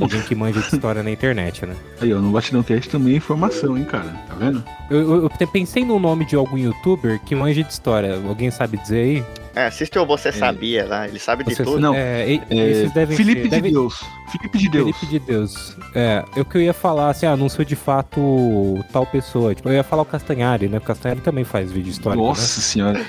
alguém 0.04 0.22
que 0.22 0.36
manja 0.36 0.60
de 0.62 0.68
história 0.76 1.02
na 1.04 1.12
internet, 1.12 1.66
né? 1.66 1.76
Aí, 2.02 2.14
ó, 2.14 2.20
no 2.20 2.32
Batidão 2.32 2.64
Cast 2.64 2.90
também 2.90 3.14
é 3.14 3.18
informação, 3.18 3.78
hein, 3.78 3.84
cara. 3.86 4.10
Tá 4.28 4.36
vendo? 4.36 4.64
Eu, 4.90 5.00
eu- 5.00 5.32
eu 5.40 5.48
pensei 5.48 5.84
no 5.86 6.00
nome 6.00 6.26
de 6.26 6.36
algum 6.36 6.58
youtuber 6.58 7.20
que 7.24 7.36
manja 7.36 7.64
de 7.64 7.72
história. 7.72 8.16
Alguém 8.28 8.50
sabe 8.52 8.78
dizer 8.78 8.98
aí? 9.00 9.26
É, 9.56 9.66
assiste 9.66 9.98
o 9.98 10.06
Você 10.06 10.32
Sabia 10.32 10.86
lá, 10.86 11.08
ele 11.08 11.18
sabe 11.18 11.44
de 11.44 11.56
Você- 11.56 11.64
tudo. 11.64 11.80
Não, 11.80 11.96
É, 11.96 12.32
É, 12.50 12.70
esses 12.70 12.92
devem 12.94 13.18
Felipe 13.18 13.42
ser, 13.42 13.44
de 13.46 13.50
devem- 13.50 13.72
Deus. 13.72 14.04
Felipe 14.32 14.58
de 14.60 14.70
Deus. 14.70 14.98
Felipe 14.98 15.06
de 15.08 15.20
Deus. 15.20 15.78
É, 15.96 16.24
eu 16.36 16.46
que 16.46 16.58
eu 16.58 16.62
ia 16.62 16.74
falar 16.74 17.10
assim, 17.10 17.26
ah, 17.26 17.36
não 17.36 17.50
sou 17.50 17.66
de 17.66 17.76
fato 17.76 18.84
tal 18.94 19.06
pessoa. 19.08 19.56
Tipo, 19.56 19.70
eu 19.70 19.74
ia 19.74 19.84
falar 19.84 20.04
o 20.04 20.06
Castanhari, 20.06 20.68
né? 20.68 20.78
O 20.78 20.82
Castanhari 20.82 21.22
também 21.22 21.44
faz 21.44 21.72
vídeo 21.72 21.90
histórico, 21.90 22.24
Nossa 22.24 22.62
senhora. 22.62 23.00
né? 23.00 23.06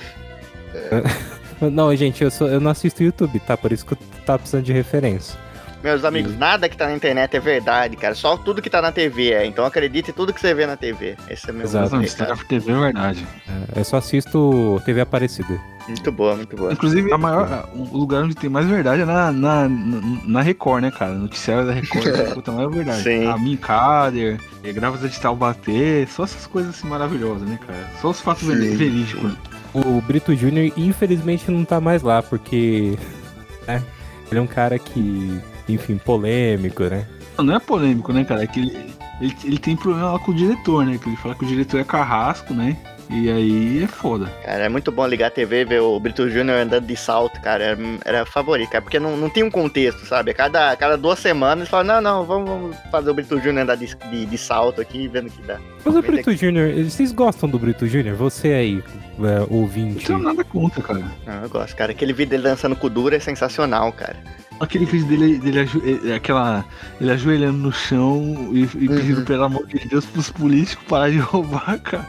Não, 1.72 1.94
gente, 1.96 2.22
eu, 2.22 2.30
sou, 2.30 2.46
eu 2.48 2.60
não 2.60 2.70
assisto 2.70 3.02
YouTube, 3.02 3.40
tá? 3.40 3.56
Por 3.56 3.72
isso 3.72 3.84
que 3.84 3.92
eu 3.94 3.98
tava 4.24 4.38
precisando 4.38 4.62
de 4.64 4.72
referência. 4.72 5.36
Meus 5.82 6.04
amigos, 6.04 6.36
nada 6.36 6.68
que 6.68 6.76
tá 6.76 6.86
na 6.86 6.94
internet 6.94 7.36
é 7.36 7.40
verdade, 7.40 7.96
cara. 7.96 8.14
Só 8.14 8.36
tudo 8.36 8.60
que 8.60 8.68
tá 8.68 8.82
na 8.82 8.90
TV 8.90 9.32
é. 9.32 9.46
Então 9.46 9.64
acredite 9.64 10.10
em 10.10 10.14
tudo 10.14 10.32
que 10.32 10.40
você 10.40 10.52
vê 10.52 10.66
na 10.66 10.76
TV. 10.76 11.16
Esse 11.30 11.48
é 11.48 11.52
meu 11.52 11.62
Exato. 11.62 11.94
Não, 11.94 12.02
recado. 12.02 12.44
TV 12.44 12.72
é 12.72 12.80
verdade. 12.80 13.26
É, 13.48 13.80
eu 13.80 13.84
só 13.84 13.98
assisto 13.98 14.82
TV 14.84 15.00
Aparecida. 15.00 15.58
Muito 15.88 16.12
boa, 16.12 16.36
muito 16.36 16.54
boa. 16.54 16.72
Inclusive, 16.72 17.10
a 17.12 17.16
maior, 17.16 17.68
o 17.74 17.96
lugar 17.96 18.22
onde 18.22 18.34
tem 18.34 18.50
mais 18.50 18.66
verdade 18.66 19.02
é 19.02 19.04
na, 19.06 19.32
na, 19.32 19.68
na, 19.68 20.42
Record, 20.42 20.82
né, 20.82 20.90
cara? 20.90 21.14
Noticiário 21.14 21.66
da 21.66 21.72
Record 21.72 22.06
é 22.14 22.34
puta 22.34 22.52
mais 22.52 22.70
verdade. 22.70 23.02
Sim. 23.02 23.26
A 23.26 23.38
Minkader, 23.38 24.38
é, 24.62 24.72
Grávida 24.72 25.08
de 25.08 25.18
Taubaté, 25.18 26.06
só 26.06 26.24
essas 26.24 26.46
coisas 26.46 26.76
assim 26.76 26.88
maravilhosas, 26.88 27.48
né, 27.48 27.58
cara? 27.66 27.90
Só 28.02 28.10
os 28.10 28.20
fatos 28.20 28.46
verídicos. 28.46 29.32
O 29.72 30.00
Brito 30.02 30.34
Júnior, 30.34 30.72
infelizmente, 30.76 31.50
não 31.50 31.64
tá 31.64 31.80
mais 31.80 32.02
lá, 32.02 32.22
porque. 32.22 32.98
né, 33.66 33.82
ele 34.30 34.40
é 34.40 34.42
um 34.42 34.46
cara 34.46 34.78
que. 34.78 35.40
Enfim, 35.68 35.98
polêmico, 35.98 36.84
né? 36.84 37.06
Não, 37.36 37.44
não 37.44 37.56
é 37.56 37.60
polêmico, 37.60 38.12
né, 38.12 38.24
cara? 38.24 38.42
É 38.42 38.46
que 38.46 38.60
ele, 38.60 38.94
ele, 39.20 39.36
ele 39.44 39.58
tem 39.58 39.76
problema 39.76 40.12
lá 40.12 40.18
com 40.18 40.32
o 40.32 40.34
diretor, 40.34 40.84
né? 40.84 40.98
Que 40.98 41.08
ele 41.08 41.16
fala 41.16 41.34
que 41.34 41.44
o 41.44 41.48
diretor 41.48 41.80
é 41.80 41.84
carrasco, 41.84 42.54
né? 42.54 42.76
E 43.10 43.30
aí 43.30 43.82
é 43.82 43.86
foda. 43.86 44.26
Cara, 44.44 44.64
é 44.64 44.68
muito 44.68 44.92
bom 44.92 45.06
ligar 45.06 45.28
a 45.28 45.30
TV 45.30 45.62
e 45.62 45.64
ver 45.64 45.80
o 45.80 45.98
Brito 45.98 46.28
Júnior 46.28 46.58
andando 46.58 46.86
de 46.86 46.96
salto, 46.96 47.40
cara. 47.40 47.64
Era, 47.64 47.78
era 48.04 48.26
favorito, 48.26 48.70
cara. 48.70 48.82
Porque 48.82 48.98
não, 48.98 49.16
não 49.16 49.30
tinha 49.30 49.46
um 49.46 49.50
contexto, 49.50 50.04
sabe? 50.04 50.30
A 50.30 50.34
cada, 50.34 50.76
cada 50.76 50.96
duas 50.96 51.18
semanas 51.18 51.60
eles 51.60 51.68
falam, 51.70 51.86
não, 51.86 52.00
não, 52.02 52.24
vamos, 52.26 52.48
vamos 52.48 52.76
fazer 52.90 53.10
o 53.10 53.14
Brito 53.14 53.38
Júnior 53.38 53.62
andar 53.62 53.76
de, 53.76 53.94
de, 53.94 54.26
de 54.26 54.38
salto 54.38 54.80
aqui, 54.80 55.08
vendo 55.08 55.28
o 55.28 55.30
que 55.30 55.42
dá. 55.42 55.58
Mas 55.84 55.94
o 55.96 56.02
Brito 56.02 56.34
Júnior, 56.36 56.72
vocês 56.84 57.12
gostam 57.12 57.48
do 57.48 57.58
Brito 57.58 57.86
Júnior? 57.86 58.14
Você 58.16 58.48
aí, 58.48 58.82
é, 59.20 59.38
Não 59.40 59.46
ouvinte. 59.58 60.06
tenho 60.06 60.18
nada 60.18 60.44
contra, 60.44 60.82
cara. 60.82 61.04
Não, 61.26 61.42
eu 61.42 61.48
gosto, 61.48 61.74
cara. 61.76 61.92
Aquele 61.92 62.12
vídeo 62.12 62.30
dele 62.30 62.42
dançando 62.42 62.76
com 62.76 62.86
o 62.86 62.90
Dura 62.90 63.16
é 63.16 63.20
sensacional, 63.20 63.92
cara. 63.92 64.16
Aquele 64.60 64.84
vídeo 64.84 65.06
dele, 65.06 65.38
dele 65.38 65.60
é- 65.60 66.10
é 66.10 66.14
aquela, 66.16 66.64
ele 67.00 67.12
ajoelhando 67.12 67.58
no 67.58 67.72
chão 67.72 68.48
e, 68.52 68.62
e 68.64 68.88
pedindo 68.88 69.24
pelo 69.24 69.44
amor 69.44 69.64
de 69.68 69.86
Deus 69.88 70.04
pros 70.04 70.30
políticos 70.30 70.84
parar 70.88 71.10
de 71.10 71.18
roubar, 71.18 71.78
cara. 71.80 72.04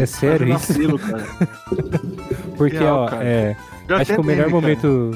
É 0.00 0.04
sério 0.04 0.52
Fazendo 0.58 0.58
isso? 0.58 0.72
apelo, 0.72 0.98
cara. 0.98 1.26
Porque, 2.56 2.78
Real, 2.78 3.02
ó, 3.04 3.08
cara. 3.08 3.24
é. 3.24 3.56
Já 3.88 3.96
Acho 3.98 4.14
que 4.14 4.20
o 4.20 4.24
melhor 4.24 4.46
cara. 4.46 4.54
momento. 4.60 5.10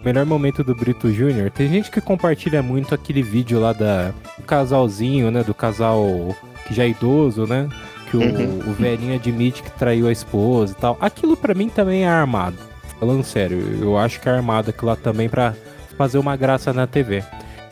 O 0.00 0.04
melhor 0.04 0.24
momento 0.24 0.62
do 0.62 0.76
Brito 0.76 1.12
Júnior. 1.12 1.50
Tem 1.50 1.68
gente 1.68 1.90
que 1.90 2.00
compartilha 2.00 2.62
muito 2.62 2.94
aquele 2.94 3.20
vídeo 3.20 3.58
lá 3.58 3.72
da, 3.72 4.12
do 4.38 4.44
casalzinho, 4.46 5.28
né? 5.32 5.42
Do 5.42 5.52
casal 5.52 6.36
que 6.68 6.74
já 6.74 6.84
é 6.84 6.88
idoso, 6.90 7.46
né? 7.46 7.68
Que 8.10 8.16
o, 8.16 8.20
Uhum. 8.20 8.60
o 8.70 8.72
velhinho 8.74 9.14
admite 9.14 9.62
que 9.62 9.70
traiu 9.72 10.06
a 10.06 10.12
esposa 10.12 10.72
e 10.72 10.80
tal. 10.80 10.96
Aquilo 11.00 11.36
pra 11.36 11.54
mim 11.54 11.68
também 11.68 12.04
é 12.04 12.08
armado. 12.08 12.56
Falando 13.00 13.24
sério, 13.24 13.58
eu 13.80 13.96
acho 13.98 14.20
que 14.20 14.28
é 14.28 14.32
armado 14.32 14.70
aquilo 14.70 14.88
lá 14.90 14.96
também 14.96 15.28
pra 15.28 15.54
fazer 15.96 16.18
uma 16.18 16.36
graça 16.36 16.72
na 16.72 16.86
TV. 16.86 17.22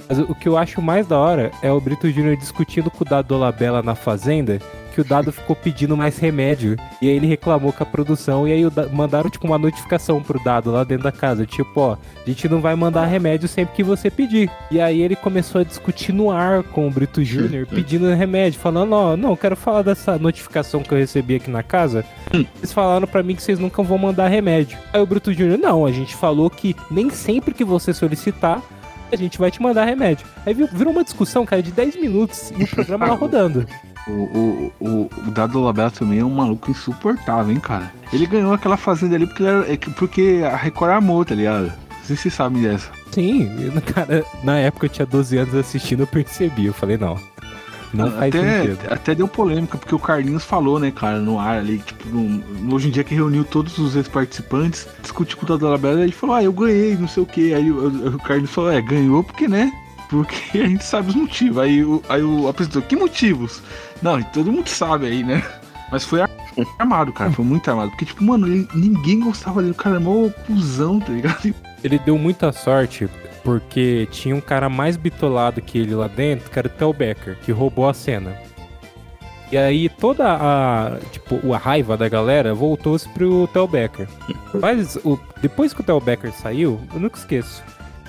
Mas 0.08 0.18
o 0.18 0.34
que 0.34 0.48
eu 0.48 0.56
acho 0.56 0.80
mais 0.82 1.06
da 1.06 1.18
hora 1.18 1.50
é 1.62 1.70
o 1.72 1.80
Brito 1.80 2.08
Júnior 2.10 2.36
discutindo 2.36 2.90
com 2.90 3.02
o 3.02 3.08
Dado 3.08 3.26
Dolabella 3.28 3.82
na 3.82 3.94
Fazenda, 3.96 4.60
que 4.96 5.00
o 5.02 5.04
Dado 5.04 5.30
ficou 5.30 5.54
pedindo 5.54 5.94
mais 5.94 6.16
remédio. 6.18 6.74
E 7.02 7.08
aí 7.08 7.14
ele 7.16 7.26
reclamou 7.26 7.70
com 7.70 7.82
a 7.82 7.86
produção. 7.86 8.48
E 8.48 8.52
aí 8.52 8.62
mandaram, 8.90 9.28
tipo, 9.28 9.46
uma 9.46 9.58
notificação 9.58 10.22
pro 10.22 10.42
Dado 10.42 10.70
lá 10.72 10.84
dentro 10.84 11.04
da 11.04 11.12
casa. 11.12 11.44
Tipo, 11.44 11.80
ó, 11.80 11.92
a 11.92 12.28
gente 12.28 12.48
não 12.48 12.62
vai 12.62 12.74
mandar 12.74 13.04
remédio 13.04 13.46
sempre 13.46 13.74
que 13.76 13.82
você 13.82 14.10
pedir. 14.10 14.50
E 14.70 14.80
aí 14.80 15.02
ele 15.02 15.14
começou 15.14 15.60
a 15.60 15.64
discutir 15.64 16.12
no 16.12 16.30
ar 16.30 16.62
com 16.62 16.88
o 16.88 16.90
Brito 16.90 17.22
Júnior, 17.22 17.66
pedindo 17.66 18.06
remédio. 18.14 18.58
Falando, 18.58 18.92
ó, 18.94 19.16
não, 19.18 19.36
quero 19.36 19.54
falar 19.54 19.82
dessa 19.82 20.16
notificação 20.18 20.82
que 20.82 20.92
eu 20.94 20.98
recebi 20.98 21.34
aqui 21.34 21.50
na 21.50 21.62
casa. 21.62 22.02
Eles 22.32 22.72
falaram 22.72 23.06
pra 23.06 23.22
mim 23.22 23.34
que 23.36 23.42
vocês 23.42 23.58
nunca 23.58 23.82
vão 23.82 23.98
mandar 23.98 24.28
remédio. 24.28 24.78
Aí 24.94 25.00
o 25.02 25.06
Bruto 25.06 25.30
Júnior, 25.32 25.58
não, 25.58 25.84
a 25.84 25.92
gente 25.92 26.14
falou 26.16 26.48
que 26.48 26.74
nem 26.90 27.10
sempre 27.10 27.52
que 27.52 27.64
você 27.64 27.92
solicitar, 27.92 28.62
a 29.12 29.14
gente 29.16 29.38
vai 29.38 29.50
te 29.52 29.62
mandar 29.62 29.84
remédio. 29.84 30.26
Aí 30.44 30.52
vi- 30.52 30.66
virou 30.72 30.92
uma 30.92 31.04
discussão, 31.04 31.46
cara, 31.46 31.62
de 31.62 31.70
10 31.70 31.94
minutos 32.00 32.50
e 32.58 32.64
o 32.64 32.66
programa 32.66 33.06
lá 33.06 33.14
rodando. 33.14 33.64
O, 34.08 34.10
o, 34.12 34.72
o, 34.80 35.10
o 35.26 35.30
Dado 35.32 35.60
Labella 35.60 35.90
também 35.90 36.20
é 36.20 36.24
um 36.24 36.30
maluco 36.34 36.70
insuportável, 36.70 37.52
hein, 37.52 37.58
cara. 37.60 37.92
Ele 38.12 38.26
ganhou 38.26 38.52
aquela 38.52 38.76
fazenda 38.76 39.16
ali 39.16 39.26
porque, 39.26 39.42
era- 39.42 39.72
é 39.72 39.76
que- 39.76 39.90
porque 39.90 40.42
a 40.44 40.56
Record 40.56 40.92
amou, 40.92 41.24
tá 41.24 41.34
ligado? 41.34 41.66
Não 41.90 42.04
sei 42.04 42.14
se 42.16 42.22
vocês 42.22 42.34
sabem 42.34 42.62
dessa. 42.62 42.88
Sim, 43.10 43.50
cara, 43.92 44.24
na 44.44 44.58
época 44.58 44.86
eu 44.86 44.90
tinha 44.90 45.06
12 45.06 45.36
anos 45.38 45.54
assistindo, 45.54 46.00
eu 46.04 46.06
percebi. 46.06 46.66
Eu 46.66 46.72
falei, 46.74 46.96
não. 46.96 47.18
Até, 48.18 48.92
até 48.92 49.14
deu 49.14 49.26
polêmica, 49.26 49.78
porque 49.78 49.94
o 49.94 49.98
Carlinhos 49.98 50.44
falou, 50.44 50.78
né, 50.78 50.90
cara, 50.90 51.18
no 51.18 51.38
ar 51.40 51.58
ali, 51.58 51.78
tipo, 51.78 52.08
no- 52.08 52.74
hoje 52.74 52.88
em 52.88 52.90
dia 52.90 53.02
que 53.02 53.14
reuniu 53.14 53.42
todos 53.44 53.78
os 53.78 53.96
ex-participantes, 53.96 54.86
discutiu 55.02 55.38
com 55.38 55.46
o 55.46 55.48
Dado 55.48 55.68
Labella 55.68 56.04
e 56.06 56.12
falou, 56.12 56.36
ah, 56.36 56.42
eu 56.44 56.52
ganhei, 56.52 56.94
não 56.96 57.08
sei 57.08 57.22
o 57.22 57.26
que. 57.26 57.54
Aí 57.54 57.70
o, 57.70 58.08
o 58.14 58.18
Carlinhos 58.18 58.50
falou, 58.52 58.70
é, 58.70 58.80
ganhou 58.82 59.24
porque, 59.24 59.48
né? 59.48 59.72
Porque 60.08 60.58
a 60.58 60.66
gente 60.66 60.84
sabe 60.84 61.08
os 61.08 61.14
motivos. 61.14 61.58
Aí 61.58 61.84
o, 61.84 62.02
aí 62.08 62.22
o 62.22 62.48
apresentador, 62.48 62.88
que 62.88 62.96
motivos? 62.96 63.62
Não, 64.02 64.22
todo 64.22 64.52
mundo 64.52 64.68
sabe 64.68 65.06
aí, 65.06 65.22
né? 65.24 65.42
Mas 65.90 66.04
foi 66.04 66.20
ar- 66.22 66.30
armado, 66.78 67.12
cara, 67.12 67.30
foi 67.30 67.44
muito 67.44 67.68
armado. 67.70 67.90
Porque, 67.90 68.04
tipo, 68.04 68.22
mano, 68.24 68.46
ele- 68.46 68.68
ninguém 68.74 69.20
gostava 69.20 69.60
dele, 69.60 69.72
o 69.72 69.74
cara 69.76 69.96
é 69.96 69.98
mó 70.00 70.28
cuzão, 70.46 70.98
tá 71.00 71.12
ligado? 71.12 71.54
Ele 71.84 71.98
deu 72.00 72.18
muita 72.18 72.50
sorte 72.52 73.08
porque 73.44 74.08
tinha 74.10 74.34
um 74.34 74.40
cara 74.40 74.68
mais 74.68 74.96
bitolado 74.96 75.62
que 75.62 75.78
ele 75.78 75.94
lá 75.94 76.08
dentro, 76.08 76.50
que 76.50 76.58
era 76.58 76.66
o 76.66 76.70
Tel 76.70 76.92
Becker, 76.92 77.38
que 77.44 77.52
roubou 77.52 77.88
a 77.88 77.94
cena. 77.94 78.34
E 79.52 79.56
aí 79.56 79.88
toda 79.88 80.24
a, 80.32 80.98
tipo, 81.12 81.52
a 81.54 81.58
raiva 81.58 81.96
da 81.96 82.08
galera 82.08 82.52
voltou-se 82.54 83.08
pro 83.10 83.46
Tel 83.52 83.68
Becker. 83.68 84.08
Mas 84.60 84.96
o, 85.04 85.16
depois 85.40 85.72
que 85.72 85.80
o 85.80 85.84
Tel 85.84 86.00
Becker 86.00 86.32
saiu, 86.32 86.80
eu 86.92 86.98
nunca 86.98 87.18
esqueço. 87.18 87.62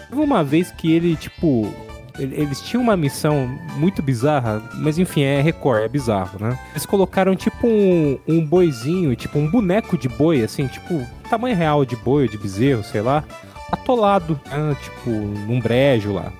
Teve 0.10 0.20
uma 0.22 0.44
vez 0.44 0.72
que 0.72 0.92
ele, 0.92 1.16
tipo, 1.16 1.72
eles 2.20 2.62
tinham 2.62 2.82
uma 2.82 2.98
missão 2.98 3.48
muito 3.76 4.02
bizarra, 4.02 4.62
mas 4.76 4.98
enfim, 4.98 5.22
é 5.22 5.42
Record, 5.42 5.84
é 5.84 5.88
bizarro, 5.88 6.40
né? 6.40 6.58
Eles 6.72 6.86
colocaram 6.86 7.36
tipo 7.36 7.68
um, 7.68 8.20
um 8.28 8.46
boizinho, 8.46 9.16
tipo 9.16 9.38
um 9.38 9.50
boneco 9.50 9.98
de 9.98 10.10
boi, 10.10 10.44
assim, 10.44 10.68
tipo, 10.68 11.06
tamanho 11.30 11.56
real 11.56 11.86
de 11.86 11.96
boi 11.96 12.28
de 12.28 12.38
bezerro, 12.38 12.84
sei 12.84 13.02
lá, 13.02 13.24
atolado, 13.72 14.40
né? 14.46 14.76
tipo, 14.82 15.10
num 15.10 15.60
brejo 15.60 16.14
lá. 16.14 16.32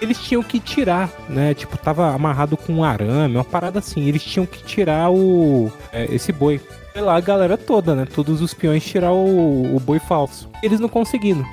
Eles 0.00 0.18
tinham 0.18 0.42
que 0.44 0.60
tirar, 0.60 1.10
né? 1.28 1.54
Tipo, 1.54 1.76
tava 1.76 2.14
amarrado 2.14 2.56
com 2.56 2.72
um 2.74 2.84
arame, 2.84 3.34
uma 3.34 3.44
parada 3.44 3.80
assim. 3.80 4.06
Eles 4.06 4.22
tinham 4.22 4.46
que 4.46 4.62
tirar 4.62 5.10
o 5.10 5.72
é, 5.92 6.04
esse 6.14 6.30
boi. 6.30 6.60
Sei 6.92 7.02
lá, 7.02 7.16
a 7.16 7.20
galera 7.20 7.56
toda, 7.56 7.96
né? 7.96 8.06
Todos 8.06 8.40
os 8.40 8.54
peões 8.54 8.84
tirar 8.84 9.12
o, 9.12 9.74
o 9.74 9.80
boi 9.80 9.98
falso. 9.98 10.48
Eles 10.62 10.78
não 10.78 10.88
conseguindo. 10.88 11.44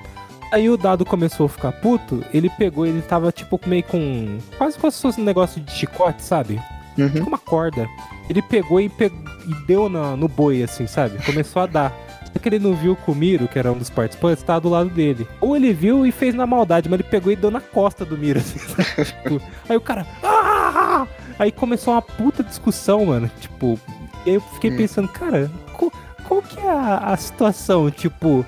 Aí 0.52 0.70
o 0.70 0.78
dado 0.78 1.04
começou 1.06 1.48
a 1.48 1.50
ficar 1.50 1.72
puto, 1.74 2.24
ele 2.34 2.50
pegou, 2.50 2.86
ele 2.86 3.02
tava 3.02 3.32
tipo 3.32 3.60
meio 3.66 3.84
com. 3.84 4.38
Quase 4.58 4.78
como 4.78 4.92
se 4.92 5.02
fosse 5.02 5.20
um 5.20 5.24
negócio 5.24 5.60
de 5.62 5.72
chicote, 5.72 6.22
sabe? 6.24 6.62
Uhum. 6.98 7.10
Tipo 7.10 7.28
uma 7.28 7.38
corda. 7.38 7.88
Ele 8.30 8.42
pegou 8.42 8.80
e, 8.80 8.88
pe- 8.88 9.12
e 9.48 9.66
deu 9.68 9.90
na- 9.90 10.16
no 10.16 10.28
boi, 10.28 10.64
assim, 10.64 10.88
sabe? 10.88 11.24
Começou 11.26 11.62
a 11.62 11.66
dar. 11.66 11.94
Só 12.32 12.40
que 12.40 12.50
ele 12.50 12.60
não 12.60 12.74
viu 12.74 12.98
o 13.08 13.16
Miro, 13.16 13.48
que 13.48 13.58
era 13.58 13.72
um 13.72 13.78
dos 13.78 13.90
participantes, 13.90 14.44
tava 14.44 14.62
do 14.62 14.70
lado 14.70 14.90
dele. 14.90 15.28
Ou 15.42 15.56
ele 15.56 15.74
viu 15.74 16.06
e 16.06 16.12
fez 16.12 16.34
na 16.36 16.46
maldade, 16.46 16.90
mas 16.90 17.00
ele 17.00 17.10
pegou 17.10 17.32
e 17.32 17.36
deu 17.36 17.50
na 17.52 17.62
costa 17.62 18.04
do 18.06 18.18
Miro, 18.18 18.40
assim, 18.44 18.60
sabe? 18.60 19.06
Tipo, 19.06 19.42
aí 19.70 19.76
o 19.78 19.82
cara. 19.82 20.06
"Ah!" 20.24 21.08
Aí 21.40 21.52
começou 21.52 21.94
uma 21.94 22.02
puta 22.02 22.44
discussão, 22.44 23.06
mano. 23.08 23.30
Tipo, 23.42 23.80
e 24.26 24.32
eu 24.36 24.42
fiquei 24.42 24.72
Hum. 24.72 24.78
pensando, 24.78 25.08
cara, 25.10 25.50
qual, 25.74 25.92
qual 26.28 26.42
que 26.42 26.60
é 26.60 26.70
a, 26.70 26.98
a 27.14 27.18
situação? 27.18 27.90
Tipo, 27.92 28.46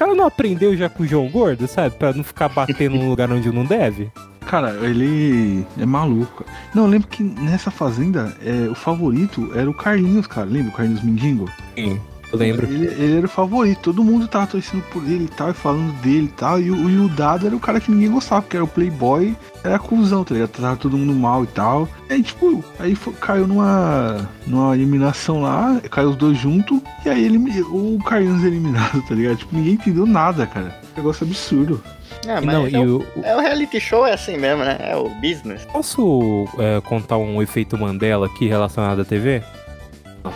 o 0.00 0.02
cara 0.02 0.14
não 0.14 0.26
aprendeu 0.26 0.74
já 0.74 0.88
com 0.88 1.02
o 1.02 1.06
João 1.06 1.28
Gordo, 1.28 1.68
sabe? 1.68 1.94
Pra 1.96 2.14
não 2.14 2.24
ficar 2.24 2.48
batendo 2.48 2.96
num 2.96 3.10
lugar 3.10 3.30
onde 3.30 3.52
não 3.52 3.66
deve? 3.66 4.10
Cara, 4.46 4.70
ele 4.82 5.66
é 5.78 5.84
maluco. 5.84 6.42
Não, 6.74 6.84
eu 6.84 6.88
lembro 6.88 7.06
que 7.06 7.22
nessa 7.22 7.70
fazenda, 7.70 8.34
é, 8.42 8.66
o 8.70 8.74
favorito 8.74 9.52
era 9.54 9.68
o 9.68 9.74
Carlinhos, 9.74 10.26
cara. 10.26 10.46
Lembra 10.46 10.70
o 10.70 10.74
Carlinhos 10.74 11.02
Mendigo? 11.02 11.50
Sim, 11.76 12.00
eu 12.32 12.38
lembro. 12.38 12.66
Ele, 12.66 12.86
ele 12.86 13.16
era 13.18 13.26
o 13.26 13.28
favorito, 13.28 13.80
todo 13.82 14.04
mundo 14.04 14.26
tava 14.28 14.46
torcendo 14.46 14.82
por 14.90 15.02
ele 15.04 15.24
e 15.24 15.28
tal, 15.28 15.50
e 15.50 15.54
falando 15.54 15.92
dele 16.00 16.26
e 16.26 16.36
tal. 16.36 16.60
E, 16.60 16.70
o- 16.70 16.90
e 16.90 16.98
o 16.98 17.08
Dado 17.08 17.46
era 17.46 17.56
o 17.56 17.60
cara 17.60 17.80
que 17.80 17.90
ninguém 17.90 18.10
gostava, 18.10 18.42
porque 18.42 18.56
era 18.56 18.64
o 18.64 18.68
Playboy, 18.68 19.36
era 19.64 19.78
cuzão, 19.78 20.22
tá 20.24 20.34
ligado? 20.34 20.50
Tava 20.50 20.76
todo 20.76 20.96
mundo 20.96 21.12
mal 21.14 21.44
e 21.44 21.46
tal. 21.48 21.88
E 22.08 22.14
aí, 22.14 22.22
tipo, 22.22 22.64
aí 22.78 22.94
fo- 22.94 23.12
caiu 23.12 23.46
numa, 23.46 24.28
numa 24.46 24.74
eliminação 24.74 25.42
lá, 25.42 25.80
caiu 25.90 26.10
os 26.10 26.16
dois 26.16 26.36
juntos, 26.38 26.80
e 27.04 27.08
aí 27.08 27.24
ele, 27.24 27.38
o 27.62 27.98
Carlinhos 28.04 28.44
eliminado, 28.44 29.02
tá 29.06 29.14
ligado? 29.14 29.36
Tipo, 29.38 29.54
ninguém 29.56 29.74
entendeu 29.74 30.06
nada, 30.06 30.46
cara. 30.46 30.74
Negócio 30.96 31.26
absurdo. 31.26 31.82
Ah, 32.28 32.40
mas 32.44 32.44
não, 32.54 32.66
é, 32.66 32.70
e 32.70 32.76
o, 32.86 32.98
o, 33.16 33.20
o- 33.20 33.24
é 33.24 33.34
o 33.36 33.40
reality 33.40 33.80
show, 33.80 34.06
é 34.06 34.12
assim 34.12 34.36
mesmo, 34.36 34.62
né? 34.64 34.76
É 34.80 34.94
o 34.96 35.08
business. 35.20 35.64
Posso 35.72 36.46
é, 36.58 36.80
contar 36.82 37.16
um 37.16 37.40
efeito 37.40 37.78
Mandela 37.78 38.26
aqui 38.26 38.46
relacionado 38.46 39.00
à 39.00 39.04
TV? 39.04 39.42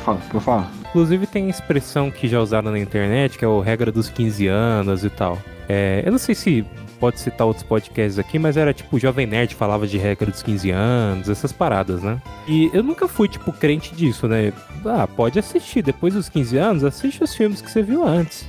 Fala, 0.04 0.18
pra 0.30 0.40
falar. 0.40 0.70
Inclusive 0.94 1.26
tem 1.26 1.50
expressão 1.50 2.09
que 2.09 2.28
já 2.28 2.38
usaram 2.38 2.70
na 2.70 2.78
internet, 2.78 3.37
que 3.37 3.44
é 3.44 3.48
o 3.48 3.59
regra 3.59 3.90
dos 3.90 4.09
15 4.09 4.46
anos 4.46 5.02
e 5.04 5.11
tal. 5.11 5.37
É, 5.68 6.04
eu 6.07 6.12
não 6.12 6.18
sei 6.20 6.37
se 6.37 6.64
pode 7.00 7.18
citar 7.18 7.48
outros 7.48 7.64
podcasts 7.66 8.16
aqui, 8.16 8.38
mas 8.38 8.57
era 8.57 8.72
tipo, 8.72 8.94
o 8.94 8.98
Jovem 9.00 9.26
Nerd 9.26 9.57
falava 9.57 9.88
de 9.88 9.98
regra 9.98 10.30
dos 10.30 10.40
15 10.40 10.70
anos, 10.70 11.28
essas 11.28 11.50
paradas, 11.50 12.00
né? 12.00 12.22
E 12.46 12.70
eu 12.72 12.80
nunca 12.85 13.09
fui, 13.09 13.26
tipo, 13.26 13.52
crente 13.52 13.92
disso, 13.92 14.28
né? 14.28 14.52
Ah, 14.87 15.09
pode 15.09 15.37
assistir, 15.37 15.83
depois 15.83 16.14
dos 16.14 16.28
15 16.28 16.57
anos, 16.59 16.85
assiste 16.85 17.24
os 17.24 17.35
filmes 17.35 17.61
que 17.61 17.68
você 17.68 17.83
viu 17.83 18.07
antes. 18.07 18.46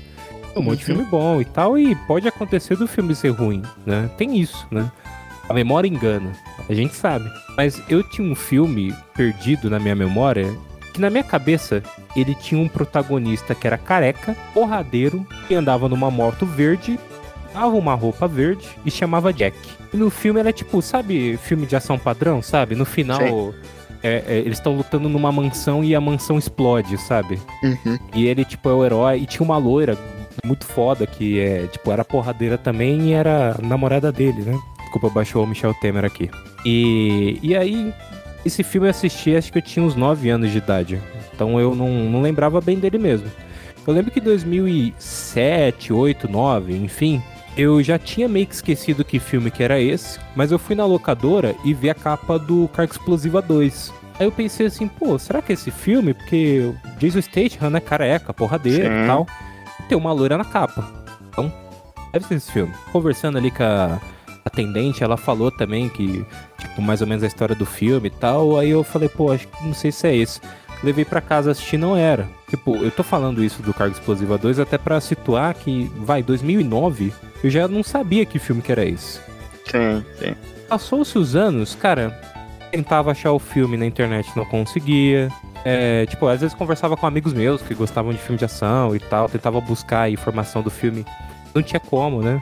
Um 0.56 0.62
monte 0.62 0.86
de 0.86 0.92
Uhum. 0.92 0.98
filme 0.98 1.10
bom 1.10 1.42
e 1.42 1.46
tal, 1.46 1.80
e 1.80 1.96
pode 2.06 2.28
acontecer 2.28 2.78
do 2.78 2.88
filme 2.88 3.16
ser 3.16 3.30
ruim, 3.30 3.64
né? 3.88 4.08
Tem 4.20 4.38
isso, 4.40 4.68
né? 4.70 4.92
A 5.50 5.54
memória 5.54 5.88
engana, 5.88 6.32
a 6.70 6.74
gente 6.76 6.94
sabe. 6.94 7.28
Mas 7.58 7.82
eu 7.90 8.04
tinha 8.04 8.32
um 8.32 8.36
filme 8.36 8.94
perdido 9.16 9.68
na 9.68 9.80
minha 9.80 9.96
memória 9.96 10.56
que 10.96 11.02
na 11.02 11.10
minha 11.10 11.24
cabeça 11.24 11.84
ele 12.16 12.34
tinha 12.34 12.60
um 12.60 12.70
protagonista 12.70 13.54
que 13.54 13.68
era 13.68 13.78
careca, 13.78 14.34
porradeiro, 14.54 15.28
que 15.46 15.54
andava 15.54 15.90
numa 15.90 16.10
moto 16.10 16.46
verde, 16.46 16.98
dava 17.54 17.76
uma 17.76 17.94
roupa 17.94 18.30
verde 18.30 18.66
e 18.86 18.90
chamava 18.90 19.34
Jack. 19.34 19.58
E 19.94 19.98
no 19.98 20.10
filme 20.10 20.40
era 20.40 20.54
tipo, 20.54 20.82
sabe, 20.82 21.36
filme 21.36 21.66
de 21.66 21.76
ação 21.76 22.00
padrão, 22.00 22.42
sabe? 22.42 22.76
No 22.76 22.86
final 22.86 23.54
é, 24.02 24.24
é, 24.26 24.38
eles 24.38 24.58
estão 24.58 24.74
lutando 24.74 25.10
numa 25.10 25.34
mansão 25.34 25.84
e 25.84 25.94
a 25.94 26.00
mansão 26.00 26.38
explode, 26.38 26.98
sabe? 26.98 27.42
Uhum. 27.62 28.00
E 28.14 28.26
ele, 28.26 28.46
tipo, 28.46 28.70
é 28.70 28.74
o 28.74 28.86
herói. 28.86 29.20
E 29.20 29.26
tinha 29.26 29.44
uma 29.44 29.58
loira 29.58 29.98
muito 30.46 30.66
foda 30.66 31.06
que 31.06 31.42
é, 31.42 31.68
tipo, 31.68 31.92
era 31.92 32.06
porradeira 32.06 32.58
também 32.58 33.10
e 33.10 33.14
era 33.14 33.58
namorada 33.62 34.14
dele, 34.14 34.44
né? 34.44 34.58
Desculpa, 34.80 35.10
baixou 35.10 35.44
o 35.44 35.48
Michel 35.48 35.74
Temer 35.74 36.06
aqui. 36.06 36.30
E, 36.66 37.38
e 37.44 37.54
aí, 37.54 37.94
esse 38.46 38.64
filme 38.64 38.88
eu 38.88 38.92
assisti, 38.92 39.36
acho 39.36 39.52
que 39.52 39.58
eu 39.58 39.62
tinha 39.62 39.84
uns 39.84 39.96
9 39.96 40.30
anos 40.30 40.52
de 40.52 40.60
idade. 40.60 41.02
Então 41.34 41.60
eu 41.60 41.76
não, 41.76 41.90
não 41.90 42.22
lembrava 42.22 42.62
bem 42.62 42.78
dele 42.78 43.00
mesmo. 43.00 43.30
Eu 43.86 43.94
lembro 43.94 44.12
que 44.12 44.20
em 44.20 44.24
2007, 44.24 45.92
8, 45.92 46.28
9, 46.32 46.78
enfim, 46.78 47.22
eu 47.58 47.82
já 47.82 47.98
tinha 47.98 48.28
meio 48.28 48.48
que 48.48 48.56
esquecido 48.56 49.04
que 49.04 49.20
filme 49.20 49.52
que 49.52 49.64
era 49.64 49.80
esse, 49.80 50.20
mas 50.36 50.52
eu 50.52 50.60
fui 50.60 50.76
na 50.76 50.86
locadora 50.86 51.56
e 51.64 51.74
vi 51.74 51.90
a 51.90 51.96
capa 51.96 52.38
do 52.38 52.68
Carga 52.70 52.94
Explosiva 52.94 53.42
2. 53.42 53.94
Aí 54.20 54.26
eu 54.26 54.32
pensei 54.32 54.68
assim, 54.68 54.88
pô, 54.88 55.20
será 55.20 55.42
que 55.42 55.52
é 55.52 55.56
esse 55.56 55.72
filme? 55.72 56.14
Porque 56.14 56.62
o 56.62 57.00
Jason 57.00 57.22
Statham, 57.22 57.70
né, 57.70 57.80
careca, 57.80 58.34
porradeiro 58.34 58.88
Sim. 58.88 59.04
e 59.04 59.08
tal, 59.08 59.28
tem 59.90 59.98
uma 59.98 60.12
loira 60.14 60.38
na 60.38 60.46
capa. 60.46 60.88
Então, 61.30 61.52
deve 62.14 62.26
ser 62.26 62.36
esse 62.36 62.52
filme. 62.52 62.74
Conversando 62.92 63.38
ali 63.38 63.52
com 63.52 63.64
a 63.64 64.00
atendente, 64.46 65.04
ela 65.04 65.18
falou 65.18 65.50
também 65.50 65.90
que, 65.90 66.24
tipo, 66.60 66.82
mais 66.82 67.02
ou 67.02 67.08
menos 67.08 67.24
a 67.24 67.28
história 67.28 67.56
do 67.56 67.66
filme 67.66 68.08
e 68.08 68.12
tal. 68.12 68.58
Aí 68.60 68.70
eu 68.70 68.84
falei, 68.84 69.10
pô, 69.10 69.32
acho 69.32 69.48
que 69.48 69.66
não 69.66 69.74
sei 69.74 69.92
se 69.92 70.08
é 70.08 70.16
esse. 70.16 70.40
Levei 70.84 71.04
pra 71.04 71.20
casa 71.20 71.52
assistir, 71.52 71.78
não 71.78 71.98
era. 71.98 72.28
Tipo, 72.50 72.76
eu 72.78 72.92
tô 72.92 73.02
falando 73.02 73.44
isso 73.44 73.64
do 73.64 73.74
Carga 73.74 73.94
Explosiva 73.94 74.38
2 74.38 74.60
até 74.60 74.78
pra 74.78 75.02
situar 75.02 75.56
que, 75.56 75.92
vai, 75.98 76.22
2009, 76.22 77.12
eu 77.44 77.50
já 77.50 77.68
não 77.68 77.82
sabia 77.82 78.26
que 78.26 78.38
filme 78.38 78.62
que 78.62 78.72
era 78.72 78.86
esse. 78.86 79.20
Sim, 79.66 80.06
sim. 80.20 80.36
Passou-se 80.70 81.18
os 81.18 81.36
anos, 81.36 81.74
cara, 81.74 82.12
tentava 82.72 83.12
achar 83.12 83.32
o 83.32 83.40
filme 83.40 83.78
na 83.78 83.86
internet, 83.86 84.30
não 84.36 84.46
conseguia. 84.46 85.32
É, 85.64 86.06
tipo, 86.06 86.28
às 86.28 86.42
vezes 86.42 86.56
conversava 86.56 86.96
com 86.96 87.08
amigos 87.08 87.34
meus 87.34 87.62
que 87.62 87.74
gostavam 87.74 88.12
de 88.12 88.20
filme 88.20 88.38
de 88.38 88.46
ação 88.46 88.96
e 88.96 89.00
tal, 89.00 89.28
tentava 89.28 89.60
buscar 89.60 90.02
a 90.02 90.10
informação 90.10 90.62
do 90.62 90.70
filme. 90.70 91.04
Não 91.54 91.64
tinha 91.64 91.80
como, 91.80 92.22
né? 92.22 92.40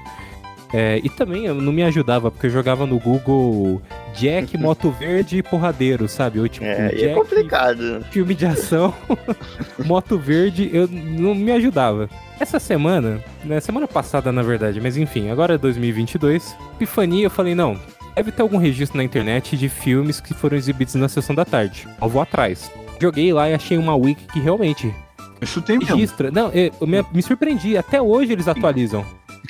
É, 0.73 0.99
e 1.03 1.09
também 1.09 1.45
eu 1.45 1.53
não 1.53 1.71
me 1.71 1.83
ajudava, 1.83 2.31
porque 2.31 2.47
eu 2.47 2.51
jogava 2.51 2.85
no 2.87 2.97
Google 2.99 3.79
Jack, 4.15 4.57
Moto 4.57 4.89
Verde 4.91 5.37
e 5.37 5.43
Porradeiro, 5.43 6.07
sabe? 6.07 6.39
Ou 6.39 6.47
tipo, 6.47 6.65
É, 6.65 6.87
e 6.87 6.97
Jack, 6.97 7.05
é 7.05 7.13
complicado. 7.13 8.03
filme 8.09 8.33
de 8.33 8.45
ação, 8.47 8.91
Moto 9.85 10.17
Verde, 10.17 10.69
eu 10.73 10.87
não 10.87 11.35
me 11.35 11.51
ajudava. 11.51 12.09
Essa 12.39 12.59
semana, 12.59 13.23
né, 13.45 13.59
semana 13.59 13.87
passada 13.87 14.31
na 14.31 14.41
verdade, 14.41 14.81
mas 14.81 14.97
enfim, 14.97 15.29
agora 15.29 15.53
é 15.53 15.57
2022, 15.57 16.55
Epifania, 16.75 17.25
eu 17.25 17.29
falei, 17.29 17.53
não, 17.53 17.77
deve 18.15 18.31
ter 18.31 18.41
algum 18.41 18.57
registro 18.57 18.97
na 18.97 19.03
internet 19.03 19.55
de 19.55 19.69
filmes 19.69 20.19
que 20.19 20.33
foram 20.33 20.57
exibidos 20.57 20.95
na 20.95 21.07
sessão 21.07 21.35
da 21.35 21.45
tarde. 21.45 21.87
Eu 22.01 22.09
vou 22.09 22.21
atrás. 22.21 22.71
Joguei 22.99 23.31
lá 23.31 23.49
e 23.49 23.53
achei 23.53 23.77
uma 23.77 23.95
wiki 23.95 24.25
que 24.33 24.39
realmente 24.39 24.93
Isso 25.41 25.61
tem 25.61 25.77
mesmo. 25.77 25.95
registra. 25.95 26.31
Não, 26.31 26.49
eu, 26.51 26.71
eu 26.81 26.87
me, 26.87 27.03
me 27.13 27.21
surpreendi, 27.21 27.77
até 27.77 28.01
hoje 28.01 28.31
eles 28.31 28.47
atualizam. 28.47 29.05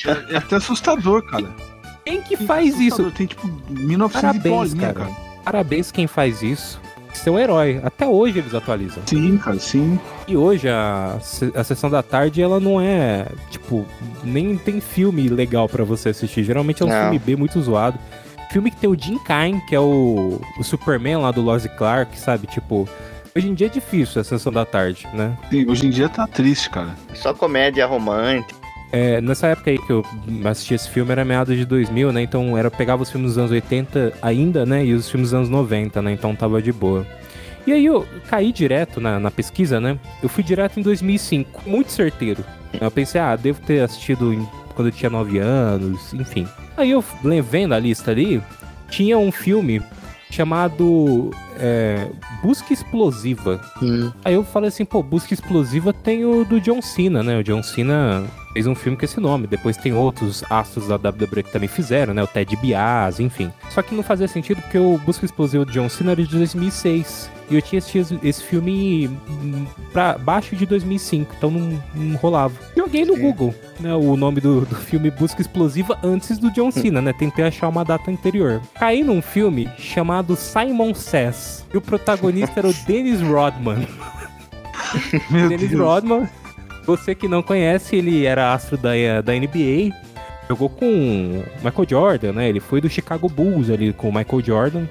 É, 0.06 0.34
é 0.34 0.38
até 0.38 0.56
assustador, 0.56 1.22
cara. 1.24 1.54
Quem 2.06 2.22
que 2.22 2.36
faz 2.38 2.74
isso? 2.80 3.02
Assustador. 3.02 3.12
Tem 3.14 3.28
tipo 3.28 3.48
1900 3.70 4.22
Parabéns, 4.22 4.74
bolinha, 4.74 4.94
cara. 4.94 5.10
Parabéns 5.44 5.92
quem 5.92 6.08
faz 6.08 6.42
isso. 6.42 6.82
É 7.26 7.32
um 7.32 7.40
herói. 7.40 7.80
Até 7.84 8.06
hoje 8.06 8.40
eles 8.40 8.54
atualizam. 8.54 9.02
Sim, 9.06 9.38
cara, 9.38 9.58
sim. 9.60 9.98
E 10.28 10.36
hoje 10.36 10.68
a, 10.68 11.18
a 11.56 11.64
sessão 11.64 11.90
da 11.90 12.04
tarde, 12.04 12.42
ela 12.42 12.60
não 12.60 12.82
é, 12.82 13.28
tipo, 13.50 13.86
nem 14.24 14.58
tem 14.58 14.82
filme 14.82 15.30
legal 15.30 15.70
pra 15.70 15.86
você 15.86 16.10
assistir. 16.10 16.44
Geralmente 16.44 16.82
é 16.84 16.86
um 16.86 16.90
Não. 16.90 17.02
filme 17.02 17.20
B 17.20 17.36
muito 17.36 17.62
zoado. 17.62 17.98
Filme 18.52 18.70
que 18.72 18.78
tem 18.78 18.90
o 18.90 19.00
Jim 19.00 19.18
Kine, 19.20 19.62
que 19.68 19.74
é 19.74 19.80
o, 19.80 20.42
o 20.60 20.64
Superman 20.64 21.18
lá 21.18 21.32
do 21.32 21.42
Lois 21.42 21.66
Clark, 21.78 22.20
sabe? 22.20 22.46
Tipo, 22.48 22.88
hoje 23.36 23.48
em 23.48 23.54
dia 23.54 23.68
é 23.68 23.70
difícil 23.70 24.20
a 24.20 24.24
sessão 24.24 24.52
da 24.52 24.66
tarde, 24.66 25.08
né? 25.14 25.38
Sim, 25.50 25.66
Hoje 25.70 25.88
em 25.88 25.90
dia 25.90 26.10
tá 26.10 26.28
triste, 26.28 26.70
cara. 26.70 26.90
Só 27.14 27.34
comédia 27.34 27.86
romântica. 27.86 28.63
É, 28.96 29.20
nessa 29.20 29.48
época 29.48 29.72
aí 29.72 29.80
que 29.80 29.92
eu 29.92 30.06
assisti 30.46 30.76
esse 30.76 30.88
filme 30.88 31.12
era 31.12 31.26
meados 31.26 31.58
de 31.58 31.66
2000, 31.66 32.14
né? 32.14 32.22
Então 32.22 32.56
era 32.56 32.68
eu 32.68 32.72
pegava 32.72 33.02
os 33.02 33.10
filmes 33.10 33.32
dos 33.32 33.38
anos 33.40 33.50
80 33.52 34.14
ainda, 34.22 34.68
né? 34.68 34.86
E 34.86 34.94
os 34.94 35.10
filmes 35.10 35.32
dos 35.32 35.34
anos 35.34 35.50
90, 35.50 36.00
né? 36.00 36.12
Então 36.14 36.36
tava 36.36 36.62
de 36.62 36.72
boa. 36.72 37.06
E 37.66 37.72
aí 37.72 37.86
eu 37.88 38.06
caí 38.30 38.52
direto 38.52 39.02
na, 39.02 39.20
na 39.20 39.32
pesquisa, 39.32 39.80
né? 39.82 39.98
Eu 40.22 40.30
fui 40.30 40.44
direto 40.44 40.80
em 40.80 40.84
2005, 40.84 41.64
muito 41.68 41.92
certeiro. 41.92 42.46
Eu 42.80 42.92
pensei, 42.92 43.20
ah, 43.20 43.36
devo 43.36 43.60
ter 43.62 43.82
assistido 43.82 44.32
em- 44.32 44.48
quando 44.76 44.90
eu 44.90 44.92
tinha 44.92 45.10
9 45.10 45.40
anos, 45.40 46.14
enfim. 46.14 46.48
Aí 46.78 46.92
eu 46.92 47.04
vendo 47.50 47.74
a 47.74 47.80
lista 47.80 48.12
ali, 48.12 48.42
tinha 48.90 49.18
um 49.18 49.32
filme 49.32 49.82
chamado 50.30 51.32
é, 51.60 52.08
Busca 52.42 52.74
Explosiva. 52.74 53.62
Aí 54.24 54.34
eu 54.34 54.44
falei 54.44 54.70
assim, 54.70 54.86
pô, 54.86 55.02
Busca 55.02 55.34
Explosiva 55.34 55.94
tem 55.94 56.26
o 56.26 56.44
do 56.46 56.60
John 56.60 56.82
Cena, 56.82 57.24
né? 57.24 57.38
O 57.40 57.44
John 57.44 57.64
Cena 57.64 58.24
fez 58.54 58.68
um 58.68 58.76
filme 58.76 58.98
com 58.98 59.04
esse 59.04 59.20
nome. 59.20 59.48
Depois 59.48 59.76
tem 59.76 59.94
outros 59.94 60.44
astros 60.50 60.88
da 60.88 60.96
WWE 60.96 61.44
que 61.44 61.52
também 61.52 61.68
fizeram, 61.68 62.14
né? 62.14 62.24
O 62.24 62.28
Ted 62.28 62.56
Bias, 62.56 63.20
enfim. 63.20 63.52
Só 63.72 63.82
que 63.82 63.96
não 63.96 64.04
fazia 64.04 64.28
sentido 64.28 64.62
porque 64.62 64.78
o 64.78 64.98
Busca 65.00 65.26
Explosiva 65.26 65.66
do 65.66 65.72
John 65.72 65.90
Cena 65.90 66.12
era 66.12 66.24
de 66.24 66.30
2006. 66.30 67.30
E 67.50 67.56
eu 67.56 67.62
tinha 67.62 67.80
assistido 67.80 68.20
esse 68.24 68.42
filme 68.44 69.08
hum, 69.30 69.66
pra 69.92 70.18
baixo 70.18 70.56
de 70.56 70.66
2005, 70.66 71.36
então 71.38 71.52
não, 71.52 71.84
não 71.94 72.16
rolava. 72.16 72.54
Joguei 72.76 73.04
no. 73.06 73.14
Google, 73.24 73.54
né? 73.80 73.94
O 73.94 74.18
nome 74.18 74.42
do, 74.42 74.62
do 74.62 74.76
filme 74.76 75.12
Busca 75.12 75.42
Explosiva 75.42 75.98
antes 76.04 76.38
do 76.38 76.52
John 76.52 76.72
Cena, 76.72 77.02
né? 77.02 77.14
Tentei 77.14 77.46
achar 77.46 77.70
uma 77.70 77.86
data 77.86 78.10
anterior. 78.10 78.62
Caí 78.76 79.04
num 79.04 79.22
filme 79.22 79.70
chamado 79.78 80.36
Simon 80.36 80.94
Says. 80.94 81.43
E 81.74 81.78
o 81.78 81.82
protagonista 81.82 82.60
era 82.60 82.68
o 82.68 82.74
Dennis 82.86 83.22
Rodman. 83.22 83.88
Meu 85.30 85.50
Dennis 85.50 85.70
Deus. 85.70 85.82
Rodman, 85.82 86.30
você 86.86 87.16
que 87.16 87.28
não 87.28 87.42
conhece, 87.42 87.96
ele 87.96 88.26
era 88.26 88.54
astro 88.54 88.78
da, 88.78 88.92
da 89.24 89.34
NBA. 89.34 89.96
Jogou 90.50 90.70
com 90.70 91.44
Michael 91.64 91.88
Jordan, 91.90 92.34
né? 92.34 92.50
Ele 92.50 92.60
foi 92.60 92.82
do 92.82 92.90
Chicago 92.90 93.30
Bulls 93.30 93.70
ali 93.70 93.94
com 93.94 94.10
o 94.10 94.14
Michael 94.14 94.44
Jordan. 94.44 94.86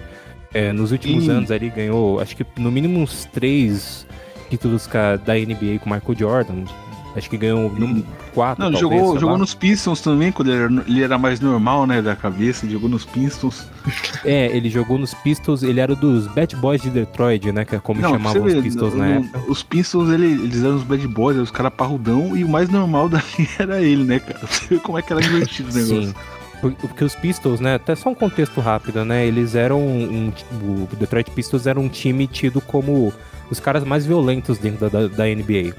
É, 0.54 0.72
nos 0.72 0.92
últimos 0.92 1.24
Sim. 1.24 1.30
anos 1.30 1.50
ali 1.50 1.70
ganhou, 1.70 2.20
acho 2.20 2.36
que 2.36 2.44
no 2.58 2.70
mínimo 2.70 3.00
uns 3.00 3.24
três 3.26 4.06
títulos 4.50 4.86
da 5.24 5.34
NBA 5.34 5.78
com 5.80 5.88
o 5.88 5.94
Michael 5.94 6.18
Jordan. 6.18 6.64
Acho 7.14 7.28
que 7.28 7.36
ganhou 7.36 7.70
no, 7.70 8.02
quatro, 8.32 8.62
Não, 8.64 8.70
ele 8.70 8.80
talvez, 8.80 9.00
jogou, 9.02 9.14
jogou 9.20 9.32
lá. 9.34 9.38
nos 9.38 9.52
Pistons 9.54 10.00
também, 10.00 10.32
quando 10.32 10.50
ele 10.50 10.62
era, 10.62 10.84
ele 10.88 11.02
era 11.02 11.18
mais 11.18 11.40
normal, 11.40 11.86
né, 11.86 12.00
da 12.00 12.16
cabeça. 12.16 12.66
Jogou 12.68 12.88
nos 12.88 13.04
Pistons. 13.04 13.66
É, 14.24 14.46
ele 14.56 14.70
jogou 14.70 14.96
nos 14.98 15.12
Pistols, 15.12 15.64
ele 15.64 15.80
era 15.80 15.96
dos 15.96 16.28
Bad 16.28 16.54
Boys 16.56 16.80
de 16.80 16.88
Detroit, 16.90 17.50
né? 17.50 17.64
Que 17.64 17.74
é 17.74 17.80
como 17.80 18.00
Não, 18.00 18.10
chamavam 18.12 18.44
os 18.44 18.52
ver, 18.52 18.62
Pistols 18.62 18.92
no- 18.94 19.00
na 19.00 19.06
época. 19.08 19.40
Os 19.48 19.62
Pistons, 19.64 20.08
ele- 20.10 20.26
eles 20.44 20.62
eram 20.62 20.76
os 20.76 20.84
bad 20.84 21.08
boys, 21.08 21.34
eram 21.36 21.42
os 21.44 21.50
caras 21.50 21.72
parrudão, 21.76 22.36
e 22.36 22.44
o 22.44 22.48
mais 22.48 22.68
normal 22.68 23.08
dali 23.10 23.48
era 23.58 23.82
ele, 23.82 24.04
né, 24.04 24.20
cara? 24.20 24.38
Você 24.46 24.66
vê 24.76 24.78
como 24.80 24.96
é 24.98 25.02
que 25.02 25.12
era 25.12 25.20
divertido 25.20 25.70
o 25.70 25.72
negócio. 25.74 26.02
Sim. 26.06 26.14
Por- 26.60 26.72
Porque 26.74 27.02
os 27.04 27.16
Pistols, 27.16 27.58
né? 27.58 27.74
Até 27.74 27.96
só 27.96 28.10
um 28.10 28.14
contexto 28.14 28.60
rápido, 28.60 29.04
né? 29.04 29.26
Eles 29.26 29.56
eram 29.56 29.80
um. 29.80 30.32
O 30.62 30.88
Detroit 30.96 31.28
Pistons 31.32 31.66
era 31.66 31.78
um 31.80 31.88
time 31.88 32.28
tido 32.28 32.60
como 32.60 33.12
os 33.50 33.58
caras 33.58 33.82
mais 33.82 34.06
violentos 34.06 34.56
dentro 34.58 34.88
da, 34.88 35.00
da, 35.00 35.08
da 35.08 35.24
NBA. 35.26 35.74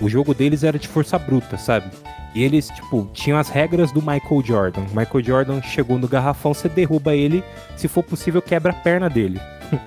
O 0.00 0.08
jogo 0.08 0.34
deles 0.34 0.64
era 0.64 0.78
de 0.78 0.88
força 0.88 1.18
bruta, 1.18 1.56
sabe? 1.56 1.90
E 2.34 2.42
eles, 2.42 2.68
tipo, 2.68 3.08
tinham 3.12 3.38
as 3.38 3.48
regras 3.48 3.92
do 3.92 4.00
Michael 4.00 4.42
Jordan. 4.44 4.82
Michael 4.92 5.24
Jordan 5.24 5.62
chegou 5.62 5.98
no 5.98 6.08
garrafão, 6.08 6.52
você 6.52 6.68
derruba 6.68 7.14
ele, 7.14 7.44
se 7.76 7.86
for 7.86 8.02
possível, 8.02 8.42
quebra 8.42 8.72
a 8.72 8.74
perna 8.74 9.08
dele. 9.08 9.40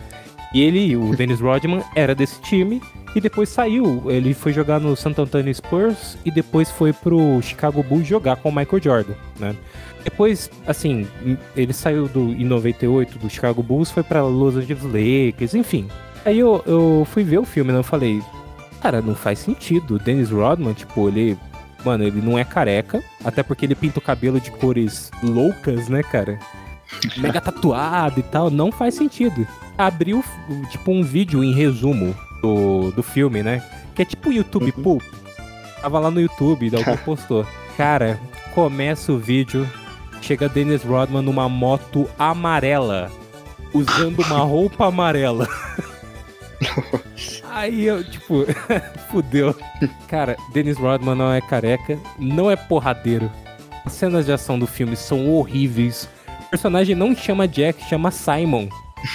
e 0.54 0.62
ele, 0.62 0.96
o 0.96 1.14
Dennis 1.16 1.42
Rodman, 1.42 1.84
era 1.94 2.16
desse 2.16 2.40
time 2.42 2.82
e 3.14 3.20
depois 3.20 3.50
saiu. 3.50 4.04
Ele 4.10 4.34
foi 4.34 4.54
jogar 4.54 4.80
no 4.80 4.96
Santo 4.96 5.28
Spurs 5.54 6.18
e 6.24 6.32
depois 6.32 6.72
foi 6.72 6.94
pro 6.94 7.42
Chicago 7.42 7.84
Bulls 7.84 8.08
jogar 8.08 8.38
com 8.38 8.50
o 8.50 8.56
Michael 8.56 8.82
Jordan, 8.82 9.14
né? 9.40 9.56
Depois, 10.04 10.50
assim, 10.66 11.06
ele 11.54 11.74
saiu 11.74 12.08
do, 12.08 12.32
em 12.32 12.46
98 12.46 13.20
do 13.20 13.30
Chicago 13.30 13.62
Bulls, 13.62 13.92
foi 13.92 14.04
pra 14.04 14.24
Los 14.24 14.56
Angeles 14.56 14.84
Lakers, 14.84 15.54
enfim. 15.54 15.90
Aí 16.24 16.40
eu, 16.40 16.64
eu 16.66 17.06
fui 17.12 17.24
ver 17.24 17.40
o 17.40 17.46
filme, 17.46 17.74
né? 17.74 17.80
Eu 17.80 17.84
falei, 17.84 18.22
cara, 18.82 19.02
não 19.02 19.16
faz 19.16 19.40
sentido. 19.40 19.96
O 19.96 20.00
Dennis 20.00 20.30
Rodman, 20.32 20.74
tipo, 20.74 21.08
ele. 21.08 21.38
Mano, 21.86 22.04
ele 22.04 22.22
não 22.22 22.38
é 22.38 22.44
careca, 22.44 23.04
até 23.24 23.44
porque 23.44 23.66
ele 23.66 23.76
pinta 23.76 24.00
o 24.00 24.02
cabelo 24.02 24.42
de 24.42 24.50
cores 24.52 25.12
loucas, 25.24 25.88
né, 25.88 26.02
cara? 26.04 26.40
Mega 27.18 27.40
tatuado 27.40 28.20
e 28.20 28.24
tal, 28.24 28.50
não 28.50 28.72
faz 28.72 28.96
sentido. 28.96 29.48
Abriu, 29.78 30.24
tipo, 30.72 30.92
um 30.92 31.04
vídeo 31.04 31.44
em 31.44 31.54
resumo 31.54 32.16
do, 32.42 32.92
do 32.92 33.04
filme, 33.04 33.44
né? 33.44 33.62
Que 33.96 34.02
é 34.02 34.06
tipo 34.06 34.30
o 34.30 34.34
YouTube 34.34 34.74
Uhum. 34.76 34.84
Pulp. 34.84 35.04
Tava 35.82 36.00
lá 36.00 36.10
no 36.10 36.20
YouTube, 36.20 36.76
alguém 36.76 36.98
postou. 37.06 37.46
Cara, 37.78 38.20
começa 38.56 39.12
o 39.12 39.20
vídeo, 39.20 39.70
chega 40.22 40.50
Dennis 40.50 40.84
Rodman 40.84 41.22
numa 41.22 41.48
moto 41.48 42.10
amarela, 42.18 43.12
usando 43.72 44.20
uma 44.24 44.40
roupa 44.44 44.88
amarela. 44.88 45.48
Aí 47.58 47.86
eu, 47.86 48.04
tipo, 48.04 48.46
fudeu. 49.10 49.56
Cara, 50.08 50.38
Dennis 50.54 50.78
Rodman 50.78 51.16
não 51.16 51.34
é 51.34 51.42
careca, 51.42 51.98
não 52.20 52.52
é 52.52 52.56
porradeiro. 52.56 53.32
As 53.84 53.94
cenas 53.94 54.28
de 54.28 54.32
ação 54.32 54.60
do 54.60 54.68
filme 54.68 54.96
são 54.96 55.28
horríveis. 55.34 56.08
O 56.46 56.50
personagem 56.52 56.96
não 56.96 57.16
chama 57.16 57.48
Jack, 57.48 57.84
chama 57.90 58.12
Simon. 58.12 58.70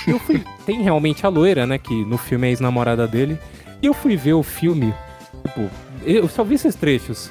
E 0.09 0.11
Eu 0.11 0.19
fui. 0.19 0.43
Tem 0.67 0.83
realmente 0.83 1.25
a 1.25 1.29
loira, 1.29 1.69
né? 1.69 1.79
Que 1.79 2.05
no 2.05 2.19
filme 2.19 2.49
é 2.49 2.51
ex-namorada 2.51 3.07
dele. 3.07 3.39
E 3.81 3.87
eu 3.87 3.95
fui 3.95 4.17
ver 4.17 4.33
o 4.33 4.43
filme. 4.43 4.93
Tipo, 5.47 5.71
eu 6.05 6.29
só 6.29 6.43
vi 6.43 6.57
esses 6.57 6.75
trechos. 6.75 7.31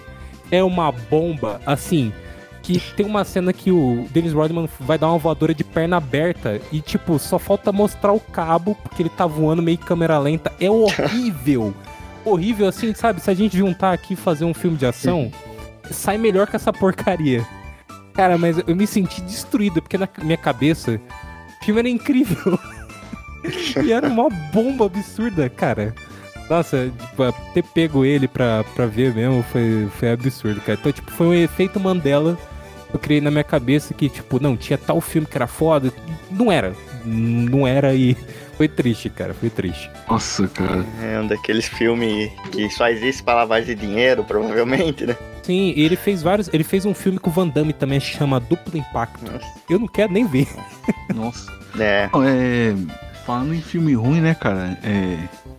É 0.50 0.64
uma 0.64 0.94
bomba, 0.94 1.60
assim. 1.66 2.14
Que 2.62 2.80
tem 2.96 3.06
uma 3.06 3.24
cena 3.24 3.52
que 3.52 3.72
o 3.72 4.08
Dennis 4.12 4.34
Rodman 4.34 4.70
vai 4.80 4.98
dar 4.98 5.08
uma 5.08 5.18
voadora 5.18 5.54
de 5.54 5.64
perna 5.64 5.98
aberta 5.98 6.62
e, 6.72 6.80
tipo, 6.80 7.18
só 7.18 7.40
falta 7.40 7.72
mostrar 7.72 8.14
o 8.14 8.20
cabo, 8.20 8.76
porque 8.84 9.02
ele 9.02 9.10
tá 9.10 9.26
voando 9.26 9.64
meio 9.64 9.78
câmera 9.78 10.20
lenta. 10.20 10.52
É 10.60 10.70
horrível. 10.72 11.74
horrível, 12.24 12.68
assim, 12.68 12.94
sabe? 12.94 13.20
Se 13.20 13.32
a 13.32 13.34
gente 13.34 13.58
juntar 13.58 13.94
aqui 13.94 14.14
e 14.14 14.18
fazer 14.18 14.46
um 14.46 14.54
filme 14.54 14.78
de 14.78 14.86
ação, 14.86 15.32
sai 15.90 16.18
melhor 16.18 16.48
que 16.48 16.56
essa 16.56 16.72
porcaria. 16.72 17.46
Cara, 18.14 18.38
mas 18.38 18.58
eu 18.68 18.76
me 18.76 18.86
senti 18.86 19.22
destruído, 19.22 19.82
porque 19.82 19.98
na 19.98 20.08
minha 20.22 20.38
cabeça 20.38 21.00
o 21.62 21.66
filme 21.66 21.80
era 21.80 21.90
incrível. 21.90 22.60
e 23.84 23.92
era 23.92 24.08
uma 24.08 24.30
bomba 24.30 24.86
absurda, 24.86 25.50
cara. 25.50 25.96
Nossa, 26.50 26.92
tipo, 27.00 27.32
ter 27.54 27.64
pego 27.64 28.04
ele 28.04 28.28
pra, 28.28 28.64
pra 28.76 28.86
ver 28.86 29.14
mesmo 29.14 29.44
foi, 29.44 29.88
foi 29.98 30.12
absurdo, 30.12 30.60
cara. 30.62 30.78
Então, 30.80 30.92
tipo, 30.92 31.12
foi 31.12 31.28
um 31.28 31.34
efeito 31.34 31.80
Mandela 31.80 32.38
eu 32.94 33.00
criei 33.00 33.22
na 33.22 33.32
minha 33.32 33.44
cabeça 33.44 33.94
que, 33.94 34.10
tipo, 34.10 34.42
não, 34.42 34.58
tinha 34.58 34.78
tal 34.78 35.00
filme 35.00 35.26
que 35.26 35.38
era 35.38 35.48
foda. 35.48 35.92
Não 36.30 36.52
era. 36.52 36.74
Não 37.06 37.66
era 37.66 37.94
e 37.96 38.16
foi 38.58 38.68
triste, 38.68 39.10
cara. 39.10 39.34
Foi 39.34 39.50
triste. 39.50 39.90
Nossa, 40.10 40.48
cara. 40.48 40.86
É 41.02 41.20
um 41.20 41.28
daqueles 41.28 41.66
filmes 41.66 42.32
que 42.52 42.70
só 42.70 42.90
existe 42.90 43.24
pra 43.24 43.36
lavagem 43.36 43.76
de 43.76 43.88
dinheiro, 43.88 44.24
provavelmente, 44.24 45.06
né? 45.06 45.16
Sim, 45.44 45.74
e 45.76 45.84
ele 45.84 45.96
fez 45.96 46.22
vários. 46.22 46.50
Ele 46.54 46.64
fez 46.64 46.86
um 46.86 46.94
filme 46.94 47.18
com 47.18 47.30
o 47.30 47.34
Van 47.34 47.48
Damme 47.48 47.74
também, 47.74 48.00
chama 48.00 48.40
Duplo 48.40 48.78
Impacto. 48.78 49.32
Nossa. 49.32 49.46
Eu 49.70 49.80
não 49.80 49.88
quero 49.88 50.12
nem 50.12 50.26
ver. 50.28 50.48
Nossa. 51.16 51.52
É. 51.80 52.10
É. 52.14 52.76
Falando 53.26 53.54
em 53.54 53.62
filme 53.62 53.94
ruim, 53.94 54.20
né, 54.20 54.36
cara? 54.36 54.78
É. 54.84 55.18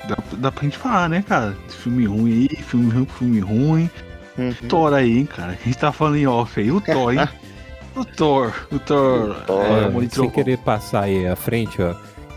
Dá, 0.09 0.17
dá 0.39 0.53
pra 0.53 0.65
gente 0.65 0.79
falar, 0.79 1.09
né, 1.09 1.23
cara? 1.27 1.57
Filme 1.69 2.07
ruim 2.07 2.49
aí, 2.51 2.57
filme 2.63 2.91
ruim, 2.93 3.07
filme 3.07 3.41
ruim. 3.41 3.91
Uhum. 4.39 4.53
Thor 4.69 4.93
aí, 4.95 5.19
hein, 5.19 5.27
cara. 5.27 5.53
A 5.53 5.65
gente 5.65 5.79
tá 5.79 5.93
falando 5.93 6.17
em 6.17 6.27
off 6.27 6.59
aí, 6.61 6.71
o 6.71 6.81
Thor, 6.81 7.13
hein? 7.15 7.29
O 7.95 8.07
Thor. 8.07 8.55
O 8.73 8.79
Thor. 8.79 9.35
Thor. 9.47 9.63
é, 9.67 10.05
É, 10.05 10.09
sem 10.09 10.31
querer 10.31 10.57
passar 10.57 11.03
aí 11.05 11.27
à 11.27 11.37
frente, 11.37 11.81
ó. 11.83 11.91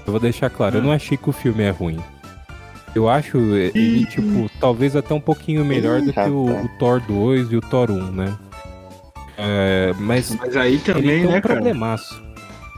Eu 0.06 0.12
vou 0.12 0.20
deixar 0.20 0.50
claro, 0.50 0.78
eu 0.80 0.82
não 0.84 0.92
achei 0.92 1.18
que 1.18 1.30
o 1.30 1.32
filme 1.32 1.64
é 1.64 1.70
ruim. 1.70 1.98
Eu 2.94 3.08
acho 3.10 3.38
ele, 3.38 3.72
Ih. 4.02 4.06
tipo, 4.06 4.50
talvez 4.60 4.98
até 4.98 5.14
um 5.14 5.20
pouquinho 5.22 5.64
melhor 5.64 6.02
do 6.02 6.12
que 6.12 6.20
o, 6.20 6.66
o 6.66 6.70
Thor 6.78 7.00
2 7.00 7.54
e 7.54 7.56
o 7.56 7.62
Thor 7.62 7.90
1, 7.90 8.12
né? 8.12 8.38
É, 9.38 9.94
mas 9.98 10.36
Mas 10.36 10.56
aí 10.58 10.74
ele 10.74 10.82
também, 10.82 11.04
tem 11.22 11.28
um 11.28 11.32
né, 11.32 11.42
cara? 11.42 11.56
problemaço. 11.56 12.22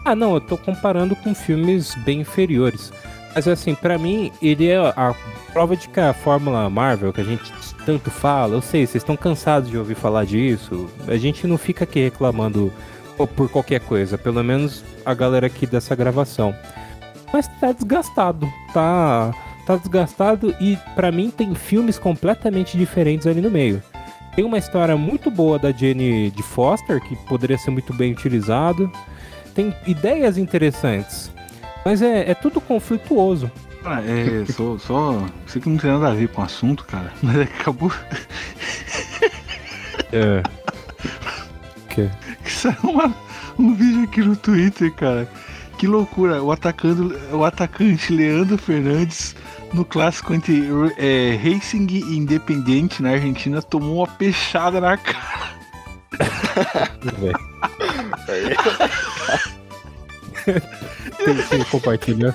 Ah, 0.06 0.16
não, 0.16 0.36
eu 0.36 0.42
tô 0.42 0.56
comparando 0.56 1.16
com 1.16 1.34
filmes 1.36 1.96
bem 2.06 2.22
inferiores. 2.22 2.94
Mas 3.34 3.48
assim, 3.48 3.76
pra 3.76 3.98
mim, 3.98 4.32
ele 4.42 4.68
é 4.68 4.78
a 4.78 5.14
prova 5.54 5.76
de 5.76 5.88
que 5.88 6.00
a 6.00 6.14
Fórmula 6.14 6.70
Marvel, 6.70 7.14
que 7.14 7.22
a 7.22 7.24
gente 7.24 7.52
tanto 7.86 8.10
fala, 8.10 8.56
eu 8.56 8.62
sei, 8.62 8.86
vocês 8.86 9.02
estão 9.02 9.16
cansados 9.16 9.70
de 9.70 9.78
ouvir 9.78 9.96
falar 9.96 10.26
disso. 10.26 10.90
A 11.08 11.18
gente 11.18 11.48
não 11.48 11.58
fica 11.58 11.84
aqui 11.84 12.04
reclamando 12.04 12.72
por 13.36 13.50
qualquer 13.50 13.80
coisa, 13.80 14.18
pelo 14.18 14.44
menos 14.44 14.84
a 15.06 15.14
galera 15.14 15.48
aqui 15.48 15.66
dessa 15.66 15.96
gravação. 15.96 16.54
Mas 17.32 17.48
tá 17.60 17.72
desgastado, 17.72 18.48
tá, 18.74 19.32
tá 19.66 19.76
desgastado 19.76 20.56
e 20.60 20.78
pra 20.96 21.12
mim 21.12 21.30
tem 21.30 21.54
filmes 21.56 21.98
completamente 21.98 22.78
diferentes 22.78 23.28
ali 23.28 23.42
no 23.42 23.50
meio. 23.50 23.82
Tem 24.36 24.46
uma 24.46 24.58
história 24.58 24.96
muito 24.96 25.32
boa 25.32 25.58
da 25.58 25.72
Jenny 25.72 26.30
de 26.30 26.44
Foster, 26.44 27.02
que 27.02 27.16
poderia 27.26 27.58
ser 27.58 27.72
muito 27.72 27.94
bem 27.94 28.12
utilizado. 28.12 28.92
Tem 29.56 29.74
ideias 29.88 30.38
interessantes. 30.38 31.32
Mas 31.88 32.02
é, 32.02 32.32
é 32.32 32.36
tudo 32.36 32.60
conflituoso. 32.60 33.50
Cara, 33.82 34.04
é, 34.06 34.44
só, 34.52 34.78
só. 34.78 35.26
Sei 35.46 35.62
que 35.62 35.70
não 35.70 35.78
tem 35.78 35.90
nada 35.90 36.10
a 36.10 36.14
ver 36.14 36.28
com 36.28 36.42
o 36.42 36.44
assunto, 36.44 36.84
cara. 36.84 37.14
Mas 37.24 37.40
acabou 37.40 37.90
É. 40.12 40.44
Que? 41.88 42.10
que 42.44 42.52
saiu 42.52 42.76
uma- 42.84 43.16
um 43.58 43.74
vídeo 43.74 44.04
aqui 44.04 44.20
no 44.20 44.36
Twitter, 44.36 44.92
cara. 44.96 45.30
Que 45.78 45.88
loucura. 45.88 46.44
O, 46.44 46.52
atacando, 46.52 47.18
o 47.32 47.46
atacante 47.46 48.12
Leandro 48.12 48.58
Fernandes, 48.58 49.34
no 49.72 49.86
clássico 49.86 50.34
entre 50.34 50.68
é, 50.98 51.40
Racing 51.42 51.88
e 51.90 52.18
Independente 52.18 53.02
na 53.02 53.12
Argentina, 53.12 53.62
tomou 53.62 54.00
uma 54.00 54.08
peixada 54.08 54.82
na 54.82 54.98
cara. 54.98 55.56
Tem, 61.28 61.36
tem 61.48 61.64
compartilha. 61.66 62.34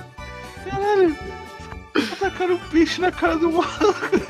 Atacaram 2.12 2.54
um 2.54 2.58
peixe 2.70 3.00
na 3.00 3.10
cara 3.10 3.36
do 3.36 3.50
maluco. 3.50 4.20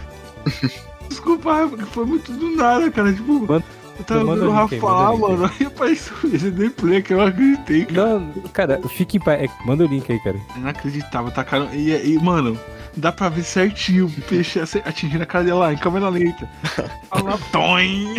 Desculpa, 1.08 1.68
foi 1.90 2.04
muito 2.06 2.32
do 2.32 2.56
nada, 2.56 2.90
cara. 2.90 3.12
Tipo, 3.12 3.40
Manda- 3.40 3.64
eu 3.98 4.04
tava 4.04 4.20
vendo 4.34 4.48
o 4.48 4.52
Rafa 4.52 4.74
aí, 4.74 4.80
falar, 4.80 5.10
aí. 5.10 5.18
mano. 5.18 5.50
Aí 5.60 5.66
apareceu 5.66 6.14
esse 6.32 6.50
gameplay 6.50 7.02
que 7.02 7.12
eu 7.12 7.18
não 7.18 7.26
acreditei, 7.26 7.84
cara. 7.86 8.18
Não, 8.18 8.32
cara, 8.52 8.80
fique 8.88 9.16
em 9.16 9.20
paz. 9.20 9.42
É, 9.42 9.48
Manda 9.66 9.84
o 9.84 9.88
link 9.88 10.10
aí, 10.10 10.18
cara. 10.20 10.36
Eu 10.56 10.60
não 10.62 10.68
acreditava, 10.70 11.30
tacaram. 11.30 11.68
E, 11.72 11.90
e, 12.14 12.18
mano, 12.18 12.58
dá 12.96 13.10
pra 13.12 13.28
ver 13.28 13.42
certinho 13.44 14.06
o 14.06 14.22
peixe 14.22 14.60
atingindo 14.84 15.22
a 15.22 15.26
cara 15.26 15.44
dela 15.44 15.60
lá, 15.66 15.72
em 15.72 15.76
câmera 15.78 16.08
lenta. 16.08 16.48
Fala, 17.10 17.38
toim! 17.50 18.14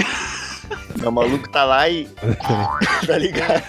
O 1.05 1.11
maluco 1.11 1.49
tá 1.49 1.63
lá 1.65 1.89
e. 1.89 2.07
tá 3.07 3.17
ligado? 3.17 3.63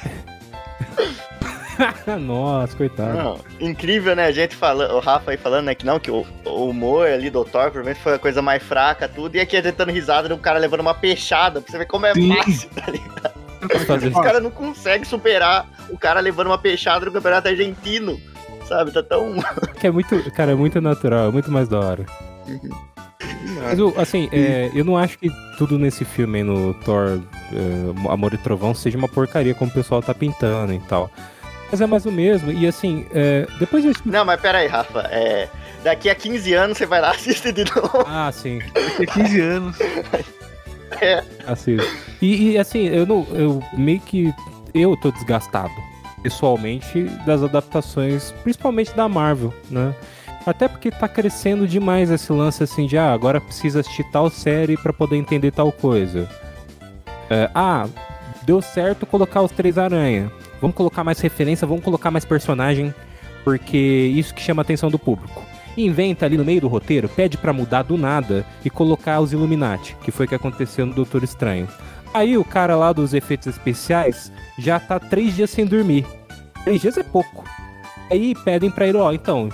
Nossa, 2.21 2.77
coitado. 2.77 3.17
Não, 3.17 3.41
incrível, 3.61 4.15
né? 4.15 4.27
A 4.27 4.33
gente 4.33 4.55
falando, 4.55 4.93
o 4.95 5.01
Rafa 5.01 5.31
aí 5.31 5.37
falando, 5.37 5.67
né, 5.67 5.75
que 5.75 5.85
não, 5.87 5.99
que 5.99 6.11
o, 6.11 6.25
o 6.45 6.69
humor 6.69 7.07
ali 7.09 7.31
do 7.31 7.45
Thor 7.45 7.63
provavelmente 7.71 8.01
foi 8.01 8.15
a 8.15 8.19
coisa 8.19 8.41
mais 8.43 8.63
fraca, 8.63 9.09
tudo, 9.09 9.37
e 9.37 9.41
aqui 9.41 9.57
a 9.57 9.63
gente 9.63 9.75
dando 9.77 9.93
risada 9.93 10.29
de 10.29 10.35
um 10.35 10.39
cara 10.39 10.59
levando 10.59 10.81
uma 10.81 10.95
peixada, 10.95 11.61
pra 11.61 11.71
você 11.71 11.79
ver 11.79 11.87
como 11.87 12.07
é 12.07 12.15
Sim. 12.15 12.35
fácil, 12.37 12.69
tá 12.71 12.91
ligado? 12.91 13.45
Os 14.09 14.15
caras 14.23 14.43
não 14.43 14.51
conseguem 14.51 15.05
superar 15.05 15.67
o 15.89 15.97
cara 15.99 16.21
levando 16.21 16.49
uma 16.49 16.59
peixada 16.59 17.07
no 17.07 17.13
campeonato 17.13 17.49
argentino, 17.49 18.21
sabe? 18.69 18.91
Tá 18.93 19.03
tão. 19.03 19.35
É 19.83 19.91
muito, 19.91 20.31
cara, 20.33 20.53
é 20.53 20.55
muito 20.55 20.81
natural, 20.81 21.29
é 21.29 21.31
muito 21.33 21.51
mais 21.51 21.69
da 21.69 21.79
hora. 21.81 22.07
Mas, 23.63 23.79
o- 23.79 23.93
assim, 23.97 24.29
é, 24.33 24.71
eu 24.75 24.85
não 24.85 24.97
acho 24.97 25.19
que 25.19 25.31
tudo 25.59 25.79
nesse 25.79 26.05
filme 26.05 26.39
aí 26.39 26.45
no 26.45 26.75
Thor 26.75 27.21
é, 27.53 28.11
Amor 28.13 28.33
e 28.35 28.39
Trovão 28.39 28.75
seja 28.75 28.97
uma 28.99 29.09
porcaria 29.09 29.55
como 29.55 29.71
o 29.71 29.75
pessoal 29.75 30.03
tá 30.03 30.15
pintando 30.15 30.73
e 30.73 30.79
tal. 30.81 31.11
Mas 31.71 31.81
é 31.81 31.87
mais 31.87 32.07
o 32.07 32.13
mesmo, 32.13 32.53
e 32.53 32.67
assim, 32.67 33.07
é, 33.13 33.47
depois 33.59 33.85
eu 33.85 33.91
explico. 33.91 34.17
Não, 34.17 34.25
mas 34.25 34.41
pera 34.41 34.59
aí, 34.59 34.67
Rafa. 34.69 35.01
É, 35.11 35.49
daqui 35.83 36.09
a 36.09 36.15
15 36.15 36.53
anos 36.55 36.79
você 36.79 36.87
vai 36.87 37.01
lá 37.01 37.11
assistir 37.13 37.53
de 37.53 37.65
novo. 37.65 38.05
Ah, 38.07 38.31
sim, 38.33 38.61
Tem 38.97 39.07
15 39.07 39.41
anos. 39.41 39.77
assim. 41.47 41.77
E, 42.23 42.53
e, 42.53 42.59
assim, 42.59 42.87
eu 42.87 43.07
não. 43.07 43.27
Eu 43.33 43.63
meio 43.77 44.01
que. 44.01 44.33
Eu 44.73 44.97
tô 44.97 45.11
desgastado, 45.11 45.73
pessoalmente, 46.23 47.05
das 47.25 47.43
adaptações, 47.43 48.33
principalmente 48.43 48.93
da 48.95 49.09
Marvel, 49.09 49.53
né? 49.71 49.95
Até 50.47 50.69
porque 50.69 50.91
tá 50.91 51.09
crescendo 51.09 51.67
demais 51.67 52.11
esse 52.11 52.31
lance 52.33 52.63
assim 52.63 52.87
de 52.87 52.99
ah, 52.99 53.13
agora 53.13 53.41
precisa 53.41 53.81
assistir 53.81 54.05
tal 54.11 54.29
série 54.29 54.77
pra 54.77 54.93
poder 54.93 55.17
entender 55.17 55.51
tal 55.53 55.73
coisa. 55.73 56.29
É, 57.31 57.49
ah, 57.55 57.87
deu 58.43 58.61
certo 58.61 59.07
colocar 59.07 59.43
os 59.43 59.51
três 59.53 59.79
aranha. 59.79 60.31
Vamos 60.65 60.79
colocar 60.79 61.05
mais 61.05 61.21
referência, 61.21 61.67
vamos 61.67 61.85
colocar 61.85 62.11
mais 62.11 62.25
personagem, 62.25 62.95
porque 63.45 63.77
isso 63.77 64.33
que 64.33 64.41
chama 64.41 64.63
a 64.63 64.65
atenção 64.65 64.91
do 64.91 64.99
público. 64.99 65.45
Inventa 65.77 66.25
ali 66.25 66.39
no 66.39 66.45
meio 66.45 66.63
do 66.63 66.69
roteiro, 66.69 67.07
pede 67.07 67.37
pra 67.37 67.53
mudar 67.53 67.83
do 67.83 67.99
nada 67.99 68.47
e 68.65 68.71
colocar 68.71 69.21
os 69.21 69.31
Illuminati, 69.35 69.95
que 70.03 70.11
foi 70.11 70.25
o 70.25 70.29
que 70.31 70.35
aconteceu 70.35 70.87
no 70.87 70.95
Doutor 70.95 71.23
Estranho. 71.23 71.69
Aí 72.15 72.39
o 72.39 72.45
cara 72.45 72.77
lá 72.77 72.95
dos 72.95 73.13
efeitos 73.13 73.47
especiais 73.47 74.33
já 74.59 74.81
tá 74.81 74.99
três 74.99 75.37
dias 75.37 75.51
sem 75.51 75.67
dormir. 75.67 76.07
Três 76.65 76.81
dias 76.81 76.97
é 76.97 77.03
pouco. 77.03 77.45
Aí 78.11 78.35
pedem 78.35 78.71
pra 78.71 78.87
ele, 78.87 78.97
ó, 78.97 79.13
então, 79.13 79.51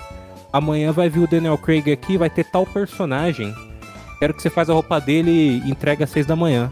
amanhã 0.53 0.93
vai 0.93 1.09
vir 1.09 1.23
o 1.23 1.27
Daniel 1.27 1.57
Craig 1.57 1.91
aqui, 1.91 2.17
vai 2.17 2.29
ter 2.29 2.45
tal 2.45 2.65
personagem. 2.65 3.53
Quero 4.17 4.33
que 4.33 4.41
você 4.41 4.49
faça 4.49 4.71
a 4.71 4.75
roupa 4.75 4.97
dele 5.01 5.61
e 5.65 5.69
entregue 5.69 6.05
às 6.05 6.09
seis 6.09 6.25
da 6.25 6.37
manhã. 6.37 6.71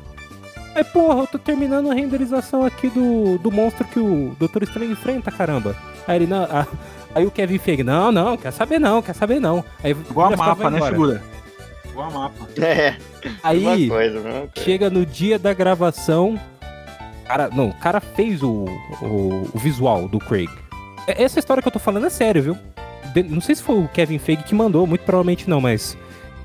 Aí, 0.76 0.84
porra, 0.84 1.22
eu 1.22 1.28
tô 1.28 1.38
terminando 1.40 1.90
a 1.92 1.94
renderização 1.94 2.64
aqui 2.64 2.90
do, 2.90 3.38
do 3.40 3.52
monstro 3.52 3.86
que 3.86 4.00
o 4.00 4.36
Doutor 4.40 4.64
Estranho 4.64 4.92
enfrenta, 4.92 5.32
caramba. 5.32 5.76
Aí 6.08 6.18
ele, 6.18 6.28
não, 6.28 6.44
ah, 6.44 6.66
aí 7.14 7.26
o 7.26 7.32
Kevin 7.32 7.58
Feige, 7.58 7.84
não, 7.84 8.12
não, 8.12 8.38
quer 8.38 8.52
saber 8.52 8.80
não, 8.80 9.02
quer 9.02 9.14
saber 9.14 9.40
não. 9.40 9.64
Aí 9.84 9.92
Igual 9.92 10.34
a 10.34 10.38
mapa, 10.38 10.70
né, 10.70 10.82
figura? 10.82 11.24
Igual 11.90 12.08
a 12.08 12.12
mapa. 12.12 12.48
É, 12.62 12.96
Aí, 13.44 13.90
coisa. 13.90 14.50
Chega 14.56 14.90
no 14.90 15.06
dia 15.06 15.38
da 15.38 15.54
gravação. 15.54 16.40
Cara, 17.26 17.50
não, 17.54 17.68
o 17.70 17.74
cara 17.74 18.00
fez 18.00 18.42
o, 18.42 18.66
o, 19.02 19.50
o 19.54 19.60
visual 19.60 20.08
do 20.08 20.20
Craig. 20.20 20.50
É- 21.06 21.22
Essa 21.24 21.38
história 21.40 21.62
que 21.62 21.68
eu 21.68 21.72
tô 21.74 21.80
falando 21.80 22.06
é 22.08 22.10
sério, 22.10 22.42
viu? 22.42 22.58
De- 23.14 23.24
não 23.24 23.42
sei 23.42 23.56
se 23.56 23.62
foi 23.64 23.76
o 23.76 23.88
Kevin 23.90 24.18
Feige 24.20 24.44
que 24.44 24.56
mandou, 24.56 24.88
muito 24.88 25.04
provavelmente 25.04 25.50
não, 25.50 25.60
mas. 25.60 25.98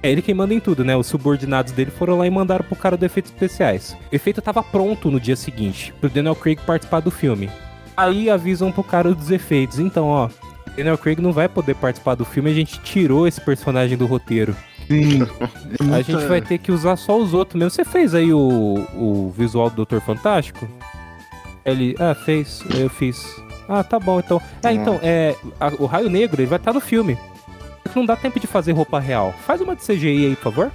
É 0.06 0.10
ele 0.10 0.20
quem 0.20 0.34
manda 0.34 0.52
em 0.52 0.60
tudo, 0.60 0.84
né? 0.84 0.94
Os 0.94 1.06
subordinados 1.06 1.72
dele 1.72 1.90
foram 1.90 2.18
lá 2.18 2.26
e 2.26 2.30
mandaram 2.30 2.62
pro 2.64 2.76
cara 2.76 2.94
do 2.96 3.04
efeitos 3.06 3.32
especiais. 3.32 3.96
O 4.12 4.14
efeito 4.14 4.42
tava 4.42 4.62
pronto 4.62 5.10
no 5.10 5.18
dia 5.18 5.34
seguinte, 5.34 5.94
pro 5.98 6.10
Daniel 6.10 6.36
Craig 6.36 6.60
participar 6.66 7.00
do 7.00 7.10
filme. 7.10 7.48
Aí 7.96 8.28
avisam 8.28 8.70
pro 8.70 8.84
cara 8.84 9.14
dos 9.14 9.30
efeitos. 9.30 9.78
Então, 9.78 10.06
ó, 10.08 10.28
Daniel 10.76 10.98
Craig 10.98 11.20
não 11.22 11.32
vai 11.32 11.48
poder 11.48 11.74
participar 11.76 12.16
do 12.16 12.24
filme, 12.24 12.50
a 12.50 12.54
gente 12.54 12.78
tirou 12.80 13.26
esse 13.26 13.40
personagem 13.40 13.96
do 13.96 14.04
roteiro. 14.04 14.54
Sim. 14.86 15.22
É 15.90 15.94
A 15.94 16.02
gente 16.02 16.26
vai 16.26 16.42
ter 16.42 16.58
que 16.58 16.70
usar 16.70 16.96
só 16.96 17.16
os 17.18 17.32
outros 17.32 17.58
mesmo. 17.58 17.70
Você 17.70 17.84
fez 17.84 18.14
aí 18.14 18.30
o, 18.34 18.86
o 18.94 19.32
visual 19.34 19.70
do 19.70 19.76
Doutor 19.76 20.02
Fantástico? 20.02 20.68
Ele, 21.64 21.96
ah, 21.98 22.14
fez, 22.14 22.62
eu 22.76 22.90
fiz. 22.90 23.24
Ah, 23.66 23.82
tá 23.82 23.98
bom, 23.98 24.18
então. 24.20 24.38
É, 24.62 24.70
então, 24.72 25.00
é, 25.02 25.34
a- 25.58 25.72
o 25.78 25.86
Raio 25.86 26.10
Negro, 26.10 26.42
ele 26.42 26.48
vai 26.48 26.58
estar 26.58 26.74
no 26.74 26.80
filme. 26.80 27.16
Não 27.94 28.04
dá 28.06 28.16
tempo 28.16 28.38
de 28.40 28.46
fazer 28.46 28.72
roupa 28.72 28.98
real. 28.98 29.34
Faz 29.46 29.60
uma 29.60 29.76
de 29.76 29.82
CGI 29.82 30.26
aí, 30.26 30.36
por 30.36 30.44
favor. 30.52 30.72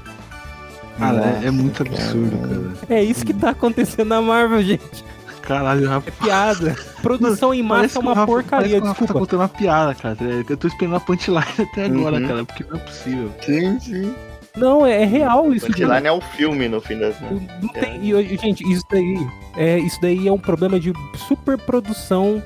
Cara, 0.97 1.39
é, 1.43 1.47
é 1.47 1.51
muito 1.51 1.83
Nossa, 1.83 2.01
absurdo, 2.03 2.37
cara. 2.37 2.73
cara. 2.87 2.99
É 2.99 3.03
isso 3.03 3.25
que 3.25 3.33
tá 3.33 3.49
acontecendo 3.51 4.07
na 4.09 4.21
Marvel, 4.21 4.61
gente. 4.63 5.03
Caralho, 5.41 5.87
Rafa. 5.89 6.09
É 6.09 6.11
piada. 6.23 6.75
Produção 7.01 7.53
em 7.53 7.65
Parece 7.65 7.67
massa 7.67 7.85
é 7.85 7.89
que 7.93 7.97
o 7.97 8.01
uma 8.01 8.13
Rafa- 8.13 8.27
porcaria, 8.27 8.69
que 8.79 8.83
o 8.83 8.87
Rafa 8.87 8.93
tá 8.99 9.05
desculpa. 9.05 9.19
contando 9.19 9.39
uma 9.41 9.49
piada, 9.49 9.95
cara. 9.95 10.17
Eu 10.47 10.57
tô 10.57 10.67
esperando 10.67 10.95
a 10.95 10.99
punchline 10.99 11.43
até 11.59 11.85
agora, 11.85 12.17
Uhum. 12.17 12.27
cara, 12.27 12.45
porque 12.45 12.65
não 12.69 12.75
é 12.77 12.79
possível. 12.79 13.31
Sim, 13.45 13.79
sim. 13.79 14.15
Não, 14.57 14.85
é, 14.85 15.03
é 15.03 15.05
real 15.05 15.53
isso. 15.53 15.65
Punchline 15.67 16.05
é 16.07 16.11
o 16.11 16.19
filme 16.21 16.67
no 16.67 16.79
fim 16.81 16.97
das 16.99 17.15
contas. 17.17 17.41
Não 17.61 17.69
tem, 17.69 17.99
e, 18.03 18.11
e, 18.11 18.37
gente, 18.37 18.69
isso 18.69 18.83
daí, 18.91 19.27
é, 19.55 19.79
isso 19.79 19.99
daí 20.01 20.27
é 20.27 20.31
um 20.31 20.37
problema 20.39 20.79
de 20.79 20.91
superprodução 21.15 22.43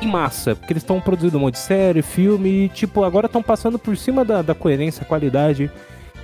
em 0.00 0.08
massa. 0.08 0.54
Porque 0.54 0.72
eles 0.72 0.82
estão 0.82 1.00
produzindo 1.00 1.36
um 1.38 1.40
monte 1.40 1.54
de 1.54 1.60
série, 1.60 2.02
filme, 2.02 2.64
e, 2.64 2.68
tipo, 2.68 3.04
agora 3.04 3.26
estão 3.26 3.42
passando 3.42 3.78
por 3.78 3.96
cima 3.96 4.24
da, 4.24 4.42
da 4.42 4.54
coerência, 4.54 5.04
qualidade 5.04 5.70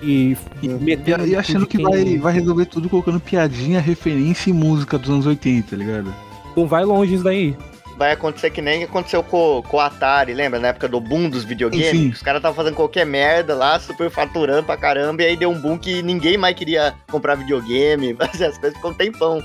e, 0.02 0.37
e 0.62 0.68
metendo. 0.68 1.26
E, 1.26 1.30
e 1.30 1.37
achando 1.37 1.66
que 1.66 1.78
quem 1.78 1.84
vai, 1.84 2.18
vai 2.18 2.32
resolver 2.32 2.66
tudo 2.66 2.88
colocando 2.88 3.20
piadinha, 3.20 3.80
referência 3.80 4.50
e 4.50 4.52
música 4.52 4.98
dos 4.98 5.10
anos 5.10 5.26
80, 5.26 5.70
tá 5.70 5.76
ligado? 5.76 6.14
Não 6.56 6.66
vai 6.66 6.84
longe 6.84 7.14
isso 7.14 7.24
daí. 7.24 7.56
Vai 7.96 8.10
acontecer 8.10 8.50
que 8.50 8.60
nem 8.60 8.83
aconteceu 8.83 9.22
com, 9.22 9.62
com 9.68 9.77
o 9.77 9.81
Atari, 9.81 10.35
lembra? 10.35 10.58
Na 10.58 10.68
época 10.68 10.88
do 10.88 11.00
boom 11.00 11.31
dos 11.31 11.44
videogames. 11.44 11.90
Sim. 11.90 12.08
Os 12.08 12.22
caras 12.22 12.40
estavam 12.40 12.56
fazendo 12.56 12.75
qualquer 12.75 13.06
merda 13.06 13.54
lá, 13.54 13.79
super 13.79 14.10
faturando 14.10 14.64
pra 14.64 14.77
caramba, 14.77 15.22
e 15.22 15.27
aí 15.27 15.37
deu 15.37 15.50
um 15.50 15.60
boom 15.60 15.79
que 15.79 16.02
ninguém 16.02 16.37
mais 16.37 16.56
queria 16.56 16.94
comprar 17.08 17.37
videogame, 17.37 18.14
fazer 18.18 18.46
as 18.46 18.58
coisas 18.58 18.77
ficou 18.77 18.90
um 18.90 18.94
tempão. 18.94 19.40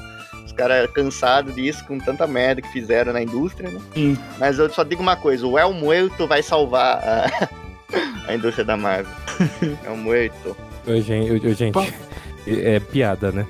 Os 0.60 0.68
caras 0.68 0.92
cansados 0.92 1.56
disso, 1.56 1.86
com 1.86 1.98
tanta 1.98 2.28
merda 2.28 2.62
que 2.62 2.68
fizeram 2.70 3.14
na 3.14 3.24
indústria, 3.24 3.70
né? 3.70 3.80
Sim. 3.94 4.18
Mas 4.38 4.60
eu 4.60 4.70
só 4.70 4.84
digo 4.84 5.02
uma 5.02 5.16
coisa, 5.16 5.48
o 5.48 5.58
El 5.58 5.72
Muerto 5.72 6.28
vai 6.28 6.44
salvar 6.44 6.98
a, 6.98 7.50
a 8.28 8.36
indústria 8.36 8.66
da 8.66 8.76
Marvel. 8.76 9.14
El 9.88 9.96
Muerto. 9.96 10.58
Ô, 10.86 11.00
gente, 11.00 11.48
ô, 11.48 11.54
gente, 11.54 11.78
é, 12.46 12.76
é 12.76 12.80
piada, 12.80 13.32
né? 13.32 13.48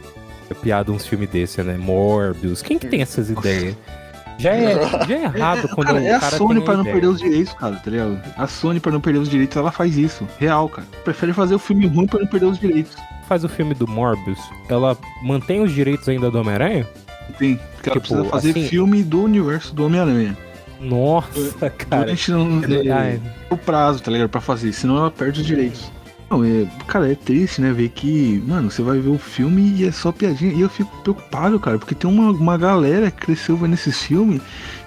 É 0.50 0.54
piada 0.54 0.92
uns 0.92 1.06
filmes 1.06 1.30
desse, 1.30 1.64
né? 1.64 1.78
Morbius. 1.78 2.62
Quem 2.62 2.78
que 2.78 2.88
tem 2.88 3.02
essas 3.02 3.30
ideias? 3.30 3.76
Já 4.40 4.52
é, 4.52 4.74
já 5.08 5.16
é 5.16 5.24
errado 5.24 5.68
quando 5.76 5.88
Cara, 5.88 6.00
o 6.00 6.04
é 6.04 6.14
a 6.16 6.20
cara 6.20 6.38
Sony 6.38 6.56
tem 6.56 6.64
pra 6.66 6.74
não 6.76 6.82
ideia. 6.82 6.94
perder 6.96 7.08
os 7.08 7.20
direitos, 7.20 7.54
cara, 7.54 7.76
tá 7.76 7.92
ligado? 7.92 8.20
A 8.38 8.48
Sony 8.48 8.80
pra 8.80 8.92
não 8.92 9.02
perder 9.02 9.20
os 9.20 9.30
direitos, 9.30 9.56
ela 9.58 9.72
faz 9.72 9.98
isso. 9.98 10.28
Real, 10.40 10.68
cara. 10.70 10.88
Prefere 11.04 11.34
fazer 11.34 11.56
o 11.56 11.60
filme 11.60 11.86
ruim 11.88 12.08
pra 12.08 12.20
não 12.20 12.28
perder 12.28 12.46
os 12.48 12.60
direitos. 12.60 12.96
faz 13.28 13.44
o 13.44 13.50
filme 13.50 13.76
do 13.76 13.88
Morbius, 13.88 14.40
ela 14.68 14.98
mantém 15.22 15.62
os 15.62 15.72
direitos 15.72 16.10
ainda 16.10 16.32
do 16.32 16.40
Homem-Aranha? 16.40 16.88
Tem. 17.38 17.60
Porque 17.76 17.90
ela 17.90 18.00
Tipo, 18.00 18.08
precisa 18.16 18.24
fazer 18.30 18.50
assim- 18.52 18.68
filme 18.68 19.04
do 19.04 19.22
universo 19.24 19.76
do 19.76 19.86
Homem-Aranha. 19.86 20.36
Nossa, 20.82 21.70
cara. 21.70 22.04
Durante 22.06 22.32
não, 22.32 22.62
é, 22.64 22.92
Ai, 22.92 23.22
o 23.50 23.58
prazo, 23.58 24.02
tá 24.02 24.10
ligado? 24.10 24.30
Pra 24.30 24.42
fazer, 24.42 24.72
senão 24.74 24.98
ela 24.98 25.12
perde 25.12 25.42
os 25.42 25.46
direitos. 25.46 25.92
Não, 26.30 26.44
é, 26.46 26.68
cara, 26.86 27.12
é 27.12 27.16
triste, 27.16 27.60
né? 27.60 27.72
Ver 27.74 27.90
que, 27.90 28.44
mano, 28.48 28.70
você 28.70 28.84
vai 28.84 29.00
ver 29.00 29.10
o 29.10 29.18
filme 29.18 29.74
e 29.78 29.88
é 29.88 29.92
só 29.92 30.12
piadinha. 30.12 30.54
E 30.54 30.62
eu 30.62 30.70
fico 30.70 30.90
preocupado, 31.02 31.60
cara, 31.60 31.80
porque 31.80 31.96
tem 31.96 32.10
uma, 32.10 32.30
uma 32.32 32.56
galera 32.58 33.10
que 33.10 33.26
cresceu 33.26 33.58
vendo 33.58 33.74
esses 33.74 34.00
filmes 34.04 34.40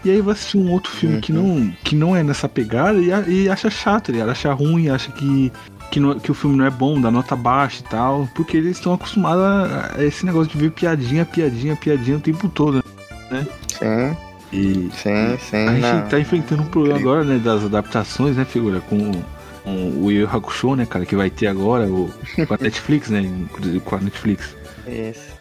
e 0.05 0.11
aí 0.11 0.21
vai 0.21 0.35
assistir 0.35 0.59
um 0.59 0.71
outro 0.71 0.93
filme 0.93 1.21
que, 1.21 1.33
não, 1.33 1.73
que 1.83 1.97
não 1.97 2.15
é 2.17 2.23
nessa 2.23 2.49
pegada 2.49 2.99
e, 2.99 3.09
e 3.45 3.49
acha 3.49 3.69
chato, 3.71 4.07
tá 4.07 4.13
ligado? 4.13 4.31
Acha 4.31 4.53
ruim, 4.53 4.89
acha 4.89 5.11
que, 5.11 5.53
que, 5.91 5.99
não- 5.99 6.17
que 6.19 6.31
o 6.31 6.35
filme 6.35 6.57
não 6.57 6.65
é 6.65 6.71
bom, 6.71 7.01
dá 7.01 7.11
nota 7.11 7.35
baixa 7.35 7.81
e 7.81 7.91
tal, 7.91 8.29
porque 8.37 8.57
eles 8.57 8.77
estão 8.77 8.93
acostumados 8.95 9.43
a, 9.43 9.95
a 9.99 10.05
esse 10.05 10.25
negócio 10.25 10.53
de 10.53 10.59
ver 10.59 10.71
piadinha, 10.71 11.25
piadinha, 11.25 11.75
piadinha 11.75 12.19
o 12.19 12.21
tempo 12.21 12.49
todo, 12.49 12.85
né? 13.31 13.47
Sim, 13.69 14.17
E 14.53 14.91
sim, 14.93 15.39
sim. 15.41 15.67
a 15.67 15.73
gente 15.75 16.03
não. 16.03 16.09
tá 16.09 16.21
enfrentando 16.21 16.63
um 16.63 16.67
problema 16.67 16.99
agora, 17.01 17.25
né, 17.25 17.39
das 17.39 17.65
adaptações, 17.65 18.37
né, 18.37 18.45
figura, 18.45 18.81
com 18.81 19.11
o 19.65 20.11
Yu 20.11 20.29
Hakusho, 20.29 20.75
né, 20.75 20.87
cara, 20.87 21.07
que 21.07 21.15
vai 21.15 21.31
ter 21.31 21.47
agora 21.47 21.87
o, 21.87 22.13
com 22.47 22.55
a 22.55 22.59
Netflix, 22.61 23.09
né, 23.11 23.23
com 23.85 23.97
a 23.97 24.01
Netflix. 24.01 24.57
Isso. 24.87 25.33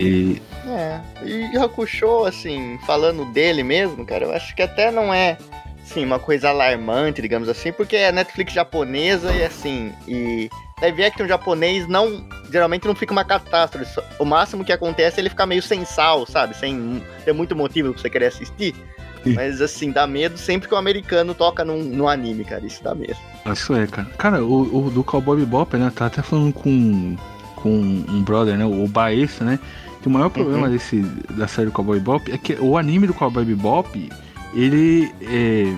E 0.00 0.40
É. 0.66 1.00
E 1.24 1.56
Hakusho, 1.58 2.24
assim, 2.24 2.78
falando 2.86 3.24
dele 3.32 3.62
mesmo, 3.62 4.04
cara, 4.04 4.24
eu 4.24 4.32
acho 4.32 4.54
que 4.56 4.62
até 4.62 4.90
não 4.90 5.12
é, 5.12 5.36
assim, 5.82 6.04
uma 6.04 6.18
coisa 6.18 6.48
alarmante, 6.48 7.22
digamos 7.22 7.48
assim, 7.48 7.70
porque 7.72 7.96
é 7.96 8.10
Netflix 8.10 8.52
japonesa 8.52 9.32
e, 9.32 9.44
assim, 9.44 9.92
e 10.08 10.50
live 10.80 11.04
action 11.04 11.26
japonês 11.26 11.86
não, 11.86 12.26
geralmente 12.50 12.86
não 12.86 12.94
fica 12.94 13.12
uma 13.12 13.24
catástrofe. 13.24 14.00
O 14.18 14.24
máximo 14.24 14.64
que 14.64 14.72
acontece 14.72 15.18
é 15.18 15.20
ele 15.20 15.28
ficar 15.28 15.46
meio 15.46 15.62
sem 15.62 15.84
sal, 15.84 16.26
sabe? 16.26 16.56
Sem 16.56 17.04
ter 17.24 17.32
muito 17.32 17.54
motivo 17.54 17.92
pra 17.92 18.00
você 18.00 18.10
querer 18.10 18.26
assistir. 18.26 18.74
Sim. 19.22 19.34
Mas, 19.34 19.60
assim, 19.60 19.90
dá 19.90 20.06
medo 20.06 20.38
sempre 20.38 20.68
que 20.68 20.74
o 20.74 20.78
americano 20.78 21.34
toca 21.34 21.64
num, 21.64 21.82
num 21.82 22.08
anime, 22.08 22.44
cara. 22.44 22.64
Isso 22.64 22.82
dá 22.82 22.94
medo. 22.94 23.16
isso 23.52 23.74
é, 23.74 23.86
cara. 23.86 24.08
Cara, 24.16 24.44
o, 24.44 24.86
o 24.86 24.90
do 24.90 25.04
Cowboy 25.04 25.38
Bebop, 25.38 25.76
né, 25.76 25.92
tá 25.94 26.06
até 26.06 26.22
falando 26.22 26.52
com, 26.52 27.16
com 27.56 27.70
um 27.70 28.22
brother, 28.22 28.56
né, 28.56 28.64
o 28.64 28.86
Baessa, 28.88 29.44
né, 29.44 29.58
que 30.00 30.08
o 30.08 30.10
maior 30.10 30.30
problema 30.30 30.66
Uhum. 30.66 30.72
desse, 30.72 31.00
da 31.30 31.46
série 31.46 31.66
do 31.66 31.72
Cowboy 31.72 31.98
Bebop 31.98 32.32
é 32.32 32.38
que 32.38 32.54
o 32.54 32.78
anime 32.78 33.06
do 33.06 33.14
Cowboy 33.14 33.44
Bebop, 33.44 34.10
ele 34.54 35.12
é... 35.22 35.74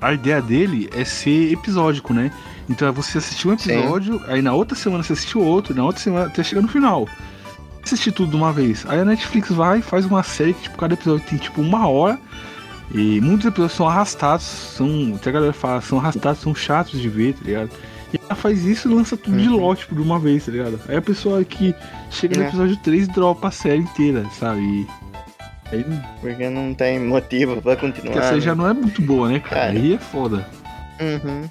A 0.00 0.14
ideia 0.14 0.40
dele 0.40 0.88
é 0.94 1.04
ser 1.04 1.52
episódico, 1.52 2.14
né? 2.14 2.32
Então 2.70 2.88
é 2.88 2.90
você 2.90 3.18
assistir 3.18 3.48
um 3.48 3.58
Sim. 3.58 3.72
episódio, 3.72 4.22
aí 4.28 4.40
na 4.40 4.54
outra 4.54 4.74
semana 4.74 5.02
você 5.02 5.12
assistiu 5.12 5.42
outro, 5.42 5.74
na 5.74 5.84
outra 5.84 6.00
semana 6.00 6.26
até 6.26 6.42
chegar 6.42 6.62
no 6.62 6.68
final. 6.68 7.06
Assistir 7.84 8.10
tudo 8.12 8.30
de 8.30 8.36
uma 8.36 8.50
vez. 8.50 8.86
Aí 8.88 8.98
a 8.98 9.04
Netflix 9.04 9.50
vai 9.50 9.80
e 9.80 9.82
faz 9.82 10.06
uma 10.06 10.22
série 10.22 10.54
que, 10.54 10.62
tipo, 10.62 10.78
cada 10.78 10.94
episódio 10.94 11.26
tem 11.28 11.38
tipo 11.38 11.60
uma 11.60 11.86
hora. 11.86 12.18
E 12.92 13.20
muitos 13.20 13.46
episódios 13.46 13.76
são 13.76 13.88
arrastados, 13.88 14.44
são. 14.44 15.14
Até 15.14 15.30
a 15.30 15.32
galera 15.32 15.52
fala, 15.52 15.80
são 15.80 15.98
arrastados, 15.98 16.40
são 16.40 16.54
chatos 16.54 17.00
de 17.00 17.08
ver, 17.08 17.34
tá 17.34 17.40
ligado? 17.44 17.70
E 18.12 18.18
ela 18.24 18.34
faz 18.34 18.64
isso 18.64 18.90
e 18.90 18.94
lança 18.94 19.16
tudo 19.16 19.36
de 19.38 19.48
Uhum. 19.48 19.56
lote 19.60 19.82
tipo, 19.82 19.94
de 19.94 20.02
uma 20.02 20.18
vez, 20.18 20.44
tá 20.44 20.50
ligado? 20.50 20.80
Aí 20.88 20.96
a 20.96 21.02
pessoa 21.02 21.44
que 21.44 21.72
chega 22.10 22.36
no 22.36 22.42
É. 22.44 22.48
episódio 22.48 22.76
3 22.78 23.06
dropa 23.06 23.46
a 23.48 23.50
série 23.52 23.78
inteira, 23.82 24.24
sabe? 24.36 24.60
E 24.60 24.86
aí 25.76 25.86
Porque 26.20 26.48
não 26.50 26.74
tem 26.74 26.98
motivo 26.98 27.62
pra 27.62 27.76
continuar. 27.76 28.06
porque 28.12 28.18
a 28.18 28.22
série 28.22 28.40
né? 28.40 28.40
já 28.46 28.54
não 28.56 28.68
é 28.68 28.72
muito 28.72 29.00
boa, 29.00 29.28
né, 29.28 29.38
cara? 29.38 29.54
Cara. 29.54 29.70
Aí 29.72 29.94
é 29.94 29.98
foda. 29.98 30.44
Uhum. 31.00 31.48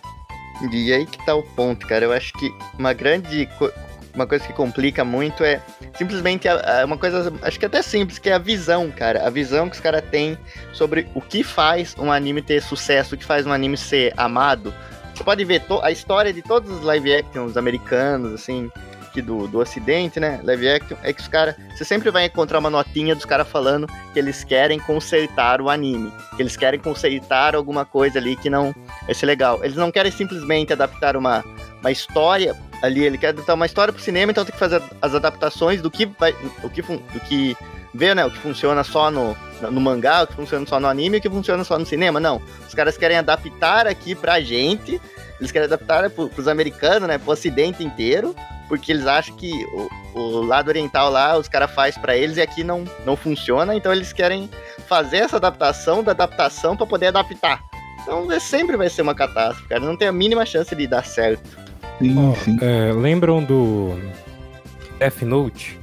E 0.73 0.91
aí 0.91 1.05
que 1.05 1.25
tá 1.25 1.33
o 1.33 1.41
ponto, 1.43 1.87
cara. 1.87 2.03
Eu 2.03 2.11
acho 2.11 2.33
que 2.33 2.51
uma 2.77 2.91
grande. 2.91 3.47
Uma 4.19 4.27
coisa 4.27 4.45
que 4.45 4.51
complica 4.51 5.05
muito 5.05 5.45
é 5.45 5.61
simplesmente 5.93 6.45
uma 6.83 6.97
coisa, 6.97 7.31
acho 7.41 7.57
que 7.57 7.65
até 7.65 7.81
simples, 7.81 8.19
que 8.19 8.29
é 8.29 8.33
a 8.33 8.37
visão, 8.37 8.91
cara. 8.91 9.25
A 9.25 9.29
visão 9.29 9.69
que 9.69 9.77
os 9.77 9.81
caras 9.81 10.03
têm 10.11 10.37
sobre 10.73 11.07
o 11.15 11.21
que 11.21 11.41
faz 11.41 11.95
um 11.97 12.11
anime 12.11 12.41
ter 12.41 12.61
sucesso, 12.61 13.15
o 13.15 13.17
que 13.17 13.23
faz 13.23 13.47
um 13.47 13.53
anime 13.53 13.77
ser 13.77 14.13
amado. 14.17 14.73
Você 15.15 15.23
pode 15.23 15.45
ver 15.45 15.63
a 15.81 15.89
história 15.89 16.33
de 16.33 16.41
todos 16.41 16.69
os 16.69 16.83
live 16.83 17.15
actions 17.15 17.55
americanos, 17.55 18.33
assim, 18.33 18.69
aqui 19.09 19.21
do, 19.21 19.47
do 19.47 19.59
ocidente, 19.59 20.19
né? 20.19 20.41
Live 20.43 20.67
action, 20.67 20.97
é 21.01 21.13
que 21.13 21.21
os 21.21 21.27
caras. 21.29 21.55
Você 21.73 21.85
sempre 21.85 22.11
vai 22.11 22.25
encontrar 22.25 22.59
uma 22.59 22.69
notinha 22.69 23.15
dos 23.15 23.23
caras 23.23 23.47
falando 23.47 23.87
que 24.11 24.19
eles 24.19 24.43
querem 24.43 24.79
consertar 24.79 25.61
o 25.61 25.69
anime. 25.69 26.11
Que 26.35 26.41
eles 26.41 26.57
querem 26.57 26.79
consertar 26.79 27.55
alguma 27.55 27.85
coisa 27.85 28.19
ali 28.19 28.35
que 28.35 28.49
não 28.49 28.75
vai 29.05 29.15
ser 29.15 29.25
legal. 29.25 29.63
Eles 29.63 29.77
não 29.77 29.91
querem 29.91 30.11
simplesmente 30.11 30.73
adaptar 30.73 31.15
uma, 31.15 31.41
uma 31.79 31.91
história 31.91 32.55
ali, 32.81 33.03
ele 33.03 33.17
quer 33.17 33.29
adaptar 33.29 33.53
uma 33.53 33.65
história 33.65 33.93
pro 33.93 34.01
cinema, 34.01 34.31
então 34.31 34.45
tem 34.45 34.53
que 34.53 34.59
fazer 34.59 34.81
as 35.01 35.13
adaptações 35.13 35.81
do 35.81 35.91
que 35.91 36.05
vai. 36.05 36.33
O 36.63 36.69
que, 36.69 36.81
do 36.81 37.19
que 37.27 37.55
vê, 37.93 38.13
né? 38.13 38.25
O 38.25 38.31
que 38.31 38.37
funciona 38.37 38.83
só 38.83 39.09
no, 39.11 39.35
no 39.61 39.81
mangá, 39.81 40.23
o 40.23 40.27
que 40.27 40.33
funciona 40.33 40.65
só 40.65 40.79
no 40.79 40.87
anime, 40.87 41.17
o 41.17 41.21
que 41.21 41.29
funciona 41.29 41.63
só 41.63 41.77
no 41.77 41.85
cinema. 41.85 42.19
Não. 42.19 42.41
Os 42.67 42.73
caras 42.73 42.97
querem 42.97 43.17
adaptar 43.17 43.87
aqui 43.87 44.15
pra 44.15 44.39
gente. 44.41 45.01
Eles 45.39 45.51
querem 45.51 45.65
adaptar 45.65 46.09
pro, 46.09 46.29
pros 46.29 46.47
americanos, 46.47 47.07
né? 47.07 47.17
Pro 47.17 47.31
ocidente 47.31 47.83
inteiro. 47.83 48.35
Porque 48.67 48.91
eles 48.91 49.07
acham 49.07 49.35
que 49.35 49.51
o, 50.13 50.19
o 50.19 50.41
lado 50.45 50.67
oriental 50.67 51.09
lá, 51.09 51.35
os 51.35 51.47
caras 51.47 51.71
faz 51.71 51.97
pra 51.97 52.15
eles 52.15 52.37
e 52.37 52.41
aqui 52.41 52.63
não, 52.63 52.85
não 53.03 53.17
funciona. 53.17 53.75
Então 53.75 53.91
eles 53.91 54.13
querem 54.13 54.49
fazer 54.87 55.17
essa 55.17 55.37
adaptação 55.37 56.03
da 56.03 56.11
adaptação 56.11 56.77
pra 56.77 56.85
poder 56.85 57.07
adaptar. 57.07 57.61
Então 58.01 58.31
é, 58.31 58.39
sempre 58.39 58.77
vai 58.77 58.89
ser 58.89 59.01
uma 59.01 59.15
catástrofe, 59.15 59.67
cara. 59.67 59.81
Não 59.81 59.97
tem 59.97 60.07
a 60.07 60.11
mínima 60.11 60.45
chance 60.45 60.75
de 60.75 60.85
dar 60.85 61.03
certo. 61.03 61.68
Sim, 61.99 62.15
Ó, 62.17 62.33
sim. 62.35 62.57
é, 62.61 62.91
lembram 62.93 63.43
do 63.43 63.93
Death 64.99 65.21
Note? 65.23 65.77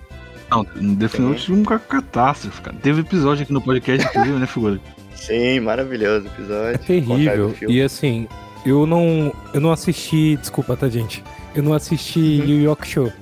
Não, 0.50 0.64
Death 0.94 1.18
Note 1.18 1.50
é 1.50 1.54
uma 1.54 1.78
catástrofe, 1.78 2.60
cara. 2.62 2.76
Teve 2.82 3.00
episódio 3.02 3.42
aqui 3.42 3.52
no 3.52 3.60
podcast, 3.60 4.06
inclusive, 4.08 4.38
né, 4.38 4.46
figura? 4.46 4.80
Sim, 5.14 5.60
maravilhoso 5.60 6.26
episódio. 6.26 6.74
É 6.74 6.78
terrível. 6.78 7.54
E 7.68 7.80
assim, 7.82 8.28
eu 8.64 8.86
não, 8.86 9.32
eu 9.54 9.60
não 9.60 9.72
assisti, 9.72 10.36
desculpa, 10.36 10.76
tá, 10.76 10.88
gente? 10.88 11.24
Eu 11.54 11.62
não 11.62 11.72
assisti. 11.72 12.20
Yu 12.20 12.60
Yu 12.62 12.70
Hakusho. 12.72 13.12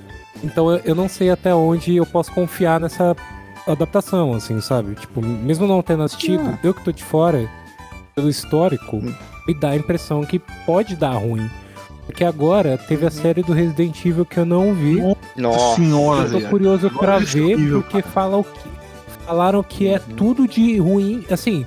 Então 0.43 0.69
eu, 0.69 0.81
eu 0.85 0.93
não 0.95 1.07
sei 1.09 1.29
até 1.29 1.55
onde 1.55 1.95
eu 1.95 2.05
posso 2.05 2.31
confiar 2.33 2.79
nessa 2.81 3.15
adaptação, 3.65 4.33
assim, 4.33 4.59
sabe? 4.61 4.93
Tipo, 4.95 5.25
mesmo 5.25 5.65
não 5.65 5.81
tendo 5.81 6.03
assistido, 6.03 6.43
Ah. 6.45 6.59
eu 6.63 6.73
que 6.73 6.83
tô 6.83 6.91
de 6.91 7.03
fora, 7.03 7.49
pelo 8.13 8.29
histórico, 8.29 8.97
Hum. 8.97 9.13
me 9.47 9.53
dá 9.53 9.69
a 9.69 9.75
impressão 9.75 10.23
que 10.25 10.37
pode 10.65 10.95
dar 10.97 11.13
ruim. 11.13 11.49
Porque 12.05 12.23
agora 12.23 12.77
teve 12.77 13.03
a 13.05 13.09
Uhum. 13.09 13.11
série 13.11 13.41
do 13.41 13.51
Resident 13.53 14.05
Evil 14.05 14.25
que 14.25 14.37
eu 14.37 14.45
não 14.45 14.73
vi. 14.73 15.01
Nossa. 15.35 15.75
senhora, 15.75 16.27
Eu 16.29 16.41
tô 16.41 16.47
curioso 16.49 16.89
pra 16.91 17.15
é 17.15 17.19
ver, 17.19 17.41
horrível, 17.55 17.81
porque 17.81 18.01
fala 18.01 18.37
o 18.37 18.43
que, 18.43 18.69
falaram 19.25 19.63
que 19.63 19.87
é 19.87 19.93
Uhum. 19.95 20.15
tudo 20.15 20.47
de 20.47 20.77
ruim. 20.77 21.25
Assim, 21.31 21.65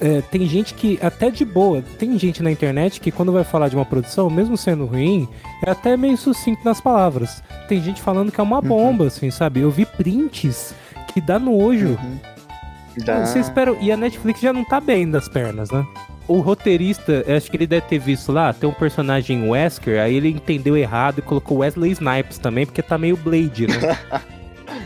é, 0.00 0.20
tem 0.22 0.46
gente 0.46 0.74
que, 0.74 0.98
até 1.02 1.28
de 1.30 1.44
boa, 1.44 1.82
tem 1.98 2.16
gente 2.18 2.42
na 2.42 2.50
internet 2.52 3.00
que 3.00 3.10
quando 3.10 3.32
vai 3.32 3.42
falar 3.44 3.68
de 3.68 3.74
uma 3.74 3.84
produção, 3.84 4.30
mesmo 4.30 4.56
sendo 4.56 4.86
ruim, 4.86 5.28
é 5.64 5.70
até 5.70 5.96
meio 5.96 6.16
sucinto 6.16 6.60
nas 6.64 6.80
palavras. 6.80 7.42
Tem 7.68 7.82
gente 7.82 8.00
falando 8.00 8.30
que 8.32 8.40
é 8.40 8.44
uma 8.44 8.60
Uhum. 8.60 8.68
bomba, 8.68 9.06
assim, 9.08 9.30
sabe? 9.30 9.60
Eu 9.60 9.70
vi 9.72 9.84
prints 9.84 10.72
que 11.12 11.20
dá 11.20 11.38
nojo. 11.38 11.98
Uhum. 12.02 12.18
Dá. 13.04 13.26
Você 13.26 13.40
espera... 13.40 13.76
E 13.80 13.90
a 13.92 13.96
Netflix 13.96 14.40
já 14.40 14.52
não 14.52 14.64
tá 14.64 14.80
bem 14.80 15.08
das 15.10 15.28
pernas, 15.28 15.70
né? 15.70 15.84
O 16.28 16.40
roteirista, 16.40 17.24
eu 17.26 17.36
acho 17.36 17.50
que 17.50 17.56
ele 17.56 17.66
deve 17.66 17.86
ter 17.86 17.98
visto 17.98 18.30
lá, 18.30 18.52
tem 18.52 18.68
um 18.68 18.72
personagem 18.74 19.48
Wesker, 19.48 19.98
aí 20.00 20.14
ele 20.14 20.28
entendeu 20.28 20.76
errado 20.76 21.18
e 21.20 21.22
colocou 21.22 21.58
Wesley 21.58 21.90
Snipes 21.92 22.36
também, 22.38 22.66
porque 22.66 22.82
tá 22.82 22.98
meio 22.98 23.16
Blade, 23.16 23.66
né? 23.66 23.76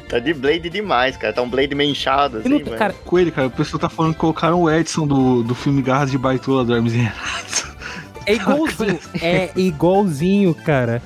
Tá 0.09 0.19
de 0.19 0.33
Blade 0.35 0.69
demais, 0.71 1.17
cara. 1.17 1.33
Tá 1.33 1.41
um 1.43 1.49
Blade 1.49 1.75
meio 1.75 1.91
inchado, 1.91 2.37
E 2.37 2.41
assim, 2.41 2.49
não- 2.51 2.61
mano. 2.61 2.77
cara, 2.77 2.93
Com 3.05 3.19
ele, 3.19 3.31
cara, 3.31 3.49
o 3.49 3.51
pessoal 3.51 3.81
tá 3.81 3.89
falando 3.89 4.13
que 4.13 4.21
colocaram 4.21 4.61
o 4.61 4.71
Edson 4.71 5.07
do, 5.07 5.43
do 5.43 5.55
filme 5.55 5.81
Garras 5.83 6.11
de 6.11 6.19
Baitola 6.19 6.65
do 6.65 6.75
Hermes 6.75 6.93
e 6.93 6.99
Renato. 6.99 7.77
É 8.27 8.35
igualzinho. 8.35 8.99
é 9.23 9.51
igualzinho, 9.57 10.55
cara. 10.55 11.03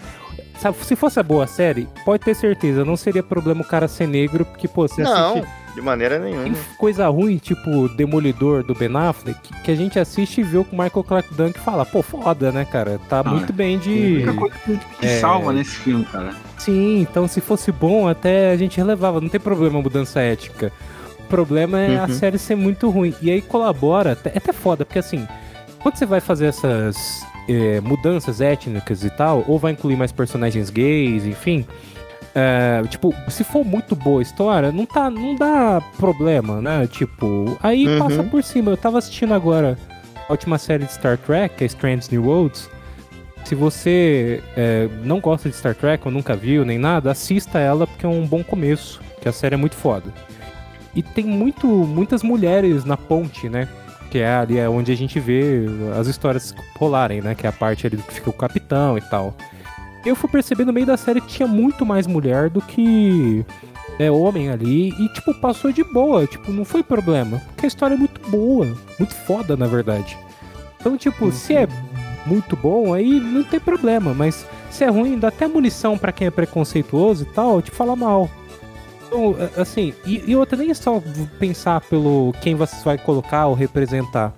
Sabe, 0.58 0.76
se 0.82 0.96
fosse 0.96 1.20
a 1.20 1.22
boa 1.22 1.46
série, 1.46 1.86
pode 2.04 2.24
ter 2.24 2.34
certeza, 2.34 2.84
não 2.84 2.96
seria 2.96 3.22
problema 3.22 3.60
o 3.62 3.64
cara 3.66 3.86
ser 3.88 4.08
negro, 4.08 4.44
porque, 4.44 4.66
pô, 4.66 4.88
você 4.88 5.02
Não. 5.02 5.36
assiste 5.38 5.48
de 5.76 5.82
maneira 5.82 6.18
nenhuma. 6.18 6.44
Tem 6.44 6.54
coisa 6.78 7.06
ruim, 7.08 7.36
tipo 7.36 7.86
Demolidor 7.90 8.64
do 8.64 8.74
Ben 8.74 8.88
Affleck, 8.96 9.38
que, 9.62 9.70
a 9.70 9.74
gente 9.74 9.98
assiste 9.98 10.40
e 10.40 10.42
vê 10.42 10.56
o 10.56 10.66
Michael 10.72 11.04
Clark 11.04 11.28
Duncan 11.34 11.60
e 11.60 11.62
fala, 11.62 11.84
pô, 11.84 12.02
foda, 12.02 12.50
né, 12.50 12.64
cara? 12.64 12.98
Tá 13.08 13.20
Ah, 13.20 13.30
muito 13.30 13.52
bem 13.52 13.76
A 13.76 13.80
de. 13.80 13.90
única 13.90 14.32
coisa 14.32 14.54
que, 14.64 14.76
que 15.00 15.06
É. 15.06 15.20
salva 15.20 15.52
nesse 15.52 15.72
filme, 15.76 16.04
cara. 16.06 16.30
Sim, 16.58 17.00
então 17.02 17.28
se 17.28 17.40
fosse 17.42 17.70
bom, 17.70 18.08
até 18.08 18.50
a 18.50 18.56
gente 18.56 18.78
relevava, 18.78 19.20
não 19.20 19.28
tem 19.28 19.38
problema 19.38 19.78
a 19.78 19.82
mudança 19.82 20.18
ética. 20.20 20.72
O 21.20 21.24
problema 21.28 21.78
é 21.78 21.98
a 21.98 22.04
Uhum. 22.04 22.08
série 22.08 22.38
ser 22.38 22.56
muito 22.56 22.88
ruim. 22.88 23.14
E 23.20 23.30
aí 23.30 23.42
colabora, 23.42 24.12
até- 24.12 24.30
é 24.30 24.38
até 24.38 24.52
foda, 24.54 24.84
porque 24.86 24.98
assim, 24.98 25.28
quando 25.80 25.96
você 25.96 26.06
vai 26.06 26.20
fazer 26.20 26.46
essas 26.46 27.22
é, 27.48 27.80
mudanças 27.80 28.40
étnicas 28.40 29.04
e 29.04 29.10
tal, 29.10 29.44
ou 29.46 29.56
vai 29.56 29.70
incluir 29.72 29.94
mais 29.94 30.10
personagens 30.10 30.68
gays, 30.68 31.24
enfim. 31.26 31.64
É, 32.38 32.82
tipo, 32.86 33.14
se 33.30 33.42
for 33.42 33.64
muito 33.64 33.96
boa 33.96 34.18
a 34.20 34.22
história, 34.22 34.70
não, 34.70 34.84
tá, 34.84 35.08
não 35.08 35.34
dá 35.34 35.80
problema, 35.96 36.60
né? 36.60 36.86
Tipo, 36.86 37.56
aí 37.62 37.88
Uhum. 37.88 37.98
passa 37.98 38.22
por 38.24 38.42
cima. 38.44 38.70
Eu 38.70 38.76
tava 38.76 38.98
assistindo 38.98 39.32
agora 39.32 39.78
a 40.28 40.32
última 40.32 40.58
série 40.58 40.84
de 40.84 40.92
Star 40.92 41.16
Trek, 41.16 41.56
que 41.56 41.64
é 41.64 41.66
Strange 41.66 42.08
New 42.12 42.26
Worlds. 42.26 42.68
Se 43.46 43.54
você 43.54 44.42
é, 44.54 44.86
não 45.02 45.18
gosta 45.18 45.48
de 45.48 45.56
Star 45.56 45.74
Trek 45.74 46.02
ou 46.06 46.12
nunca 46.12 46.36
viu 46.36 46.62
nem 46.62 46.78
nada, 46.78 47.10
assista 47.10 47.58
ela 47.58 47.86
porque 47.86 48.04
é 48.04 48.08
um 48.08 48.26
bom 48.26 48.44
começo, 48.44 49.00
que 49.22 49.28
a 49.28 49.32
série 49.32 49.54
é 49.54 49.58
muito 49.58 49.76
foda. 49.76 50.12
E 50.94 51.02
tem 51.02 51.24
muito, 51.24 51.66
muitas 51.66 52.22
mulheres 52.22 52.84
na 52.84 52.96
ponte, 52.98 53.48
né? 53.48 53.66
Que 54.10 54.18
é 54.18 54.34
ali 54.34 54.58
é 54.58 54.68
onde 54.68 54.92
a 54.92 54.96
gente 54.96 55.18
vê 55.18 55.64
as 55.98 56.06
histórias 56.06 56.54
rolarem, 56.78 57.22
né? 57.22 57.34
Que 57.34 57.46
é 57.46 57.48
a 57.48 57.52
parte 57.52 57.86
ali 57.86 57.96
que 57.96 58.12
fica 58.14 58.28
o 58.28 58.32
capitão 58.32 58.98
e 58.98 59.00
tal. 59.00 59.34
Eu 60.06 60.14
fui 60.14 60.30
perceber 60.30 60.64
no 60.64 60.72
meio 60.72 60.86
da 60.86 60.96
série 60.96 61.20
que 61.20 61.26
tinha 61.26 61.48
muito 61.48 61.84
mais 61.84 62.06
mulher 62.06 62.48
do 62.48 62.62
que 62.62 63.44
é, 63.98 64.08
homem 64.08 64.50
ali. 64.50 64.90
E, 64.90 65.08
tipo, 65.08 65.34
passou 65.34 65.72
de 65.72 65.82
boa. 65.82 66.28
Tipo, 66.28 66.52
não 66.52 66.64
foi 66.64 66.82
problema. 66.82 67.42
Porque 67.48 67.66
a 67.66 67.68
história 67.68 67.94
é 67.94 67.98
muito 67.98 68.20
boa. 68.30 68.66
Muito 69.00 69.14
foda, 69.14 69.56
na 69.56 69.66
verdade. 69.66 70.16
Então, 70.78 70.96
tipo, 70.96 71.32
se 71.32 71.54
é 71.54 71.66
muito 72.24 72.54
bom, 72.54 72.94
aí 72.94 73.18
não 73.18 73.42
tem 73.42 73.58
problema. 73.58 74.14
Mas 74.14 74.46
se 74.70 74.84
é 74.84 74.88
ruim, 74.88 75.18
dá 75.18 75.26
até 75.28 75.48
munição 75.48 75.98
pra 75.98 76.12
quem 76.12 76.28
é 76.28 76.30
preconceituoso 76.30 77.24
e 77.24 77.26
tal, 77.26 77.60
te 77.60 77.72
fala 77.72 77.96
mal. 77.96 78.30
Então, 79.06 79.34
assim, 79.56 79.92
e, 80.04 80.22
e 80.30 80.36
outra, 80.36 80.56
nem 80.56 80.70
é 80.70 80.74
só 80.74 81.02
pensar 81.38 81.80
pelo 81.80 82.32
quem 82.40 82.54
você 82.54 82.76
vai 82.84 82.96
colocar 82.96 83.46
ou 83.46 83.54
representar. 83.54 84.32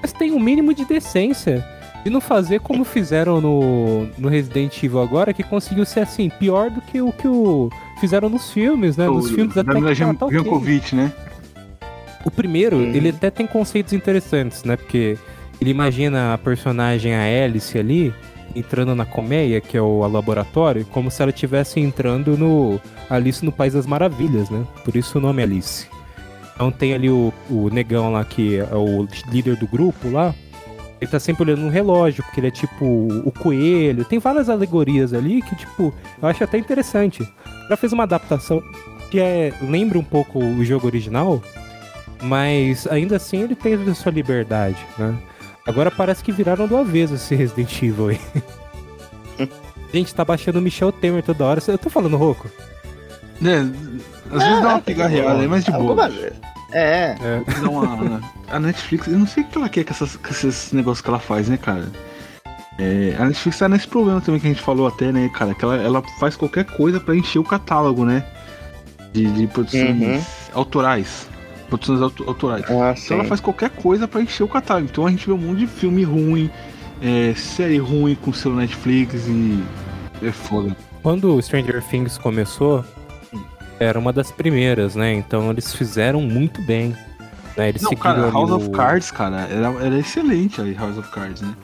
Mas 0.00 0.12
tem 0.12 0.30
um 0.30 0.38
mínimo 0.38 0.72
de 0.72 0.84
decência. 0.84 1.66
E 2.04 2.10
não 2.10 2.20
fazer 2.20 2.60
como 2.60 2.84
fizeram 2.84 3.40
no, 3.40 4.06
no 4.16 4.28
Resident 4.28 4.82
Evil 4.82 5.00
agora, 5.02 5.32
que 5.34 5.42
conseguiu 5.42 5.84
ser 5.84 6.00
assim, 6.00 6.28
pior 6.30 6.70
do 6.70 6.80
que 6.80 7.00
o 7.02 7.12
que 7.12 7.26
o 7.28 7.70
fizeram 8.00 8.28
nos 8.28 8.50
filmes, 8.52 8.96
né? 8.96 9.06
Nos 9.06 9.30
O- 9.30 9.34
filmes 9.34 9.54
da 9.54 9.60
até 9.62 9.72
que 9.74 9.80
tá, 9.96 10.14
tá 10.14 10.26
ok. 10.26 10.38
Jankovic, 10.38 10.94
né? 10.94 11.12
O 12.24 12.30
primeiro, 12.30 12.76
Uhum. 12.76 12.92
ele 12.94 13.10
até 13.10 13.30
tem 13.30 13.46
conceitos 13.46 13.92
interessantes, 13.92 14.64
né? 14.64 14.76
Porque 14.76 15.18
ele 15.60 15.70
imagina 15.70 16.34
a 16.34 16.38
personagem, 16.38 17.14
a 17.14 17.44
Alice 17.44 17.76
ali, 17.78 18.14
entrando 18.54 18.94
na 18.94 19.04
colmeia, 19.04 19.60
que 19.60 19.76
é 19.76 19.80
o 19.82 20.06
laboratório, 20.06 20.84
como 20.86 21.10
se 21.10 21.20
ela 21.20 21.30
estivesse 21.30 21.80
entrando 21.80 22.36
no 22.38 22.80
Alice 23.10 23.44
no 23.44 23.52
País 23.52 23.74
das 23.74 23.86
Maravilhas, 23.86 24.48
né? 24.50 24.64
Por 24.84 24.96
isso 24.96 25.18
o 25.18 25.20
nome 25.20 25.42
é 25.42 25.44
Alice. 25.44 25.86
Então 26.54 26.70
tem 26.70 26.92
ali 26.94 27.10
o, 27.10 27.32
o 27.50 27.68
negão 27.70 28.10
lá, 28.12 28.24
que 28.24 28.56
é 28.56 28.74
o 28.74 29.06
líder 29.30 29.56
do 29.56 29.66
grupo 29.66 30.08
lá. 30.10 30.34
Ele 31.00 31.10
tá 31.10 31.20
sempre 31.20 31.44
olhando 31.44 31.62
no 31.62 31.68
relógio, 31.68 32.24
porque 32.24 32.40
ele 32.40 32.48
é 32.48 32.50
tipo 32.50 32.84
o 32.84 33.30
coelho. 33.30 34.04
Tem 34.04 34.18
várias 34.18 34.48
alegorias 34.48 35.14
ali 35.14 35.42
que, 35.42 35.54
tipo, 35.54 35.94
eu 36.20 36.28
acho 36.28 36.42
até 36.42 36.58
interessante. 36.58 37.26
Ela 37.66 37.76
fez 37.76 37.92
uma 37.92 38.02
adaptação 38.02 38.62
que 39.10 39.20
é, 39.20 39.52
lembra 39.62 39.98
um 39.98 40.04
pouco 40.04 40.38
o 40.38 40.64
jogo 40.64 40.86
original, 40.86 41.40
mas 42.22 42.86
ainda 42.86 43.16
assim 43.16 43.42
ele 43.42 43.54
tem 43.54 43.74
a 43.74 43.94
sua 43.94 44.12
liberdade, 44.12 44.84
né? 44.98 45.16
Agora 45.66 45.90
parece 45.90 46.24
que 46.24 46.32
viraram 46.32 46.66
do 46.66 46.76
avesso 46.76 47.14
esse 47.14 47.34
Resident 47.34 47.82
Evil 47.82 48.08
aí. 48.08 48.20
Gente, 49.92 50.14
tá 50.14 50.24
baixando 50.24 50.58
o 50.58 50.62
Michel 50.62 50.92
Temer 50.92 51.22
toda 51.22 51.44
hora. 51.44 51.62
Eu 51.66 51.78
tô 51.78 51.88
falando 51.88 52.16
rouco? 52.16 52.50
É, 53.44 53.58
às 54.34 54.42
vezes 54.42 54.62
dá 54.62 54.68
uma 54.68 54.80
pigarreada, 54.80 55.44
é 55.44 55.46
mais 55.46 55.64
de 55.64 55.70
boa. 55.70 56.10
É, 56.72 57.16
É. 57.20 57.42
Dá 57.62 57.68
uma- 57.68 58.20
a 58.48 58.60
Netflix, 58.60 59.06
eu 59.06 59.18
não 59.18 59.26
sei 59.26 59.42
o 59.42 59.46
que 59.46 59.56
ela 59.58 59.68
quer 59.68 59.84
com, 59.84 59.92
essas, 59.92 60.16
com 60.16 60.28
esses 60.30 60.72
negócios 60.72 61.00
que 61.00 61.08
ela 61.08 61.18
faz, 61.18 61.48
né, 61.48 61.56
cara? 61.56 61.86
É, 62.78 63.16
a 63.18 63.24
Netflix 63.24 63.58
tá 63.58 63.68
nesse 63.68 63.88
problema 63.88 64.20
também 64.20 64.40
que 64.40 64.46
a 64.46 64.50
gente 64.50 64.62
falou 64.62 64.86
até, 64.86 65.10
né, 65.10 65.28
cara? 65.34 65.54
Que 65.54 65.64
ela, 65.64 65.76
ela 65.76 66.02
faz 66.20 66.36
qualquer 66.36 66.64
coisa 66.64 67.00
pra 67.00 67.16
encher 67.16 67.38
o 67.38 67.44
catálogo, 67.44 68.04
né? 68.04 68.24
De, 69.12 69.26
de 69.32 69.46
produções 69.46 70.00
Uhum. 70.00 70.22
autorais. 70.54 71.26
Produções 71.68 72.00
auto- 72.00 72.24
autorais. 72.26 72.64
ah, 72.70 72.94
Então 72.96 73.18
ela 73.18 73.24
faz 73.26 73.40
qualquer 73.40 73.70
coisa 73.70 74.06
pra 74.06 74.22
encher 74.22 74.44
o 74.44 74.48
catálogo. 74.48 74.88
Então 74.90 75.06
a 75.06 75.10
gente 75.10 75.26
vê 75.26 75.32
um 75.32 75.38
monte 75.38 75.58
de 75.60 75.66
filme 75.66 76.04
ruim, 76.04 76.50
é, 77.02 77.34
série 77.34 77.78
ruim 77.78 78.14
com 78.14 78.32
seu 78.32 78.52
Netflix 78.54 79.26
e. 79.26 79.62
É 80.22 80.30
foda. 80.32 80.76
Quando 81.02 81.34
o 81.34 81.42
Stranger 81.42 81.82
Things 81.82 82.16
começou, 82.18 82.84
era 83.80 83.98
uma 83.98 84.12
das 84.12 84.30
primeiras, 84.30 84.94
né? 84.94 85.12
Então 85.14 85.50
eles 85.50 85.74
fizeram 85.74 86.20
muito 86.20 86.60
bem. 86.62 86.96
Né? 87.56 87.70
Eles 87.70 87.82
Não, 87.82 87.92
cara, 87.94 88.30
House 88.30 88.50
o... 88.50 88.56
of 88.56 88.70
Cards, 88.70 89.10
cara, 89.10 89.40
era, 89.50 89.66
era 89.84 89.98
excelente 89.98 90.60
aí, 90.60 90.74
House 90.74 90.96
of 90.96 91.10
Cards, 91.10 91.42
né? 91.42 91.54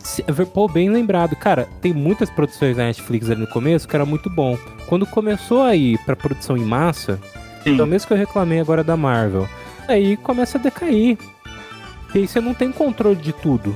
Pô, 0.52 0.68
bem 0.68 0.90
lembrado. 0.90 1.36
Cara, 1.36 1.68
tem 1.80 1.92
muitas 1.92 2.28
produções 2.30 2.76
da 2.76 2.84
Netflix 2.84 3.30
ali 3.30 3.40
no 3.40 3.46
começo 3.46 3.86
que 3.86 3.94
era 3.94 4.04
muito 4.04 4.28
bom. 4.28 4.58
Quando 4.86 5.06
começou 5.06 5.62
a 5.62 5.74
ir 5.76 5.98
pra 6.04 6.16
produção 6.16 6.56
em 6.56 6.64
massa, 6.64 7.20
Sim. 7.62 7.78
é 7.78 7.82
o 7.82 7.86
mesmo 7.86 8.08
que 8.08 8.12
eu 8.12 8.18
reclamei 8.18 8.60
agora 8.60 8.82
da 8.82 8.96
Marvel, 8.96 9.48
aí 9.88 10.16
começa 10.16 10.58
a 10.58 10.60
decair. 10.60 11.16
E 12.14 12.18
aí 12.18 12.28
você 12.28 12.40
não 12.40 12.54
tem 12.54 12.70
controle 12.72 13.16
de 13.16 13.32
tudo. 13.32 13.74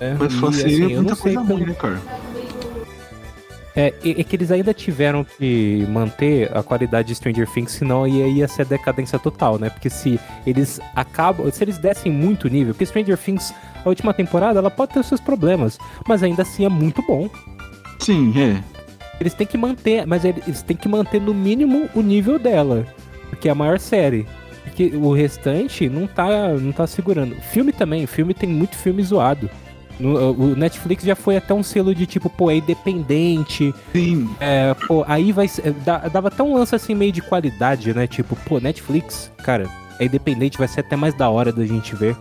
É, 0.00 0.14
Mas 0.18 0.32
só 0.34 0.46
e, 0.46 0.48
assim, 0.50 0.64
assim, 0.66 0.92
é 0.92 0.96
muita 0.96 1.16
coisa 1.16 1.38
como- 1.38 1.54
ruim, 1.54 1.66
né, 1.66 1.74
cara? 1.74 2.00
É, 3.76 3.92
é 4.02 4.24
que 4.24 4.34
eles 4.34 4.50
ainda 4.50 4.72
tiveram 4.72 5.22
que 5.22 5.86
manter 5.90 6.50
a 6.56 6.62
qualidade 6.62 7.08
de 7.08 7.14
Stranger 7.14 7.46
Things, 7.46 7.72
senão 7.72 8.08
ia, 8.08 8.26
ia 8.26 8.48
ser 8.48 8.64
decadência 8.64 9.18
total, 9.18 9.58
né? 9.58 9.68
Porque 9.68 9.90
se 9.90 10.18
eles 10.46 10.80
acabam. 10.94 11.50
Se 11.52 11.62
eles 11.62 11.76
dessem 11.76 12.10
muito 12.10 12.48
nível, 12.48 12.72
porque 12.72 12.86
Stranger 12.86 13.18
Things, 13.18 13.52
a 13.84 13.88
última 13.88 14.14
temporada, 14.14 14.58
ela 14.58 14.70
pode 14.70 14.94
ter 14.94 15.00
os 15.00 15.06
seus 15.06 15.20
problemas, 15.20 15.78
mas 16.08 16.22
ainda 16.22 16.40
assim 16.40 16.64
é 16.64 16.70
muito 16.70 17.02
bom. 17.02 17.28
Sim, 17.98 18.32
é. 18.40 18.64
Eles 19.20 19.34
têm 19.34 19.46
que 19.46 19.58
manter, 19.58 20.06
mas 20.06 20.24
eles 20.24 20.62
têm 20.62 20.76
que 20.76 20.88
manter 20.88 21.20
no 21.20 21.34
mínimo 21.34 21.88
o 21.94 22.00
nível 22.00 22.38
dela, 22.38 22.86
porque 23.28 23.48
é 23.48 23.52
a 23.52 23.54
maior 23.54 23.78
série. 23.78 24.26
Porque 24.64 24.94
o 24.96 25.12
restante 25.12 25.88
não 25.88 26.06
tá, 26.06 26.48
não 26.48 26.72
tá 26.72 26.86
segurando. 26.86 27.34
Filme 27.36 27.72
também, 27.72 28.06
filme 28.06 28.34
tem 28.34 28.48
muito 28.48 28.76
filme 28.76 29.02
zoado. 29.02 29.48
No- 29.98 30.32
o 30.32 30.56
Netflix 30.56 31.02
já 31.04 31.16
foi 31.16 31.36
até 31.36 31.54
um 31.54 31.62
selo 31.62 31.94
de 31.94 32.06
tipo, 32.06 32.28
pô, 32.28 32.50
é 32.50 32.56
independente, 32.56 33.74
Sim, 33.92 34.28
é, 34.40 34.74
pô, 34.86 35.04
aí 35.08 35.32
vai 35.32 35.48
ser. 35.48 35.72
dá- 35.72 36.08
Dava 36.08 36.28
até 36.28 36.42
um 36.42 36.54
lance 36.54 36.74
assim 36.74 36.94
meio 36.94 37.12
de 37.12 37.22
qualidade, 37.22 37.94
né? 37.94 38.06
Tipo, 38.06 38.36
pô, 38.36 38.60
Netflix, 38.60 39.30
cara, 39.42 39.68
é 39.98 40.04
independente, 40.04 40.58
vai 40.58 40.68
ser 40.68 40.80
até 40.80 40.96
mais 40.96 41.14
da 41.14 41.28
hora 41.30 41.50
da 41.52 41.64
gente 41.64 41.94
ver. 41.96 42.16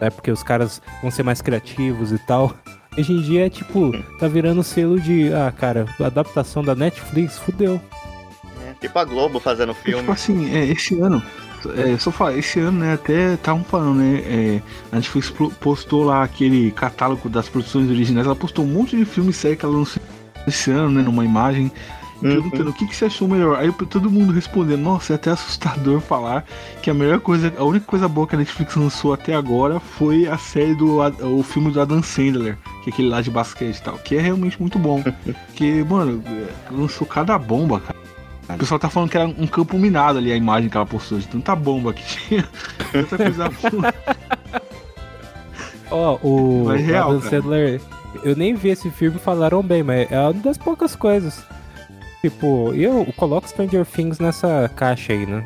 Né? 0.00 0.10
Porque 0.10 0.30
os 0.30 0.42
caras 0.42 0.80
vão 1.02 1.10
ser 1.10 1.22
mais 1.22 1.40
criativos 1.40 2.12
e 2.12 2.18
tal. 2.18 2.54
Hoje 2.96 3.12
em 3.12 3.20
dia 3.22 3.46
é 3.46 3.50
tipo, 3.50 3.92
tá 4.18 4.28
virando 4.28 4.62
selo 4.62 5.00
de. 5.00 5.32
Ah, 5.32 5.52
cara, 5.56 5.86
a 6.00 6.06
adaptação 6.06 6.62
da 6.62 6.74
Netflix, 6.74 7.38
fudeu. 7.38 7.80
É, 8.66 8.74
tipo 8.80 8.98
a 8.98 9.04
Globo 9.04 9.38
fazendo 9.40 9.72
filme. 9.72 10.00
tipo 10.00 10.12
assim, 10.12 10.54
é, 10.54 10.64
esse 10.66 11.00
ano, 11.00 11.22
é, 11.76 11.98
só 11.98 12.10
falar, 12.10 12.36
esse 12.36 12.58
ano, 12.60 12.80
né, 12.80 12.94
até 12.94 13.34
estavam 13.34 13.64
falando, 13.64 13.98
né, 13.98 14.22
é, 14.24 14.62
a 14.92 14.96
Netflix 14.96 15.32
postou 15.60 16.04
lá 16.04 16.22
aquele 16.22 16.70
catálogo 16.70 17.28
das 17.28 17.48
produções 17.48 17.88
originais, 17.90 18.26
ela 18.26 18.36
postou 18.36 18.64
um 18.64 18.68
monte 18.68 18.96
de 18.96 19.04
filme 19.04 19.30
e 19.30 19.34
série 19.34 19.56
que 19.56 19.64
ela 19.64 19.76
lançou 19.76 20.02
esse 20.46 20.70
ano, 20.70 20.90
né, 20.90 21.02
numa 21.02 21.24
imagem, 21.24 21.70
Uhum. 22.22 22.30
perguntando 22.30 22.70
o 22.70 22.72
que, 22.72 22.86
que 22.86 22.96
você 22.96 23.04
achou 23.04 23.28
melhor. 23.28 23.56
Aí 23.58 23.72
todo 23.88 24.10
mundo 24.10 24.32
respondendo, 24.32 24.80
nossa, 24.80 25.12
é 25.12 25.16
até 25.16 25.30
assustador 25.30 26.00
falar 26.02 26.44
que 26.82 26.90
a 26.90 26.94
melhor 26.94 27.20
coisa, 27.20 27.52
a 27.56 27.64
única 27.64 27.86
coisa 27.86 28.08
boa 28.08 28.26
que 28.26 28.34
a 28.34 28.38
Netflix 28.38 28.74
lançou 28.74 29.12
até 29.12 29.34
agora 29.34 29.78
foi 29.78 30.26
a 30.26 30.36
série 30.36 30.74
do, 30.74 30.98
o 30.98 31.42
filme 31.42 31.70
do 31.70 31.80
Adam 31.80 32.02
Sandler, 32.02 32.58
que 32.82 32.90
é 32.90 32.92
aquele 32.92 33.08
lá 33.08 33.20
de 33.20 33.30
basquete 33.30 33.76
e 33.76 33.82
tal, 33.82 33.98
que 33.98 34.16
é 34.16 34.20
realmente 34.20 34.60
muito 34.60 34.78
bom. 34.78 35.02
Porque, 35.46 35.84
mano, 35.88 36.22
lançou 36.70 37.06
cada 37.06 37.38
bomba, 37.38 37.80
cara. 37.80 37.98
O 38.48 38.58
pessoal 38.58 38.78
tá 38.80 38.88
falando 38.88 39.10
que 39.10 39.16
era 39.18 39.26
um 39.28 39.46
campo 39.46 39.78
minado 39.78 40.18
ali 40.18 40.32
a 40.32 40.36
imagem 40.36 40.68
que 40.70 40.76
ela 40.76 40.86
postou, 40.86 41.18
de 41.18 41.28
tanta 41.28 41.54
bomba 41.54 41.92
que 41.92 42.02
tinha. 42.04 42.48
Tanta 42.92 43.16
coisa. 43.18 43.50
Ó, 45.90 46.18
o 46.22 46.64
Mas 46.66 46.82
real, 46.84 47.10
Adam. 47.10 47.20
Sandler, 47.22 47.80
eu 48.24 48.36
nem 48.36 48.54
vi 48.54 48.70
esse 48.70 48.90
filme 48.90 49.18
falaram 49.18 49.62
bem, 49.62 49.82
mas 49.82 50.10
é 50.10 50.20
uma 50.20 50.32
das 50.34 50.58
poucas 50.58 50.94
coisas. 50.96 51.42
Tipo, 52.20 52.72
eu 52.74 53.06
coloco 53.16 53.48
Stranger 53.48 53.86
Things 53.86 54.18
nessa 54.18 54.70
caixa 54.74 55.12
aí, 55.12 55.24
né? 55.24 55.44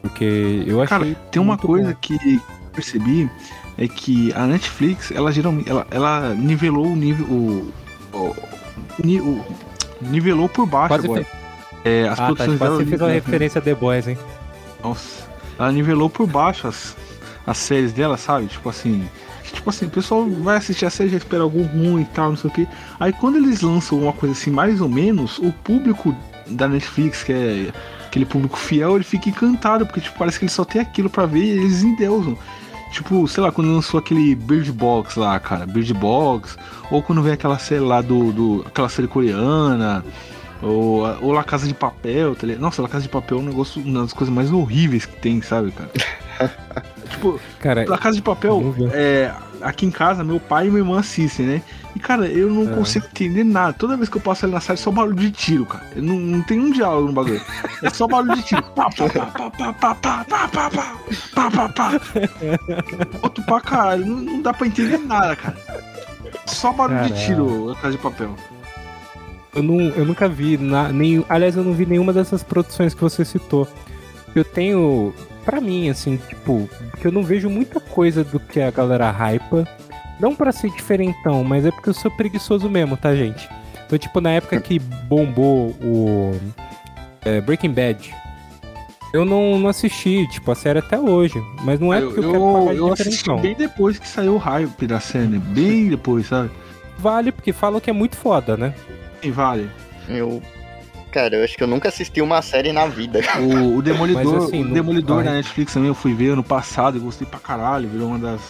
Porque 0.00 0.64
eu 0.66 0.80
achei. 0.80 0.98
Cara, 0.98 1.14
tem 1.30 1.42
uma 1.42 1.58
coisa 1.58 1.90
bom. 1.92 1.96
que 2.00 2.14
eu 2.14 2.40
percebi 2.72 3.28
é 3.76 3.88
que 3.88 4.32
a 4.34 4.46
Netflix, 4.46 5.10
ela 5.10 5.32
geralmente 5.32 5.68
ela, 5.68 5.86
ela 5.90 6.34
nivelou 6.34 6.86
o 6.86 6.96
nível 6.96 7.26
o, 7.26 7.72
o, 8.12 8.36
o- 8.98 9.44
nivelou 10.00 10.48
por 10.48 10.66
baixo 10.66 10.88
Quase 10.88 11.06
agora. 11.06 11.24
fe- 11.24 11.30
É, 11.84 12.08
as 12.08 12.12
Ah, 12.12 12.16
tá, 12.16 12.26
produções 12.26 12.58
quase 12.58 12.58
dela 12.58 12.76
você 12.76 12.84
fez 12.86 13.00
uma 13.00 13.08
né, 13.08 13.14
referência 13.14 13.58
a 13.58 13.62
The 13.62 13.74
Boys, 13.74 14.08
hein? 14.08 14.18
Nossa, 14.82 15.24
ela 15.58 15.72
nivelou 15.72 16.08
por 16.10 16.26
baixo 16.26 16.66
as, 16.66 16.96
as 17.46 17.58
séries 17.58 17.92
dela, 17.92 18.16
sabe? 18.16 18.46
Tipo 18.46 18.68
assim. 18.68 19.08
Tipo 19.52 19.70
assim, 19.70 19.86
o 19.86 19.90
pessoal 19.90 20.28
vai 20.28 20.58
assistir 20.58 20.84
a 20.84 20.90
série 20.90 21.08
já 21.08 21.16
espera 21.16 21.42
algo 21.42 21.62
ruim 21.62 22.02
e 22.02 22.04
tal, 22.04 22.30
não 22.30 22.36
sei 22.36 22.50
o 22.50 22.52
que. 22.52 22.68
Aí 23.00 23.12
quando 23.12 23.36
eles 23.36 23.62
lançam 23.62 23.98
uma 23.98 24.12
coisa 24.12 24.34
assim, 24.34 24.50
mais 24.50 24.80
ou 24.80 24.88
menos, 24.88 25.38
o 25.38 25.50
público 25.50 26.14
da 26.46 26.68
Netflix, 26.68 27.22
que 27.22 27.32
é 27.32 27.72
aquele 28.06 28.26
público 28.26 28.58
fiel, 28.58 28.96
ele 28.96 29.04
fica 29.04 29.30
encantado, 29.30 29.86
porque 29.86 30.00
tipo, 30.00 30.18
parece 30.18 30.38
que 30.38 30.44
ele 30.44 30.52
só 30.52 30.64
tem 30.64 30.82
aquilo 30.82 31.08
pra 31.08 31.24
ver 31.24 31.40
e 31.42 31.50
eles 31.50 31.82
endeusam. 31.82 32.36
Tipo, 32.92 33.26
sei 33.28 33.42
lá, 33.42 33.52
quando 33.52 33.72
lançou 33.72 33.98
aquele 34.00 34.34
Bird 34.34 34.72
Box 34.72 35.18
lá, 35.18 35.38
cara, 35.38 35.66
Bird 35.66 35.92
Box, 35.94 36.56
ou 36.90 37.02
quando 37.02 37.22
vem 37.22 37.32
aquela 37.32 37.58
série 37.58 37.80
lá 37.80 38.00
do. 38.00 38.32
do 38.32 38.64
aquela 38.66 38.88
série 38.88 39.08
coreana, 39.08 40.04
ou, 40.62 41.02
ou 41.22 41.32
La 41.32 41.44
Casa 41.44 41.66
de 41.66 41.74
Papel, 41.74 42.34
tá 42.34 42.46
ligado? 42.46 42.62
Nossa, 42.62 42.82
La 42.82 42.88
Casa 42.88 43.02
de 43.02 43.08
Papel 43.08 43.38
é 43.38 43.40
um 43.40 43.44
negócio, 43.44 43.80
uma 43.82 44.02
das 44.02 44.12
coisas 44.12 44.34
mais 44.34 44.50
horríveis 44.52 45.06
que 45.06 45.16
tem, 45.16 45.40
sabe, 45.42 45.72
cara? 45.72 45.90
tipo, 47.10 47.40
Cara, 47.60 47.84
La 47.88 47.98
Casa 47.98 48.16
de 48.16 48.22
Papel, 48.22 48.74
é, 48.92 49.32
aqui 49.60 49.86
em 49.86 49.90
casa, 49.90 50.22
meu 50.22 50.38
pai 50.40 50.66
e 50.66 50.70
minha 50.70 50.80
irmã 50.82 51.00
assistem, 51.00 51.46
né? 51.46 51.62
E, 51.96 51.98
cara, 51.98 52.26
eu 52.28 52.48
não 52.48 52.70
É. 52.70 52.74
consigo 52.76 53.06
entender 53.06 53.42
nada. 53.42 53.72
Toda 53.72 53.96
vez 53.96 54.08
que 54.08 54.16
eu 54.16 54.20
passo 54.20 54.44
ali 54.44 54.54
na 54.54 54.60
série, 54.60 54.78
é 54.78 54.82
só 54.82 54.90
barulho 54.92 55.16
de 55.16 55.32
tiro, 55.32 55.66
cara. 55.66 55.84
Eu 55.96 56.02
não, 56.02 56.14
não 56.16 56.42
tem 56.42 56.60
um 56.60 56.70
diálogo 56.70 57.08
no 57.08 57.12
bagulho. 57.12 57.40
É 57.82 57.90
só 57.90 58.06
barulho 58.06 58.36
de 58.36 58.42
tiro. 58.42 58.62
Pá, 58.62 58.88
pá, 58.96 59.08
pá, 59.08 59.26
pá, 59.50 59.50
pá, 59.50 59.94
pá, 59.94 60.24
pá, 60.24 60.48
pá, 60.48 60.70
pá, 60.70 60.94
pá, 61.34 61.50
pá, 61.50 61.68
pá. 61.70 61.90
Outro 63.22 63.42
pra 63.44 63.60
caralho. 63.60 64.06
Não, 64.06 64.16
não 64.16 64.42
dá 64.42 64.52
pra 64.54 64.66
entender 64.68 64.98
nada, 64.98 65.34
cara. 65.34 65.56
Só 66.46 66.72
barulho 66.72 67.02
de 67.02 67.08
Caralho. 67.08 67.26
tiro, 67.26 67.64
La 67.66 67.74
Casa 67.76 67.92
de 67.92 67.98
Papel. 67.98 68.36
Eu, 69.54 69.62
não, 69.62 69.80
eu 69.80 70.04
nunca 70.04 70.28
vi, 70.28 70.56
na, 70.56 70.92
nem, 70.92 71.24
aliás, 71.28 71.56
eu 71.56 71.64
não 71.64 71.72
vi 71.72 71.86
nenhuma 71.86 72.12
dessas 72.12 72.42
produções 72.42 72.94
que 72.94 73.00
você 73.00 73.24
citou. 73.24 73.66
Eu 74.34 74.44
tenho, 74.44 75.14
pra 75.44 75.60
mim, 75.60 75.88
assim, 75.88 76.18
tipo, 76.28 76.68
que 77.00 77.06
eu 77.06 77.12
não 77.12 77.22
vejo 77.22 77.48
muita 77.48 77.80
coisa 77.80 78.22
do 78.22 78.38
que 78.38 78.60
a 78.60 78.70
galera 78.70 79.10
hypa. 79.10 79.66
Não 80.20 80.34
pra 80.34 80.52
ser 80.52 80.70
diferentão, 80.70 81.44
mas 81.44 81.64
é 81.64 81.70
porque 81.70 81.88
eu 81.88 81.94
sou 81.94 82.10
preguiçoso 82.10 82.68
mesmo, 82.68 82.96
tá, 82.96 83.14
gente? 83.14 83.48
Então, 83.86 83.98
tipo, 83.98 84.20
na 84.20 84.32
época 84.32 84.60
que 84.60 84.78
bombou 84.78 85.70
o 85.80 86.38
é, 87.24 87.40
Breaking 87.40 87.72
Bad, 87.72 88.14
eu 89.12 89.24
não, 89.24 89.58
não 89.58 89.68
assisti, 89.68 90.26
tipo, 90.28 90.50
a 90.50 90.54
série 90.54 90.80
até 90.80 90.98
hoje. 90.98 91.40
Mas 91.64 91.80
não 91.80 91.94
é 91.94 92.00
porque 92.00 92.20
eu, 92.20 92.24
eu, 92.24 92.32
quero 92.32 92.52
pagar 92.52 92.72
de 92.72 92.78
eu 92.78 92.92
assisti 92.92 93.32
bem 93.40 93.54
depois 93.54 93.98
que 93.98 94.06
saiu 94.06 94.34
o 94.34 94.38
hype 94.38 94.86
da 94.86 95.00
série. 95.00 95.38
Bem 95.38 95.88
depois, 95.88 96.26
sabe? 96.26 96.50
Vale, 96.98 97.32
porque 97.32 97.52
falam 97.52 97.80
que 97.80 97.88
é 97.88 97.92
muito 97.92 98.16
foda, 98.16 98.56
né? 98.56 98.74
Sim, 99.22 99.30
vale. 99.30 99.70
Eu. 100.08 100.42
Cara, 101.10 101.36
eu 101.36 101.44
acho 101.44 101.56
que 101.56 101.62
eu 101.62 101.66
nunca 101.66 101.88
assisti 101.88 102.20
uma 102.20 102.42
série 102.42 102.70
na 102.70 102.86
vida. 102.86 103.20
O, 103.40 103.78
o 103.78 103.82
Demolidor, 103.82 104.34
Mas, 104.34 104.44
assim, 104.44 104.62
o 104.62 104.68
Demolidor 104.74 105.24
na 105.24 105.32
Netflix 105.32 105.72
também 105.72 105.88
eu 105.88 105.94
fui 105.94 106.12
ver 106.12 106.30
ano 106.30 106.44
passado 106.44 106.98
e 106.98 107.00
gostei 107.00 107.26
pra 107.26 107.38
caralho, 107.40 107.88
virou 107.88 108.08
uma 108.08 108.18
das. 108.18 108.40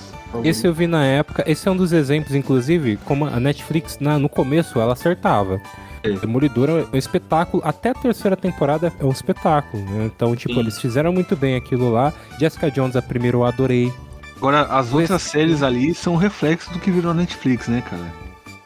Esse 0.45 0.66
eu 0.66 0.75
vi 0.75 0.87
na 0.89 1.05
época, 1.07 1.45
esse 1.47 1.66
é 1.69 1.71
um 1.71 1.77
dos 1.77 1.93
exemplos, 1.93 2.35
inclusive, 2.35 2.99
como 3.05 3.27
a 3.27 3.39
Netflix, 3.41 3.99
na- 4.01 4.19
no 4.19 4.29
começo, 4.29 4.79
ela 4.81 4.93
acertava. 4.93 5.61
É. 6.03 6.11
Demolidor 6.11 6.69
é 6.69 6.87
um 6.95 6.99
espetáculo, 6.99 7.62
até 7.64 7.91
a 7.91 7.95
terceira 7.95 8.37
temporada 8.37 8.93
é 9.01 9.05
um 9.05 9.11
espetáculo, 9.11 9.83
né? 9.85 10.05
Então, 10.07 10.35
tipo, 10.37 10.55
Sim. 10.55 10.61
eles 10.61 10.81
fizeram 10.81 11.12
muito 11.12 11.35
bem 11.37 11.55
aquilo 11.57 11.91
lá. 11.93 12.12
Jessica 12.39 12.71
Jones, 12.71 12.95
a 12.97 13.03
primeira, 13.03 13.37
eu 13.37 13.45
adorei. 13.45 13.93
Agora, 14.37 14.62
as 14.62 14.93
outras 14.93 15.23
Esse- 15.23 15.31
séries 15.31 15.62
ali 15.62 15.95
são 15.95 16.14
reflexo 16.16 16.73
do 16.73 16.79
que 16.79 16.91
virou 16.91 17.14
Netflix, 17.14 17.66
né, 17.69 17.83
cara? 17.89 18.03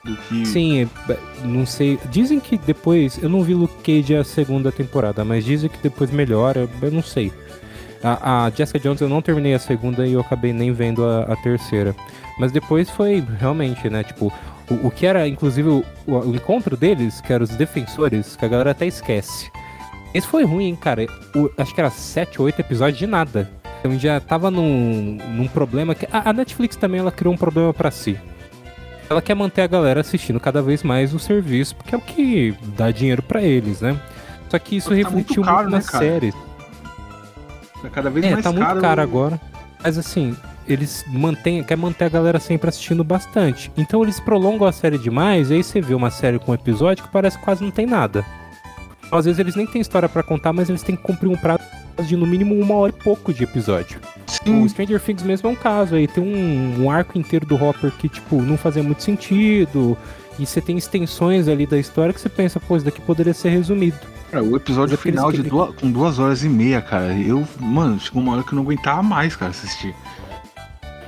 Do 0.04 0.16
que. 0.16 0.44
Sim, 0.46 0.82
é, 1.08 1.16
não 1.44 1.64
sei. 1.64 1.98
Dizem 2.10 2.40
que 2.40 2.56
depois. 2.58 3.22
Eu 3.22 3.28
não 3.28 3.42
vi 3.42 3.54
Luke 3.54 3.74
Cage 3.84 4.16
a 4.16 4.24
segunda 4.24 4.72
temporada, 4.72 5.24
mas 5.24 5.44
dizem 5.44 5.70
que 5.70 5.78
depois 5.82 6.10
melhora. 6.10 6.68
Eu 6.80 6.90
não 6.90 7.02
sei. 7.02 7.32
A, 8.02 8.46
a 8.46 8.50
Jessica 8.50 8.80
Jones 8.80 9.00
eu 9.00 9.08
não 9.08 9.22
terminei 9.22 9.54
a 9.54 9.58
segunda 9.60 10.04
e 10.06 10.12
eu 10.14 10.20
acabei 10.20 10.52
nem 10.52 10.72
vendo 10.72 11.04
a, 11.04 11.22
a 11.32 11.36
terceira. 11.36 11.94
Mas 12.38 12.50
depois 12.50 12.90
foi 12.90 13.22
realmente, 13.38 13.88
né? 13.88 14.02
Tipo, 14.02 14.32
o, 14.68 14.88
o 14.88 14.90
que 14.90 15.06
era, 15.06 15.28
inclusive, 15.28 15.68
o, 15.68 15.84
o- 16.06 16.34
encontro 16.34 16.76
deles, 16.76 17.20
que 17.20 17.32
eram 17.32 17.44
os 17.44 17.50
defensores, 17.50 18.34
que 18.34 18.44
a 18.44 18.48
galera 18.48 18.72
até 18.72 18.86
esquece. 18.86 19.50
Esse 20.12 20.26
foi 20.26 20.44
ruim, 20.44 20.64
hein, 20.66 20.76
cara. 20.76 21.06
O- 21.36 21.48
acho 21.56 21.72
que 21.72 21.80
era 21.80 21.90
sete 21.90 22.40
ou 22.40 22.46
oito 22.46 22.58
episódios 22.60 22.98
de 22.98 23.06
nada. 23.06 23.48
Então 23.78 23.96
já 23.98 24.18
tava 24.18 24.50
num, 24.50 25.18
num 25.36 25.46
problema 25.46 25.94
que. 25.94 26.06
A, 26.10 26.30
a 26.30 26.32
Netflix 26.32 26.74
também 26.74 26.98
ela 27.00 27.12
criou 27.12 27.32
um 27.32 27.36
problema 27.36 27.72
pra 27.72 27.92
si. 27.92 28.18
Ela 29.12 29.20
quer 29.20 29.34
manter 29.34 29.60
a 29.60 29.66
galera 29.66 30.00
assistindo 30.00 30.40
cada 30.40 30.62
vez 30.62 30.82
mais 30.82 31.12
o 31.12 31.18
serviço, 31.18 31.76
porque 31.76 31.94
é 31.94 31.98
o 31.98 32.00
que 32.00 32.56
dá 32.76 32.90
dinheiro 32.90 33.22
pra 33.22 33.42
eles, 33.42 33.82
né? 33.82 33.94
Só 34.48 34.58
que 34.58 34.76
isso 34.76 34.88
tá 34.88 34.94
muito 34.94 35.06
refletiu 35.08 35.42
caro, 35.42 35.56
muito 35.58 35.70
né, 35.70 35.76
nas 35.76 35.90
cara? 35.90 36.04
séries. 36.04 36.34
É 37.84 37.88
cada 37.90 38.08
vez 38.08 38.24
É, 38.24 38.30
mais 38.32 38.42
tá 38.44 38.50
muito 38.52 38.66
caro. 38.66 38.80
caro 38.80 39.02
agora. 39.02 39.40
Mas 39.84 39.98
assim, 39.98 40.34
eles 40.66 41.04
mantêm, 41.08 41.62
quer 41.62 41.76
manter 41.76 42.06
a 42.06 42.08
galera 42.08 42.40
sempre 42.40 42.70
assistindo 42.70 43.04
bastante. 43.04 43.70
Então 43.76 44.02
eles 44.02 44.18
prolongam 44.18 44.66
a 44.66 44.72
série 44.72 44.96
demais, 44.96 45.50
e 45.50 45.54
aí 45.54 45.62
você 45.62 45.80
vê 45.80 45.94
uma 45.94 46.10
série 46.10 46.38
com 46.38 46.52
um 46.52 46.54
episódio 46.54 47.04
que 47.04 47.10
parece 47.10 47.36
que 47.36 47.44
quase 47.44 47.62
não 47.62 47.70
tem 47.70 47.84
nada. 47.84 48.24
Às 49.10 49.26
vezes 49.26 49.38
eles 49.38 49.54
nem 49.56 49.66
têm 49.66 49.82
história 49.82 50.08
pra 50.08 50.22
contar, 50.22 50.54
mas 50.54 50.70
eles 50.70 50.82
têm 50.82 50.96
que 50.96 51.02
cumprir 51.02 51.28
um 51.28 51.36
prazo 51.36 51.62
de 52.04 52.16
no 52.16 52.26
mínimo 52.26 52.54
uma 52.54 52.74
hora 52.74 52.92
e 52.96 53.02
pouco 53.02 53.32
de 53.32 53.44
episódio. 53.44 54.00
Sim, 54.26 54.62
O 54.62 54.68
Stranger 54.68 55.00
Things 55.00 55.22
mesmo 55.22 55.48
é 55.48 55.52
um 55.52 55.56
caso 55.56 55.94
aí. 55.94 56.06
Tem 56.08 56.22
um, 56.22 56.82
um 56.84 56.90
arco 56.90 57.18
inteiro 57.18 57.44
do 57.46 57.54
Hopper 57.62 57.90
que, 57.92 58.08
tipo, 58.08 58.40
não 58.42 58.56
fazia 58.56 58.82
muito 58.82 59.02
sentido. 59.02 59.96
E 60.38 60.46
você 60.46 60.60
tem 60.60 60.76
extensões 60.78 61.46
ali 61.48 61.66
da 61.66 61.78
história 61.78 62.12
que 62.14 62.20
você 62.20 62.28
pensa, 62.28 62.58
pô, 62.58 62.76
isso 62.76 62.84
daqui 62.86 63.00
poderia 63.02 63.34
ser 63.34 63.50
resumido. 63.50 63.98
cara, 64.30 64.42
o 64.42 64.56
episódio 64.56 64.94
aqueles 64.94 65.18
final 65.18 65.30
de 65.30 65.42
duas, 65.42 65.74
com 65.74 65.90
duas 65.90 66.18
horas 66.18 66.42
e 66.42 66.48
meia, 66.48 66.80
cara. 66.80 67.12
Eu, 67.12 67.46
mano, 67.60 68.00
chegou 68.00 68.22
uma 68.22 68.32
hora 68.34 68.42
que 68.42 68.52
eu 68.52 68.56
não 68.56 68.62
aguentava 68.62 69.02
mais, 69.02 69.36
cara, 69.36 69.50
assistir. 69.50 69.94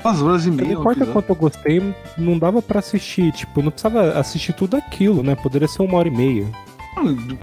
Duas 0.02 0.20
horas 0.20 0.44
e 0.44 0.50
Não 0.50 0.56
meia. 0.58 0.76
um 0.76 0.80
importa 0.80 1.06
quanto 1.06 1.30
eu 1.30 1.34
gostei, 1.34 1.94
não 2.18 2.38
dava 2.38 2.60
pra 2.60 2.80
assistir. 2.80 3.32
Tipo, 3.32 3.62
não 3.62 3.70
precisava 3.70 4.18
assistir 4.18 4.52
tudo 4.52 4.76
aquilo, 4.76 5.22
né? 5.22 5.34
Poderia 5.34 5.66
ser 5.66 5.80
uma 5.82 5.96
hora 5.96 6.08
e 6.08 6.10
meia. 6.10 6.46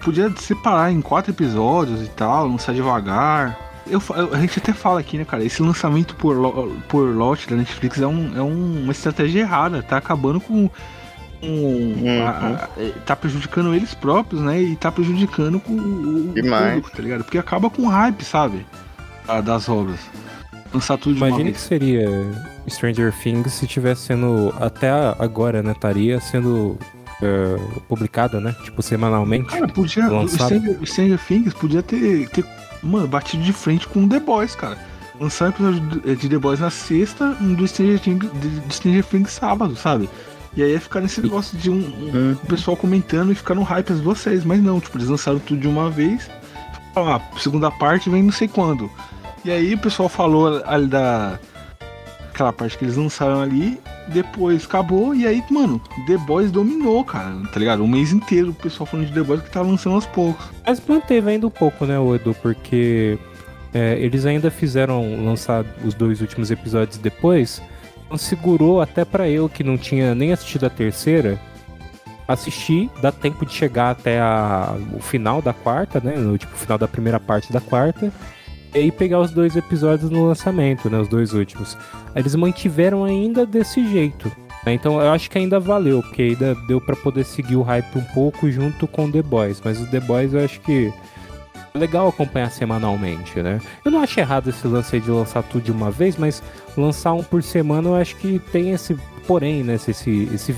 Podia 0.02 0.30
separar 0.36 0.90
em 0.92 1.00
quatro 1.00 1.30
episódios 1.32 2.02
e 2.02 2.08
tal, 2.08 2.48
lançar 2.48 2.72
devagar. 2.74 3.58
Eu, 3.86 4.00
a 4.32 4.38
gente 4.38 4.58
até 4.58 4.72
fala 4.72 5.00
aqui, 5.00 5.18
né, 5.18 5.24
cara? 5.24 5.44
Esse 5.44 5.60
lançamento 5.62 6.14
por, 6.16 6.36
lo- 6.36 6.76
por 6.88 7.14
lote 7.14 7.48
da 7.50 7.56
Netflix 7.56 8.00
é, 8.00 8.06
um, 8.06 8.32
é 8.36 8.40
um- 8.42 8.82
uma 8.84 8.92
estratégia 8.92 9.40
errada. 9.40 9.82
Tá 9.82 9.96
acabando 9.98 10.40
com. 10.40 10.70
com 11.40 12.04
a- 12.24 12.30
a- 12.30 12.68
é, 12.80 12.90
tá 13.04 13.16
prejudicando 13.16 13.74
eles 13.74 13.92
próprios, 13.94 14.40
né? 14.40 14.60
E 14.62 14.76
tá 14.76 14.90
prejudicando 14.92 15.58
com 15.58 15.72
o, 15.72 16.30
o 16.30 16.32
Demais. 16.32 16.74
público, 16.74 16.96
tá 16.96 17.02
ligado? 17.02 17.24
Porque 17.24 17.38
acaba 17.38 17.68
com 17.68 17.82
o 17.82 17.88
hype, 17.88 18.24
sabe? 18.24 18.64
a- 19.28 19.40
das 19.40 19.68
obras. 19.68 20.00
Lançar 20.72 20.96
tudo 20.96 21.14
de 21.14 21.20
uma 21.20 21.28
Imagine 21.28 21.52
que 21.52 21.60
seria 21.60 22.08
Stranger 22.68 23.12
Things 23.22 23.52
se 23.52 23.66
tivesse 23.66 24.02
sendo, 24.06 24.54
até 24.60 24.90
agora, 25.18 25.62
né? 25.62 25.72
Estaria 25.72 26.20
sendo 26.20 26.78
é, 27.22 27.56
publicada, 27.88 28.40
né? 28.40 28.54
Tipo, 28.64 28.82
semanalmente. 28.82 29.46
Cara, 29.48 29.68
podia. 29.68 30.06
O 30.08 30.16
lançado. 30.22 30.54
Stranger, 30.54 30.78
Stranger 30.86 31.18
Things 31.26 31.54
podia 31.54 31.82
ter, 31.82 32.28
ter, 32.30 32.44
mano, 32.82 33.06
batido 33.06 33.42
de 33.42 33.52
frente 33.52 33.86
com 33.88 34.08
The 34.08 34.20
Boys, 34.20 34.54
cara. 34.54 34.76
Lançar 35.20 35.46
um 35.46 35.48
episódio 35.50 35.80
de- 35.80 36.16
de 36.16 36.28
The 36.28 36.38
Boys 36.38 36.58
na 36.60 36.70
sexta, 36.70 37.36
um 37.40 37.54
do 37.54 37.66
Stranger 37.68 38.00
Things, 38.00 38.28
de, 38.66 38.74
Stranger 38.74 39.04
Things 39.04 39.30
sábado, 39.32 39.76
sabe? 39.76 40.08
E 40.56 40.62
aí 40.62 40.72
ia 40.72 40.80
ficar 40.80 41.00
nesse 41.00 41.20
negócio 41.22 41.56
de 41.56 41.70
um, 41.70 41.74
um- 41.76 42.32
o 42.32 42.46
pessoal 42.46 42.76
comentando 42.76 43.30
e 43.32 43.34
ficar 43.34 43.54
no 43.54 43.62
hype 43.62 43.92
as 43.92 44.00
duas 44.00 44.18
séries, 44.18 44.44
mas 44.44 44.60
não, 44.62 44.80
tipo, 44.80 44.98
eles 44.98 45.08
lançaram 45.08 45.38
tudo 45.38 45.60
de 45.60 45.68
uma 45.68 45.88
vez. 45.90 46.28
Ah, 46.94 47.20
segunda 47.38 47.70
parte 47.70 48.10
vem 48.10 48.22
não 48.22 48.32
sei 48.32 48.48
quando. 48.48 48.90
E 49.44 49.50
aí 49.50 49.74
o 49.74 49.78
pessoal 49.78 50.08
falou 50.08 50.62
ali 50.66 50.86
da. 50.86 51.38
Aquela 52.32 52.52
parte 52.52 52.76
que 52.78 52.84
eles 52.84 52.96
lançaram 52.96 53.40
ali, 53.40 53.78
depois 54.08 54.64
acabou, 54.64 55.14
e 55.14 55.26
aí, 55.26 55.42
mano, 55.50 55.80
The 56.06 56.16
Boys 56.18 56.50
dominou, 56.50 57.04
cara, 57.04 57.34
tá 57.52 57.58
ligado? 57.60 57.82
Um 57.82 57.88
mês 57.88 58.12
inteiro 58.12 58.50
o 58.50 58.54
pessoal 58.54 58.86
falando 58.86 59.06
de 59.06 59.12
The 59.12 59.22
Boys 59.22 59.42
que 59.42 59.50
tava 59.50 59.68
lançando 59.68 59.94
aos 59.94 60.06
poucos. 60.06 60.44
Mas 60.66 60.82
manteve 60.86 61.30
ainda 61.30 61.46
um 61.46 61.50
pouco, 61.50 61.84
né, 61.86 61.94
Edu? 62.14 62.34
Porque 62.42 63.18
é, 63.72 63.96
eles 63.98 64.26
ainda 64.26 64.50
fizeram 64.50 65.24
lançar 65.24 65.64
os 65.84 65.94
dois 65.94 66.20
últimos 66.20 66.50
episódios 66.50 66.98
depois. 66.98 67.62
Então 68.06 68.18
segurou 68.18 68.80
até 68.82 69.04
pra 69.04 69.28
eu, 69.28 69.48
que 69.48 69.64
não 69.64 69.78
tinha 69.78 70.14
nem 70.14 70.32
assistido 70.32 70.66
a 70.66 70.70
terceira, 70.70 71.40
assistir, 72.28 72.90
dá 73.00 73.10
tempo 73.10 73.44
de 73.44 73.52
chegar 73.52 73.90
até 73.90 74.20
a- 74.20 74.74
o 74.94 75.00
final 75.00 75.42
da 75.42 75.52
quarta, 75.52 76.00
né? 76.00 76.16
No 76.16 76.36
tipo, 76.38 76.54
final 76.56 76.78
da 76.78 76.86
primeira 76.88 77.18
parte 77.18 77.52
da 77.52 77.60
quarta. 77.60 78.12
E 78.74 78.90
pegar 78.90 79.20
os 79.20 79.30
dois 79.30 79.54
episódios 79.54 80.10
no 80.10 80.26
lançamento, 80.26 80.88
né? 80.88 80.98
Os 80.98 81.08
dois 81.08 81.34
últimos. 81.34 81.76
Eles 82.16 82.34
mantiveram 82.34 83.04
ainda 83.04 83.44
desse 83.44 83.86
jeito. 83.86 84.32
né? 84.64 84.72
Então 84.72 85.00
eu 85.00 85.10
acho 85.12 85.30
que 85.30 85.36
ainda 85.38 85.60
valeu, 85.60 86.02
porque 86.02 86.22
ainda 86.22 86.54
deu 86.66 86.80
pra 86.80 86.96
poder 86.96 87.24
seguir 87.24 87.56
o 87.56 87.62
hype 87.62 87.98
um 87.98 88.04
pouco 88.14 88.50
junto 88.50 88.86
com 88.86 89.10
The 89.10 89.22
Boys. 89.22 89.60
Mas 89.62 89.80
o 89.80 89.86
The 89.86 90.00
Boys 90.00 90.32
eu 90.32 90.42
acho 90.44 90.60
que 90.60 90.92
é 91.74 91.78
legal 91.78 92.08
acompanhar 92.08 92.50
semanalmente, 92.50 93.40
né? 93.42 93.60
Eu 93.84 93.90
não 93.90 94.00
acho 94.02 94.18
errado 94.18 94.48
esse 94.48 94.66
lance 94.66 94.98
de 94.98 95.10
lançar 95.10 95.42
tudo 95.42 95.64
de 95.64 95.72
uma 95.72 95.90
vez, 95.90 96.16
mas 96.16 96.42
lançar 96.76 97.12
um 97.12 97.22
por 97.22 97.42
semana 97.42 97.88
eu 97.88 97.94
acho 97.94 98.16
que 98.16 98.38
tem 98.52 98.70
esse 98.72 98.94
porém, 99.26 99.62
né? 99.62 99.74
Esse, 99.74 99.90
esse, 99.90 100.30
esse 100.34 100.54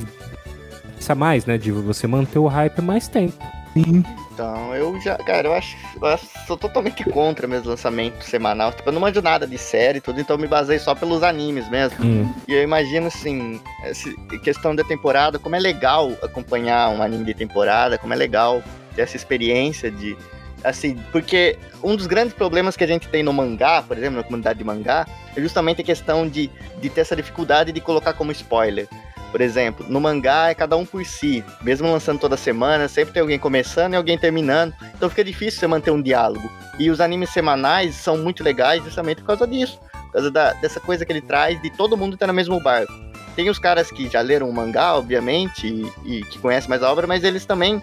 a 1.09 1.15
mais, 1.15 1.47
né? 1.47 1.59
De 1.59 1.71
você 1.73 2.07
manter 2.07 2.39
o 2.39 2.47
hype 2.47 2.81
mais 2.81 3.09
tempo. 3.09 3.35
Sim. 3.75 4.05
Então, 4.35 4.75
eu 4.75 5.01
já, 5.01 5.17
cara, 5.17 5.47
eu 5.47 5.55
acho, 5.55 5.77
eu 6.03 6.09
acho- 6.09 6.27
sou 6.47 6.57
totalmente 6.57 7.05
contra 7.05 7.47
mesmo 7.47 7.71
lançamento 7.71 8.23
semanal. 8.25 8.73
Tipo, 8.73 8.89
eu 8.89 8.93
não 8.93 9.01
manjo 9.01 9.23
nada 9.23 9.47
de 9.47 9.57
série 9.57 9.99
e 9.99 10.01
tudo, 10.01 10.21
então 10.21 10.35
eu 10.35 10.41
me 10.41 10.49
baseio 10.49 10.81
só 10.81 10.93
pelos 10.93 11.23
animes 11.23 11.69
mesmo. 11.71 12.05
Hum, 12.05 12.35
E 12.49 12.53
eu 12.53 12.63
imagino, 12.63 13.07
assim, 13.07 13.61
essa 13.85 14.11
questão 14.43 14.75
da 14.75 14.83
temporada, 14.83 15.39
como 15.39 15.55
é 15.55 15.61
legal 15.61 16.11
acompanhar 16.21 16.91
um 16.91 17.01
anime 17.01 17.25
de 17.25 17.35
temporada, 17.35 17.97
como 17.97 18.13
é 18.13 18.17
legal 18.17 18.61
ter 18.97 19.03
essa 19.03 19.17
experiência 19.17 19.89
de. 19.91 20.17
Assim, 20.65 20.97
porque 21.13 21.57
um 21.83 21.95
dos 21.95 22.07
grandes 22.07 22.33
problemas 22.35 22.75
que 22.75 22.83
a 22.83 22.87
gente 22.87 23.07
tem 23.09 23.23
no 23.23 23.33
mangá, 23.35 23.83
por 23.83 23.97
exemplo, 23.97 24.17
na 24.17 24.23
comunidade 24.25 24.59
de 24.59 24.65
mangá, 24.65 25.07
é 25.37 25.41
justamente 25.41 25.83
a 25.83 25.85
questão 25.85 26.27
de, 26.27 26.51
de 26.81 26.89
ter 26.91 27.03
essa 27.03 27.15
dificuldade 27.15 27.71
de 27.71 27.81
colocar 27.81 28.15
como 28.15 28.33
spoiler. 28.33 28.89
Por 29.35 29.41
exemplo, 29.41 29.85
no 29.89 30.01
mangá 30.01 30.51
é 30.51 30.55
cada 30.55 30.77
um 30.77 30.87
por 30.87 31.05
si, 31.05 31.43
mesmo 31.61 31.91
lançando 31.91 32.21
toda 32.21 32.37
semana, 32.37 32.87
sempre 32.87 33.13
tem 33.15 33.21
alguém 33.21 33.37
começando 33.37 33.95
e 33.95 33.97
alguém 33.97 34.17
terminando, 34.17 34.73
então 34.95 35.11
fica 35.11 35.25
difícil 35.25 35.59
você 35.59 35.67
manter 35.67 35.91
um 35.91 36.01
diálogo. 36.01 36.49
E 36.79 36.89
os 36.89 37.01
animes 37.01 37.31
semanais 37.31 37.97
são 37.97 38.17
muito 38.17 38.45
legais 38.45 38.85
justamente 38.85 39.23
por 39.23 39.27
causa 39.27 39.45
disso, 39.45 39.81
por 39.91 40.13
causa 40.13 40.31
da- 40.31 40.53
dessa 40.53 40.79
coisa 40.79 41.05
que 41.05 41.11
ele 41.11 41.21
traz 41.21 41.61
de 41.61 41.69
todo 41.69 41.97
mundo 41.97 42.15
estar 42.15 42.29
no 42.29 42.33
mesmo 42.33 42.61
barco. 42.61 42.93
Tem 43.35 43.51
os 43.51 43.59
caras 43.59 43.91
que 43.91 44.09
já 44.09 44.21
leram 44.21 44.49
o 44.49 44.53
mangá, 44.55 44.95
obviamente, 44.95 45.67
e, 45.67 46.19
e 46.19 46.23
que 46.27 46.39
conhecem 46.39 46.71
mais 46.71 46.85
a 46.85 46.93
obra, 46.93 47.05
mas 47.05 47.25
eles 47.25 47.45
também 47.45 47.83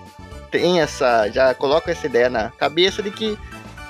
têm 0.52 0.80
essa. 0.80 1.30
já 1.32 1.54
colocam 1.54 1.92
essa 1.92 2.06
ideia 2.06 2.30
na 2.30 2.50
cabeça 2.52 3.04
de 3.04 3.12
que 3.12 3.38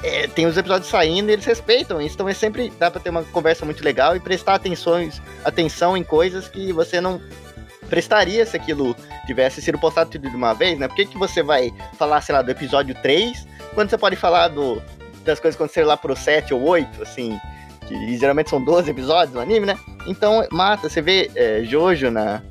é, 0.01 0.26
tem 0.26 0.47
os 0.47 0.57
episódios 0.57 0.89
saindo 0.89 1.30
e 1.30 1.34
eles 1.34 1.45
respeitam 1.45 2.01
isso. 2.01 2.16
Então 2.16 2.28
é 2.28 2.34
sempre 2.34 2.74
dá 2.80 2.89
pra 2.89 2.99
ter 2.99 3.12
uma 3.12 3.22
conversa 3.22 3.66
muito 3.66 3.84
legal 3.84 4.16
e 4.16 4.20
prestar 4.20 4.55
atenções, 4.55 5.22
atenção 5.45 5.95
em 5.95 6.03
coisas 6.03 6.47
que 6.47 6.74
você 6.74 6.99
não 6.99 7.22
prestaria 7.91 8.45
se 8.45 8.55
aquilo 8.55 8.95
tivesse 9.27 9.61
sido 9.61 9.77
postado 9.77 10.09
tudo 10.09 10.29
de 10.29 10.35
uma 10.35 10.53
vez, 10.53 10.79
né? 10.79 10.87
Por 10.87 10.95
que, 10.95 11.05
que 11.05 11.17
você 11.17 11.43
vai 11.43 11.73
falar, 11.97 12.21
sei 12.21 12.33
lá, 12.33 12.41
do 12.41 12.49
episódio 12.49 12.95
3, 12.95 13.45
quando 13.73 13.89
você 13.89 13.97
pode 13.97 14.15
falar 14.15 14.47
do, 14.47 14.81
das 15.25 15.41
coisas 15.41 15.57
que 15.57 15.61
aconteceram 15.61 15.89
lá 15.89 15.97
pro 15.97 16.15
7 16.15 16.53
ou 16.53 16.63
8, 16.63 17.03
assim, 17.03 17.37
que 17.85 18.17
geralmente 18.17 18.49
são 18.49 18.63
12 18.63 18.89
episódios 18.89 19.35
no 19.35 19.41
anime, 19.41 19.65
né? 19.65 19.77
Então, 20.07 20.47
mata, 20.53 20.87
você 20.87 21.01
vê 21.01 21.29
é, 21.35 21.63
Jojo 21.65 22.09
na. 22.09 22.41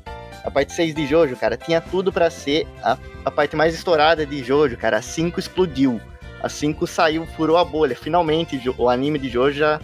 A 0.43 0.49
parte 0.49 0.73
6 0.73 0.95
de 0.95 1.05
Jojo, 1.05 1.35
cara, 1.35 1.55
tinha 1.55 1.81
tudo 1.81 2.11
pra 2.11 2.29
ser 2.29 2.67
a, 2.83 2.97
a 3.25 3.29
parte 3.29 3.55
mais 3.55 3.75
estourada 3.75 4.25
de 4.25 4.43
Jojo, 4.43 4.77
cara. 4.77 4.97
A 4.97 5.01
5 5.01 5.39
explodiu. 5.39 5.99
A 6.41 6.49
5 6.49 6.85
saiu, 6.87 7.27
furou 7.35 7.57
a 7.57 7.65
bolha. 7.65 7.95
Finalmente, 7.95 8.59
o 8.77 8.89
anime 8.89 9.19
de 9.19 9.29
Jojo 9.29 9.57
já 9.57 9.79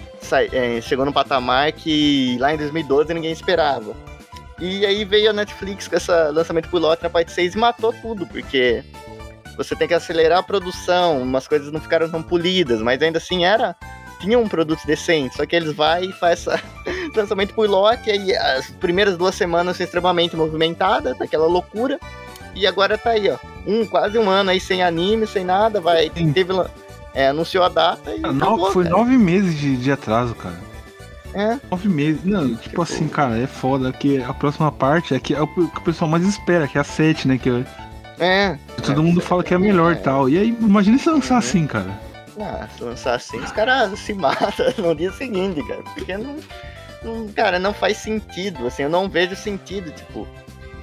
é, 0.51 0.81
chegou 0.81 1.05
num 1.05 1.11
patamar 1.11 1.71
que 1.71 2.37
lá 2.39 2.53
em 2.53 2.57
2012 2.57 3.13
ninguém 3.13 3.31
esperava. 3.31 3.95
E 4.59 4.85
aí 4.85 5.05
veio 5.05 5.29
a 5.29 5.33
Netflix 5.33 5.87
com 5.87 5.95
esse 5.95 6.11
lançamento 6.31 6.69
piloto 6.69 7.03
na 7.03 7.09
parte 7.09 7.31
6 7.31 7.53
e 7.53 7.57
matou 7.57 7.93
tudo, 7.93 8.25
porque 8.25 8.83
você 9.55 9.75
tem 9.75 9.87
que 9.87 9.93
acelerar 9.93 10.39
a 10.39 10.43
produção, 10.43 11.21
umas 11.21 11.47
coisas 11.47 11.71
não 11.71 11.79
ficaram 11.79 12.09
tão 12.09 12.23
polidas, 12.23 12.81
mas 12.81 13.01
ainda 13.01 13.17
assim 13.17 13.45
era. 13.45 13.75
Tinha 14.19 14.39
um 14.39 14.47
produto 14.47 14.81
decente, 14.83 15.37
só 15.37 15.45
que 15.45 15.55
eles 15.55 15.71
vai 15.73 16.05
e 16.05 16.11
faz 16.11 16.39
essa 16.47 16.59
lançamento 17.15 17.53
por 17.53 17.69
lote, 17.69 18.09
e 18.09 18.11
aí 18.11 18.35
as 18.35 18.71
primeiras 18.71 19.15
duas 19.15 19.35
semanas 19.35 19.77
são 19.77 19.83
extremamente 19.83 20.35
movimentadas, 20.35 21.15
daquela 21.19 21.45
loucura, 21.45 21.99
e 22.55 22.65
agora 22.65 22.97
tá 22.97 23.11
aí, 23.11 23.29
ó. 23.29 23.37
Um, 23.67 23.85
quase 23.85 24.17
um 24.17 24.27
ano 24.27 24.49
aí 24.49 24.59
sem 24.59 24.81
anime, 24.81 25.27
sem 25.27 25.45
nada, 25.45 25.79
vai. 25.79 26.09
Teve. 26.09 26.53
É, 27.13 27.27
anunciou 27.27 27.63
a 27.63 27.69
data 27.69 28.11
e. 28.11 28.21
Ah, 28.23 28.31
acabou, 28.31 28.71
foi 28.71 28.85
cara. 28.85 28.97
nove 28.97 29.17
meses 29.17 29.55
de, 29.59 29.77
de 29.77 29.91
atraso, 29.91 30.33
cara. 30.33 30.57
É. 31.33 31.57
Nove 31.69 31.89
meses. 31.89 32.23
Não, 32.23 32.47
tipo 32.49 32.61
Tipo- 32.63 32.81
assim, 32.81 33.07
cara, 33.07 33.37
é 33.37 33.47
foda 33.47 33.91
que 33.91 34.21
a 34.21 34.33
próxima 34.33 34.71
parte 34.71 35.13
é 35.13 35.19
que 35.19 35.33
é 35.35 35.41
o 35.41 35.47
que 35.47 35.61
o 35.61 35.81
pessoal 35.81 36.09
mais 36.09 36.23
espera, 36.25 36.67
que 36.67 36.77
é 36.77 36.81
a 36.81 36.83
7, 36.83 37.27
né? 37.27 37.37
Que 37.37 37.49
é- 37.49 37.65
É. 38.19 38.57
todo 38.83 39.03
mundo 39.03 39.21
fala 39.21 39.43
que 39.43 39.53
é 39.53 39.57
a 39.57 39.59
melhor 39.59 39.93
e 39.93 39.97
tal. 39.97 40.27
E 40.29 40.37
aí, 40.37 40.49
imagina 40.59 40.97
se 40.97 41.09
lançar 41.09 41.37
assim, 41.37 41.67
cara. 41.67 41.91
Ah, 42.39 42.67
se 42.75 42.83
lançar 42.83 43.15
assim, 43.15 43.37
os 43.39 43.51
caras 43.51 43.97
se 43.99 44.13
matam 44.13 44.65
no 44.77 44.95
dia 44.95 45.11
seguinte, 45.11 45.61
cara. 45.67 45.81
Porque 45.95 46.17
não, 46.17 46.35
não- 47.03 47.27
Cara, 47.29 47.59
não 47.59 47.73
faz 47.73 47.97
sentido, 47.97 48.65
assim, 48.67 48.83
eu 48.83 48.89
não 48.89 49.07
vejo 49.09 49.35
sentido, 49.35 49.91
tipo. 49.91 50.27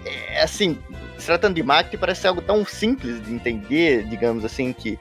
É, 0.07 0.43
assim, 0.43 0.77
se 1.19 1.27
tratando 1.27 1.55
de 1.55 1.63
marketing, 1.63 1.97
parece 1.97 2.27
algo 2.29 2.43
tão 2.43 2.65
simples 2.65 3.25
de 3.25 3.33
entender, 3.33 4.05
digamos 4.05 4.45
assim, 4.45 4.73
que 4.73 4.99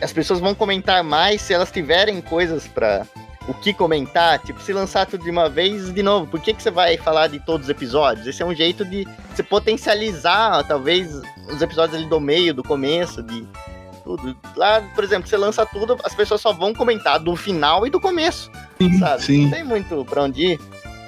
as 0.00 0.12
pessoas 0.12 0.40
vão 0.40 0.54
comentar 0.54 1.04
mais 1.04 1.42
se 1.42 1.52
elas 1.52 1.70
tiverem 1.70 2.20
coisas 2.20 2.66
pra. 2.66 3.06
O 3.48 3.54
que 3.54 3.74
comentar, 3.74 4.38
tipo, 4.38 4.60
se 4.60 4.72
lançar 4.72 5.04
tudo 5.06 5.24
de 5.24 5.30
uma 5.30 5.48
vez, 5.48 5.92
de 5.92 6.02
novo, 6.02 6.26
por 6.28 6.40
que, 6.40 6.54
que 6.54 6.62
você 6.62 6.70
vai 6.70 6.96
falar 6.96 7.26
de 7.26 7.40
todos 7.40 7.66
os 7.66 7.70
episódios? 7.70 8.26
Esse 8.26 8.42
é 8.42 8.46
um 8.46 8.54
jeito 8.54 8.84
de 8.84 9.06
você 9.34 9.42
potencializar, 9.42 10.62
talvez, 10.66 11.12
os 11.48 11.60
episódios 11.60 11.98
ali 11.98 12.08
do 12.08 12.20
meio, 12.20 12.54
do 12.54 12.62
começo, 12.62 13.20
de, 13.22 13.44
tudo. 14.04 14.36
Lá, 14.56 14.80
por 14.94 15.02
exemplo, 15.04 15.28
você 15.28 15.36
lança 15.36 15.64
tudo, 15.66 15.96
as 16.04 16.14
pessoas 16.14 16.40
só 16.40 16.52
vão 16.52 16.72
comentar 16.74 17.18
do 17.18 17.34
final 17.34 17.86
e 17.86 17.90
do 17.90 18.00
começo, 18.00 18.50
Sim, 18.80 18.98
sabe? 18.98 19.22
sim. 19.22 19.42
Não 19.44 19.50
tem 19.50 19.64
muito 19.64 20.04
pra 20.04 20.22
onde 20.24 20.52
ir. 20.52 20.60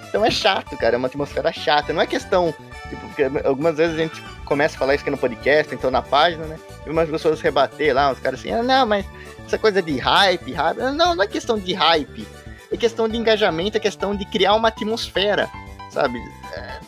Então 0.08 0.24
é 0.24 0.30
chato, 0.30 0.76
cara, 0.76 0.94
é 0.94 0.98
uma 0.98 1.08
atmosfera 1.08 1.52
chata. 1.52 1.92
Não 1.92 2.00
é 2.00 2.06
questão, 2.06 2.54
tipo, 2.94 3.06
porque 3.08 3.22
algumas 3.46 3.76
vezes 3.76 3.94
a 3.94 3.98
gente 4.02 4.22
começa 4.44 4.76
a 4.76 4.78
falar 4.78 4.94
isso 4.94 5.02
aqui 5.02 5.10
no 5.10 5.18
podcast, 5.18 5.74
então 5.74 5.90
na 5.90 6.02
página, 6.02 6.44
né? 6.46 6.56
E 6.86 6.90
umas 6.90 7.08
pessoas 7.08 7.40
rebater 7.40 7.94
lá, 7.94 8.12
os 8.12 8.18
caras 8.18 8.40
assim, 8.40 8.50
ah, 8.52 8.62
não, 8.62 8.86
mas 8.86 9.04
essa 9.46 9.58
coisa 9.58 9.80
de 9.82 9.98
hype, 9.98 10.52
hype. 10.52 10.78
Não, 10.78 11.14
não 11.14 11.22
é 11.22 11.26
questão 11.26 11.58
de 11.58 11.72
hype. 11.72 12.26
É 12.72 12.76
questão 12.76 13.08
de 13.08 13.16
engajamento, 13.16 13.76
é 13.76 13.80
questão 13.80 14.16
de 14.16 14.24
criar 14.24 14.54
uma 14.54 14.68
atmosfera, 14.68 15.48
sabe? 15.90 16.18
É, 16.54 16.80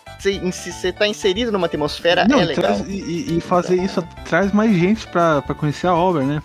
Se 0.50 0.72
você 0.72 0.90
tá 0.92 1.06
inserido 1.06 1.52
numa 1.52 1.66
atmosfera, 1.66 2.26
Não, 2.26 2.40
é 2.40 2.44
legal. 2.44 2.64
traz- 2.64 2.88
e, 2.88 3.36
e- 3.36 3.40
fazer 3.40 3.76
isso 3.76 4.02
traz 4.24 4.50
mais 4.52 4.74
gente 4.74 5.06
pra, 5.06 5.42
pra 5.42 5.54
conhecer 5.54 5.86
a 5.86 5.94
obra, 5.94 6.22
né? 6.24 6.42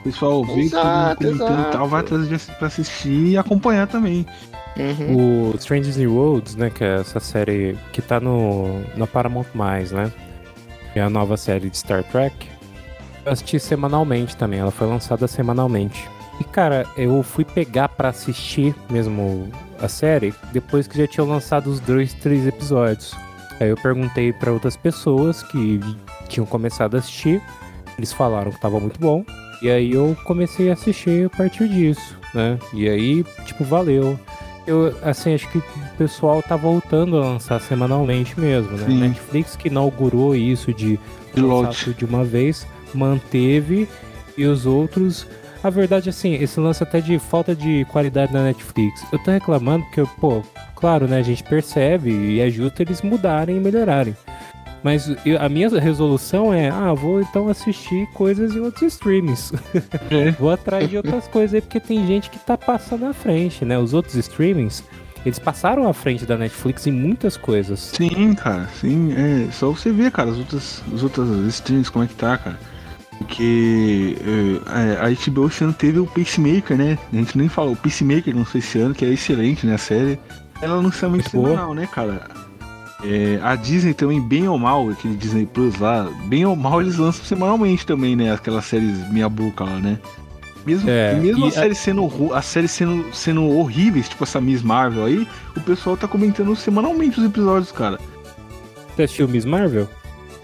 O 0.00 0.02
pessoal 0.02 0.44
vê 0.44 0.62
Exato, 0.62 1.22
mundo 1.24 1.38
comentando 1.38 1.60
e 1.60 1.62
tal, 1.62 1.70
exato. 1.70 1.86
vai 1.88 2.00
atrás 2.00 2.28
de 2.28 2.38
pra 2.56 2.66
assistir 2.66 3.26
e 3.28 3.38
acompanhar 3.38 3.86
também. 3.86 4.26
Uhum. 4.76 5.50
O 5.50 5.56
Strangers 5.56 5.96
New 5.96 6.14
Worlds, 6.14 6.56
né, 6.56 6.70
que 6.70 6.82
é 6.82 7.00
essa 7.00 7.20
série 7.20 7.76
que 7.92 8.00
tá 8.00 8.18
no, 8.18 8.80
no 8.96 9.06
Paramount+, 9.06 9.46
né, 9.54 10.10
que 10.92 10.98
é 10.98 11.02
a 11.02 11.10
nova 11.10 11.36
série 11.36 11.68
de 11.68 11.76
Star 11.76 12.02
Trek, 12.04 12.48
eu 13.24 13.32
assisti 13.32 13.60
semanalmente 13.60 14.36
também, 14.36 14.60
ela 14.60 14.70
foi 14.70 14.86
lançada 14.86 15.28
semanalmente. 15.28 16.08
E, 16.40 16.44
cara, 16.44 16.86
eu 16.96 17.22
fui 17.22 17.44
pegar 17.44 17.88
pra 17.88 18.08
assistir 18.08 18.74
mesmo 18.90 19.48
a 19.80 19.88
série 19.88 20.34
depois 20.52 20.86
que 20.86 20.96
já 20.98 21.06
tinham 21.06 21.28
lançado 21.28 21.68
os 21.68 21.78
dois, 21.78 22.14
três 22.14 22.46
episódios. 22.46 23.14
Aí 23.60 23.68
eu 23.68 23.76
perguntei 23.76 24.32
pra 24.32 24.50
outras 24.50 24.76
pessoas 24.76 25.42
que 25.42 25.78
tinham 26.28 26.46
começado 26.46 26.96
a 26.96 26.98
assistir, 26.98 27.40
eles 27.96 28.12
falaram 28.12 28.50
que 28.50 28.60
tava 28.60 28.80
muito 28.80 28.98
bom, 28.98 29.24
e 29.60 29.70
aí 29.70 29.92
eu 29.92 30.16
comecei 30.24 30.70
a 30.70 30.72
assistir 30.72 31.26
a 31.26 31.30
partir 31.30 31.68
disso, 31.68 32.18
né, 32.34 32.58
e 32.72 32.88
aí, 32.88 33.24
tipo, 33.44 33.62
valeu. 33.62 34.18
Eu, 34.66 34.94
assim, 35.02 35.34
acho 35.34 35.48
que 35.50 35.58
o 35.58 35.64
pessoal 35.98 36.42
tá 36.42 36.56
voltando 36.56 37.16
a 37.16 37.20
lançar 37.20 37.60
semanalmente 37.60 38.38
mesmo, 38.38 38.72
né? 38.76 38.86
Sim. 38.86 39.00
Netflix 39.00 39.56
que 39.56 39.68
inaugurou 39.68 40.34
isso 40.34 40.72
de 40.72 40.98
De 41.34 41.40
lançar 41.40 41.84
tudo 41.84 41.96
de 41.96 42.04
uma 42.04 42.24
vez, 42.24 42.66
manteve, 42.94 43.88
e 44.36 44.44
os 44.44 44.66
outros... 44.66 45.26
A 45.64 45.70
verdade, 45.70 46.10
assim, 46.10 46.34
esse 46.34 46.58
lance 46.58 46.82
até 46.82 47.00
de 47.00 47.18
falta 47.20 47.54
de 47.54 47.84
qualidade 47.84 48.32
na 48.32 48.42
Netflix. 48.42 49.04
Eu 49.12 49.18
tô 49.20 49.30
reclamando 49.30 49.84
porque, 49.84 50.02
pô, 50.20 50.42
claro, 50.74 51.06
né, 51.06 51.18
a 51.18 51.22
gente 51.22 51.44
percebe 51.44 52.10
e 52.10 52.40
é 52.40 52.50
justo 52.50 52.82
eles 52.82 53.00
mudarem 53.00 53.56
e 53.56 53.60
melhorarem. 53.60 54.16
Mas 54.82 55.08
eu- 55.24 55.40
a 55.40 55.48
minha 55.48 55.68
resolução 55.68 56.52
é, 56.52 56.68
ah, 56.68 56.92
vou 56.92 57.20
então 57.20 57.48
assistir 57.48 58.06
coisas 58.14 58.54
em 58.54 58.60
outros 58.60 58.94
streamings. 58.94 59.52
É. 60.10 60.30
Vou 60.38 60.50
atrás 60.50 60.88
de 60.88 60.96
outras 60.96 61.28
coisas 61.28 61.54
aí, 61.54 61.60
porque 61.60 61.78
tem 61.78 62.04
gente 62.06 62.28
que 62.30 62.38
tá 62.38 62.56
passando 62.58 63.06
à 63.06 63.12
frente, 63.12 63.64
né? 63.64 63.78
Os 63.78 63.94
outros 63.94 64.16
streamings, 64.16 64.82
eles 65.24 65.38
passaram 65.38 65.88
à 65.88 65.92
frente 65.94 66.26
da 66.26 66.36
Netflix 66.36 66.86
em 66.86 66.92
muitas 66.92 67.36
coisas. 67.36 67.78
Sim, 67.78 68.34
cara, 68.34 68.68
sim. 68.80 69.12
É 69.12 69.50
só 69.52 69.70
você 69.70 69.92
ver, 69.92 70.10
cara, 70.10 70.30
as 70.30 70.38
outras, 70.38 70.82
as 70.92 71.02
outras 71.02 71.28
streams, 71.54 71.88
como 71.90 72.04
é 72.04 72.08
que 72.08 72.14
tá, 72.14 72.36
cara. 72.36 72.58
Porque 73.18 74.16
é, 74.66 74.98
a 75.00 75.08
HBO 75.30 75.46
esse 75.46 75.62
ano 75.62 75.72
teve 75.72 76.00
o 76.00 76.06
Pacemaker, 76.06 76.76
né? 76.76 76.98
A 77.12 77.16
gente 77.16 77.38
nem 77.38 77.48
falou, 77.48 77.74
o 77.74 77.76
Pacemaker 77.76 78.34
lançou 78.34 78.58
esse 78.58 78.78
ano, 78.80 78.94
que 78.94 79.04
é 79.04 79.08
excelente, 79.10 79.64
né? 79.64 79.74
A 79.74 79.78
série. 79.78 80.18
Ela 80.60 80.76
lança 80.76 81.08
muito 81.08 81.30
boa. 81.30 81.50
semanal, 81.50 81.74
né, 81.74 81.86
cara? 81.90 82.22
É, 83.04 83.40
a 83.42 83.56
Disney 83.56 83.94
também, 83.94 84.20
bem 84.20 84.46
ou 84.48 84.58
mal, 84.58 84.88
aquele 84.90 85.16
Disney 85.16 85.44
Plus 85.46 85.76
lá, 85.78 86.08
bem 86.26 86.44
ou 86.46 86.54
mal 86.54 86.80
eles 86.80 86.96
lançam 86.98 87.24
semanalmente 87.24 87.84
também, 87.84 88.14
né? 88.14 88.32
Aquelas 88.32 88.64
séries 88.64 89.10
meia 89.10 89.28
boca 89.28 89.64
lá, 89.64 89.76
né? 89.78 89.98
Mesmo, 90.64 90.88
É, 90.88 91.14
mesmo 91.14 91.44
a, 91.46 91.48
a- 91.48 91.50
série 91.50 91.74
sendo, 91.74 92.08
a 92.32 92.40
série 92.40 92.68
sendo, 92.68 93.12
sendo 93.12 93.44
horríveis, 93.48 94.08
tipo 94.08 94.22
essa 94.22 94.40
Miss 94.40 94.62
Marvel 94.62 95.04
aí, 95.04 95.26
o 95.56 95.60
pessoal 95.60 95.96
tá 95.96 96.06
comentando 96.06 96.54
semanalmente 96.54 97.18
os 97.18 97.26
episódios, 97.26 97.72
cara. 97.72 97.98
Você 98.94 99.02
assistiu 99.02 99.26
Miss 99.28 99.44
Marvel? 99.44 99.88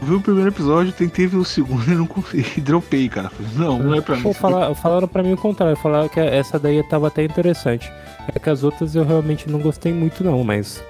Vi 0.00 0.14
o 0.14 0.20
primeiro 0.20 0.50
episódio, 0.50 0.92
tentei 0.92 1.26
ver 1.28 1.36
o 1.38 1.44
segundo 1.44 1.84
e 1.90 1.94
não 1.94 2.06
consegui. 2.06 2.58
Dropei, 2.62 3.08
cara. 3.08 3.30
Falei, 3.30 3.52
não, 3.56 3.78
não 3.78 3.94
é 3.94 4.00
pra 4.00 4.16
mim. 4.16 4.22
Pô, 4.22 4.32
fala- 4.32 4.74
falaram 4.74 5.06
pra 5.06 5.22
mim 5.22 5.32
o 5.32 5.36
contrário, 5.36 5.76
falaram 5.76 6.08
que 6.08 6.18
essa 6.18 6.58
daí 6.58 6.82
tava 6.88 7.06
até 7.06 7.22
interessante. 7.24 7.88
É 8.34 8.38
que 8.40 8.50
as 8.50 8.64
outras 8.64 8.96
eu 8.96 9.04
realmente 9.04 9.48
não 9.48 9.60
gostei 9.60 9.92
muito 9.92 10.24
não, 10.24 10.42
mas... 10.42 10.82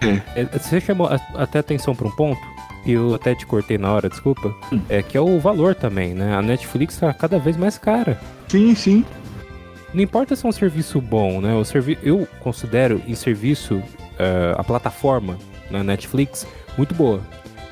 É. 0.00 0.42
É, 0.42 0.58
Você 0.58 0.80
chamou 0.80 1.06
a- 1.06 1.20
até 1.34 1.58
atenção 1.58 1.94
pra 1.94 2.06
um 2.08 2.10
ponto? 2.10 2.40
que 2.84 2.92
eu 2.92 3.14
até 3.14 3.34
te 3.34 3.46
cortei 3.46 3.78
na 3.78 3.90
hora, 3.90 4.10
desculpa, 4.10 4.54
é 4.90 5.02
que 5.02 5.16
é 5.16 5.20
o 5.20 5.40
valor 5.40 5.74
também, 5.74 6.12
né? 6.12 6.34
A 6.36 6.42
Netflix 6.42 6.98
tá 6.98 7.14
cada 7.14 7.38
vez 7.38 7.56
mais 7.56 7.78
cara. 7.78 8.20
Sim, 8.46 8.74
sim. 8.74 9.02
Não 9.94 10.02
importa 10.02 10.36
se 10.36 10.44
é 10.44 10.48
um 10.50 10.52
serviço 10.52 11.00
bom, 11.00 11.40
né? 11.40 11.54
O 11.54 11.64
servi 11.64 11.96
eu 12.02 12.28
considero 12.40 13.00
em 13.06 13.14
serviço 13.14 13.82
eh, 14.18 14.54
a 14.58 14.62
plataforma 14.62 15.38
na 15.70 15.82
Netflix 15.82 16.46
muito 16.76 16.94
boa. 16.94 17.20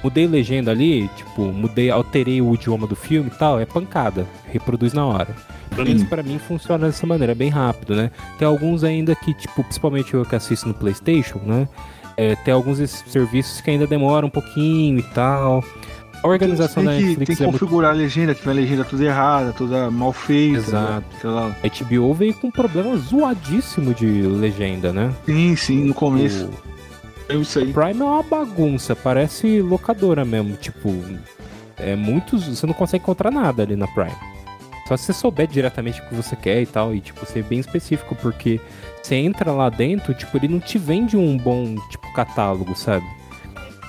Mudei 0.03 0.27
legenda 0.27 0.71
ali, 0.71 1.09
tipo, 1.15 1.43
mudei, 1.43 1.91
alterei 1.91 2.41
o 2.41 2.55
idioma 2.55 2.87
do 2.87 2.97
filme 2.97 3.31
e 3.33 3.39
tal, 3.39 3.61
é 3.61 3.67
pancada, 3.67 4.27
reproduz 4.51 4.95
na 4.95 5.05
hora. 5.05 5.29
Pelo 5.77 5.87
menos 5.87 6.05
pra 6.05 6.23
mim 6.23 6.39
funciona 6.39 6.87
dessa 6.87 7.07
maneira, 7.07 7.33
é 7.33 7.35
bem 7.35 7.51
rápido, 7.51 7.95
né? 7.95 8.11
Tem 8.39 8.49
alguns 8.49 8.83
ainda 8.83 9.15
que, 9.15 9.35
tipo, 9.35 9.63
principalmente 9.63 10.15
eu 10.15 10.25
que 10.25 10.35
assisto 10.35 10.67
no 10.67 10.73
PlayStation, 10.75 11.39
né? 11.45 11.69
É, 12.17 12.37
tem 12.37 12.53
alguns 12.53 12.79
serviços 13.07 13.61
que 13.61 13.71
ainda 13.71 13.87
demoram 13.87 14.29
um 14.29 14.31
pouquinho 14.31 14.99
e 14.99 15.03
tal. 15.03 15.65
A 16.23 16.29
organização 16.29 16.85
tem 16.85 16.93
da 16.93 16.97
que, 16.97 17.03
Netflix 17.05 17.27
tem 17.27 17.37
que 17.37 17.43
é 17.43 17.47
muito 17.47 17.59
configurar 17.59 17.91
a 17.91 17.95
legenda, 17.95 18.35
que 18.35 18.45
vai 18.45 18.55
a 18.55 18.57
legenda 18.57 18.85
toda 18.85 19.05
errada, 19.05 19.53
toda 19.53 19.91
mal 19.91 20.13
feita. 20.13 20.59
Exato. 20.59 21.05
Sei 21.21 21.31
lá. 21.31 21.57
A 21.63 21.85
HBO 21.85 22.15
veio 22.15 22.35
com 22.35 22.47
um 22.47 22.51
problema 22.51 22.97
zoadíssimo 22.97 23.93
de 23.93 24.07
legenda, 24.07 24.93
né? 24.93 25.13
Sim, 25.27 25.57
sim, 25.57 25.85
no 25.85 25.95
começo. 25.95 26.49
O 27.29 27.33
É 27.33 27.37
isso 27.37 27.59
aí. 27.59 27.73
Prime 27.73 28.01
é 28.01 28.05
uma 28.05 28.23
bagunça, 28.23 28.95
parece 28.95 29.61
locadora 29.61 30.25
mesmo. 30.25 30.57
Tipo, 30.57 30.95
é 31.77 31.97
muitos. 31.97 32.47
Você 32.47 32.67
não 32.67 32.75
consegue 32.75 33.03
encontrar 33.03 33.33
nada 33.33 33.65
ali 33.65 33.75
na 33.75 33.89
Prime. 33.89 34.33
Só 34.87 34.97
se 34.97 35.07
você 35.07 35.13
souber 35.13 35.49
diretamente 35.49 36.01
o 36.01 36.09
que 36.09 36.15
você 36.15 36.37
quer 36.37 36.61
e 36.63 36.67
tal, 36.67 36.95
e 36.95 37.01
tipo, 37.01 37.25
ser 37.27 37.43
bem 37.45 37.59
específico, 37.59 38.15
porque 38.15 38.61
você 39.03 39.17
entra 39.17 39.51
lá 39.53 39.69
dentro, 39.69 40.15
tipo, 40.15 40.37
ele 40.37 40.49
não 40.49 40.61
te 40.61 40.79
vende 40.79 41.17
um 41.17 41.37
bom, 41.37 41.75
tipo, 41.91 42.13
catálogo, 42.13 42.75
sabe? 42.77 43.05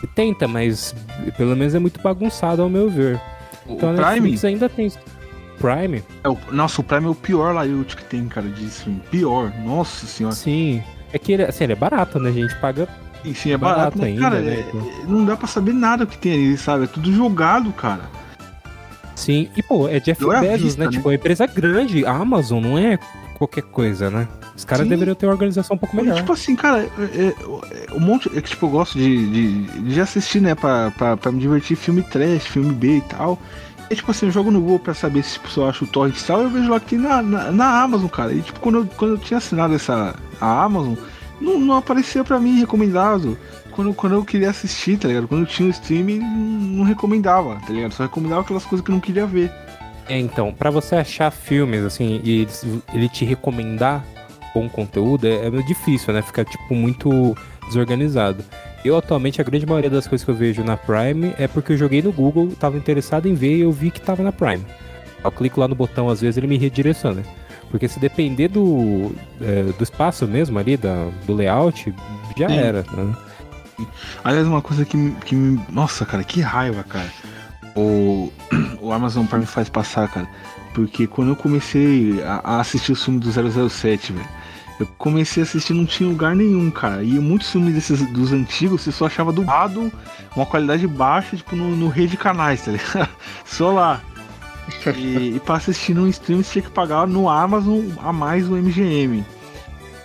Ele 0.01 0.11
tenta, 0.15 0.47
mas 0.47 0.93
pelo 1.37 1.55
menos 1.55 1.73
é 1.75 1.79
muito 1.79 2.01
bagunçado 2.01 2.61
ao 2.61 2.69
meu 2.69 2.89
ver. 2.89 3.19
O 3.65 3.73
Então 3.73 3.93
Prime, 3.93 4.09
Netflix 4.11 4.43
ainda 4.45 4.67
tem. 4.67 4.91
Prime? 5.59 6.03
é 6.23 6.29
o, 6.29 6.37
nossa, 6.51 6.81
o 6.81 6.83
Prime 6.83 7.05
é 7.05 7.09
o 7.09 7.15
pior 7.15 7.55
layout 7.55 7.95
que 7.95 8.03
tem, 8.05 8.27
cara, 8.27 8.47
de 8.49 8.65
stream. 8.65 8.99
Pior, 9.11 9.53
nossa 9.63 10.05
senhora. 10.05 10.35
Sim. 10.35 10.83
É 11.13 11.19
que 11.19 11.31
ele, 11.31 11.43
assim, 11.43 11.63
ele 11.65 11.73
é 11.73 11.75
barato, 11.75 12.19
né? 12.19 12.29
A 12.29 12.33
gente 12.33 12.55
paga 12.59 12.87
Enfim, 13.23 13.51
é 13.51 13.57
barato 13.57 13.97
barato, 13.97 14.03
ainda, 14.03 14.21
cara, 14.21 14.39
né, 14.41 14.55
é- 14.55 14.59
então. 14.67 14.81
é- 14.81 15.05
não 15.07 15.23
dá 15.23 15.37
pra 15.37 15.47
saber 15.47 15.73
nada 15.73 16.03
o 16.03 16.07
que 16.07 16.17
tem 16.17 16.33
ali, 16.33 16.57
sabe? 16.57 16.85
É 16.85 16.87
tudo 16.87 17.13
jogado, 17.13 17.71
cara. 17.71 18.01
Sim, 19.15 19.47
e 19.55 19.61
pô, 19.61 19.87
é 19.87 19.99
Jeff 19.99 20.21
é 20.29 20.39
Bezos, 20.41 20.61
vista, 20.63 20.79
né? 20.81 20.85
né? 20.87 20.91
Tipo, 20.91 21.07
uma 21.09 21.15
empresa 21.15 21.45
grande, 21.45 22.03
a 22.05 22.11
Amazon 22.11 22.61
não 22.61 22.77
é 22.77 22.97
qualquer 23.43 23.63
coisa, 23.63 24.09
né? 24.09 24.27
Os 24.55 24.63
caras 24.63 24.87
deveriam 24.87 25.15
ter 25.15 25.25
uma 25.25 25.33
organização 25.33 25.75
um 25.75 25.79
pouco 25.79 25.95
melhor. 25.95 26.15
tipo 26.15 26.33
assim, 26.33 26.55
cara, 26.55 26.83
é, 26.83 27.27
é, 27.27 27.93
um 27.93 27.99
monte. 27.99 28.29
É 28.35 28.41
que 28.41 28.49
tipo, 28.49 28.65
eu 28.65 28.69
gosto 28.69 28.97
de, 28.97 29.27
de, 29.27 29.81
de 29.81 30.01
assistir, 30.01 30.41
né? 30.41 30.55
Pra, 30.55 30.91
pra, 30.91 31.17
pra 31.17 31.31
me 31.31 31.39
divertir 31.39 31.75
filme 31.75 32.01
trash, 32.03 32.47
filme 32.47 32.73
B 32.73 32.97
e 32.97 33.01
tal. 33.01 33.39
E 33.89 33.95
tipo 33.95 34.11
assim, 34.11 34.27
eu 34.27 34.31
jogo 34.31 34.49
no 34.49 34.61
Google 34.61 34.79
pra 34.79 34.93
saber 34.93 35.23
se 35.23 35.33
tipo, 35.33 35.49
se 35.49 35.57
eu 35.57 35.67
acho 35.67 35.83
o 35.83 35.87
torrent 35.87 36.17
e 36.17 36.23
tal, 36.23 36.41
eu 36.41 36.49
vejo 36.49 36.69
lá 36.69 36.79
que 36.79 36.87
tem 36.87 36.99
na, 36.99 37.21
na, 37.21 37.51
na 37.51 37.81
Amazon, 37.81 38.07
cara. 38.07 38.33
E 38.33 38.41
tipo, 38.41 38.59
quando 38.59 38.79
eu, 38.79 38.87
quando 38.97 39.11
eu 39.11 39.17
tinha 39.17 39.37
assinado 39.37 39.73
essa 39.73 40.15
a 40.39 40.63
Amazon, 40.63 40.95
não, 41.41 41.59
não 41.59 41.77
aparecia 41.77 42.23
pra 42.23 42.39
mim 42.39 42.59
recomendado. 42.59 43.37
Quando, 43.71 43.91
quando 43.93 44.13
eu 44.13 44.23
queria 44.23 44.51
assistir, 44.51 44.97
tá 44.97 45.07
ligado? 45.07 45.27
Quando 45.27 45.41
eu 45.41 45.47
tinha 45.47 45.67
o 45.67 45.71
streaming, 45.71 46.19
não, 46.19 46.27
não 46.27 46.83
recomendava, 46.83 47.55
tá 47.55 47.73
ligado? 47.73 47.93
Só 47.93 48.03
recomendava 48.03 48.41
aquelas 48.41 48.63
coisas 48.65 48.85
que 48.85 48.91
eu 48.91 48.93
não 48.93 49.01
queria 49.01 49.25
ver. 49.25 49.51
É, 50.07 50.19
então, 50.19 50.53
pra 50.53 50.69
você 50.69 50.95
achar 50.95 51.31
filmes, 51.31 51.83
assim, 51.83 52.21
e 52.23 52.47
ele, 52.93 53.09
te 53.09 53.23
recomendar 53.23 54.03
bom 54.53 54.69
conteúdo, 54.69 55.25
é, 55.25 55.47
é 55.47 55.49
difícil, 55.61 56.13
né? 56.13 56.21
Fica, 56.21 56.43
tipo, 56.43 56.75
muito 56.75 57.35
desorganizado. 57.67 58.43
Eu, 58.83 58.97
atualmente, 58.97 59.39
a 59.39 59.43
grande 59.43 59.65
maioria 59.65 59.89
das 59.89 60.07
coisas 60.07 60.25
que 60.25 60.29
eu 60.29 60.35
vejo 60.35 60.63
na 60.63 60.75
Prime 60.75 61.33
é 61.39 61.47
porque 61.47 61.73
eu 61.73 61.77
joguei 61.77 62.01
no 62.01 62.11
Google, 62.11 62.49
tava 62.59 62.77
interessado 62.77 63.27
em 63.27 63.33
ver 63.33 63.57
e 63.57 63.61
eu 63.61 63.71
vi 63.71 63.89
que 63.89 64.01
tava 64.01 64.21
na 64.21 64.31
Prime. 64.31 64.65
Eu 65.23 65.31
clico 65.31 65.59
lá 65.59 65.67
no 65.67 65.75
botão, 65.75 66.09
às 66.09 66.19
vezes 66.19 66.37
ele 66.37 66.47
me 66.47 66.57
redireciona. 66.57 67.23
Porque 67.71 67.87
se 67.87 67.99
depender 67.99 68.49
do, 68.49 69.15
é, 69.41 69.63
do 69.63 69.83
espaço 69.83 70.27
mesmo 70.27 70.59
ali, 70.59 70.75
da, 70.75 71.07
do 71.25 71.33
layout, 71.33 71.93
já 72.37 72.49
Sim. 72.49 72.55
era, 72.55 72.85
né? 72.91 73.15
Aliás, 74.23 74.45
uma 74.47 74.61
coisa 74.61 74.85
que, 74.85 75.11
que 75.25 75.33
me. 75.33 75.59
Nossa, 75.69 76.05
cara, 76.05 76.23
que 76.23 76.41
raiva, 76.41 76.83
cara. 76.83 77.09
O, 77.75 78.31
o 78.81 78.91
Amazon 78.91 79.25
Prime 79.25 79.45
faz 79.45 79.69
passar, 79.69 80.07
cara. 80.07 80.27
Porque 80.73 81.07
quando 81.07 81.29
eu 81.29 81.35
comecei 81.35 82.21
a, 82.23 82.41
a 82.43 82.59
assistir 82.61 82.91
o 82.91 82.95
filme 82.95 83.19
do 83.19 83.29
007, 83.69 84.13
velho. 84.13 84.27
Eu 84.79 84.87
comecei 84.97 85.43
a 85.43 85.45
assistir 85.45 85.73
não 85.73 85.85
tinha 85.85 86.09
lugar 86.09 86.35
nenhum, 86.35 86.71
cara. 86.71 87.03
E 87.03 87.19
muitos 87.19 87.49
filmes 87.51 87.73
desses 87.73 88.01
dos 88.07 88.33
antigos 88.33 88.81
você 88.81 88.91
só 88.91 89.05
achava 89.05 89.31
dublado, 89.31 89.91
uma 90.35 90.45
qualidade 90.45 90.87
baixa, 90.87 91.37
tipo, 91.37 91.55
no, 91.55 91.75
no 91.75 91.89
rede 91.89 92.11
de 92.11 92.17
canais, 92.17 92.65
tá 92.65 92.71
ligado? 92.71 93.09
Só 93.45 93.71
lá. 93.71 94.01
E, 94.97 95.35
e 95.35 95.41
pra 95.45 95.55
assistir 95.55 95.93
no 95.93 96.07
stream 96.07 96.41
você 96.41 96.53
tinha 96.53 96.63
que 96.63 96.71
pagar 96.71 97.05
no 97.05 97.29
Amazon 97.29 97.81
a 98.01 98.11
mais 98.11 98.49
o 98.49 98.55
MGM. 98.55 99.23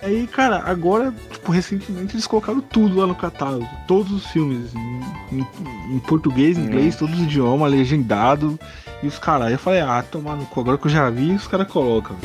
Aí, 0.01 0.27
cara, 0.27 0.63
agora, 0.65 1.13
tipo, 1.39 1.51
recentemente 1.51 2.15
eles 2.15 2.27
colocaram 2.27 2.61
tudo 2.61 2.97
lá 2.99 3.07
no 3.07 3.15
catálogo. 3.15 3.67
Todos 3.87 4.11
os 4.11 4.25
filmes. 4.27 4.73
Em, 4.75 5.37
em- 5.39 5.95
em 5.95 5.99
português, 5.99 6.57
em 6.57 6.61
inglês, 6.63 6.95
todos 6.95 7.15
os 7.15 7.21
idiomas, 7.23 7.71
legendado. 7.71 8.59
E 9.01 9.07
os 9.07 9.17
caras. 9.17 9.51
Eu 9.51 9.57
falei, 9.57 9.79
ah, 9.81 10.03
tomar 10.03 10.35
no 10.35 10.45
cu. 10.45 10.59
Agora 10.59 10.77
que 10.77 10.87
eu 10.87 10.91
já 10.91 11.09
vi, 11.09 11.31
os 11.31 11.47
caras 11.47 11.67
colocam. 11.67 12.15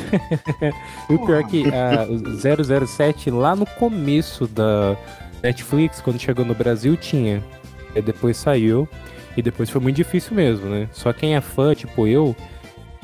o 1.08 1.18
pior 1.24 1.40
é 1.40 1.44
que 1.44 1.64
a 1.68 2.06
o 2.10 2.86
007 2.86 3.30
lá 3.30 3.54
no 3.54 3.64
começo 3.64 4.46
da 4.46 4.96
Netflix, 5.42 6.00
quando 6.00 6.18
chegou 6.18 6.44
no 6.44 6.54
Brasil, 6.54 6.96
tinha. 6.96 7.42
E 7.94 8.02
depois 8.02 8.36
saiu. 8.36 8.88
E 9.36 9.42
depois 9.42 9.70
foi 9.70 9.80
muito 9.80 9.96
difícil 9.96 10.34
mesmo, 10.34 10.66
né? 10.68 10.88
Só 10.92 11.12
quem 11.12 11.34
é 11.36 11.40
fã, 11.40 11.74
tipo 11.74 12.06
eu, 12.06 12.36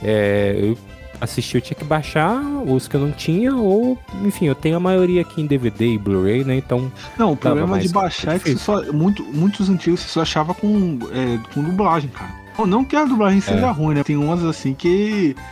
é, 0.02 0.54
eu 0.58 0.78
assisti, 1.20 1.56
eu 1.56 1.60
tinha 1.60 1.76
que 1.76 1.84
baixar 1.84 2.40
os 2.66 2.88
que 2.88 2.96
eu 2.96 3.00
não 3.00 3.12
tinha, 3.12 3.54
ou, 3.54 3.98
enfim, 4.24 4.46
eu 4.46 4.54
tenho 4.54 4.76
a 4.76 4.80
maioria 4.80 5.20
aqui 5.22 5.42
em 5.42 5.46
DVD 5.46 5.94
e 5.94 5.98
Blu-ray, 5.98 6.44
né? 6.44 6.56
Então, 6.56 6.90
Não, 7.18 7.32
o 7.32 7.36
problema 7.36 7.78
de 7.78 7.88
baixar 7.88 8.36
é 8.36 8.38
que 8.38 8.50
você 8.52 8.58
só. 8.58 8.82
Muito, 8.92 9.22
muitos 9.24 9.68
antigos 9.68 10.00
você 10.00 10.08
só 10.08 10.22
achava 10.22 10.54
com, 10.54 10.98
é, 11.12 11.38
com 11.54 11.62
dublagem, 11.62 12.10
cara. 12.10 12.30
Não, 12.58 12.66
não 12.66 12.84
que 12.84 12.94
a 12.96 13.04
dublagem 13.04 13.40
seja 13.40 13.66
É. 13.66 13.70
ruim, 13.70 13.94
né? 13.94 14.02
Tem 14.04 14.16
umas 14.16 14.42
assim 14.44 14.74
que. 14.74 15.34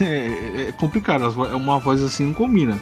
É, 0.00 0.68
é 0.68 0.72
complicado, 0.78 1.24
uma 1.56 1.80
voz 1.80 2.00
assim 2.04 2.26
não 2.26 2.32
combina. 2.34 2.80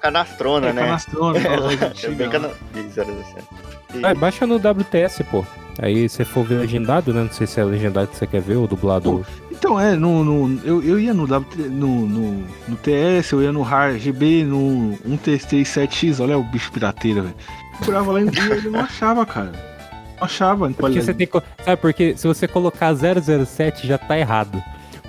Canastrona, 0.00 0.68
é 0.68 0.72
né? 0.72 0.82
canastrona, 0.82 1.40
voz 1.58 1.82
É, 1.82 1.86
antiga 1.86 2.12
bem 2.14 2.26
lá. 2.26 2.32
cana... 2.32 2.50
de 2.72 2.82
007. 2.92 3.46
E- 3.94 4.06
é, 4.06 4.14
baixa 4.14 4.46
no 4.46 4.54
WTS, 4.56 5.24
pô. 5.24 5.44
Aí 5.80 6.08
se 6.08 6.24
for 6.24 6.44
ver 6.44 6.58
legendado, 6.60 7.12
né? 7.12 7.22
Não 7.24 7.32
sei 7.32 7.46
se 7.46 7.60
é 7.60 7.64
legendado 7.64 8.06
que 8.08 8.16
você 8.16 8.26
quer 8.26 8.40
ver 8.40 8.56
ou 8.56 8.66
dublado. 8.68 9.26
Então, 9.58 9.78
é, 9.78 9.96
no, 9.96 10.22
no, 10.22 10.60
eu, 10.64 10.80
eu 10.84 11.00
ia 11.00 11.12
no, 11.12 11.24
WT 11.24 11.56
no, 11.62 12.06
no, 12.06 12.44
no 12.68 12.76
TS, 12.76 13.32
eu 13.32 13.42
ia 13.42 13.50
no 13.50 13.62
RAR 13.62 13.98
GB, 13.98 14.44
no 14.44 14.96
137X, 15.04 16.22
olha 16.22 16.38
o 16.38 16.44
bicho 16.44 16.70
pirateira, 16.70 17.22
velho. 17.22 17.34
Procurava 17.76 18.12
lá 18.12 18.20
e 18.20 18.28
ele 18.28 18.70
não 18.70 18.80
achava, 18.80 19.26
cara. 19.26 19.50
Não 20.16 20.24
achava. 20.24 20.70
Porque 20.70 21.02
você 21.02 21.12
tem. 21.12 21.28
Sabe, 21.64 21.76
porque 21.80 22.16
se 22.16 22.26
você 22.28 22.46
colocar 22.46 22.94
007 22.94 23.86
já 23.86 23.98
tá 23.98 24.16
errado. 24.16 24.62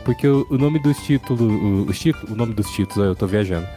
Porque 0.04 0.28
o, 0.28 0.48
o 0.50 0.58
nome 0.58 0.80
dos 0.80 0.98
títulos. 0.98 1.42
O, 1.42 1.86
os 1.88 2.04
o 2.32 2.36
nome 2.36 2.54
dos 2.56 2.70
títulos, 2.72 3.08
eu 3.08 3.16
tô 3.16 3.28
viajando. 3.28 3.68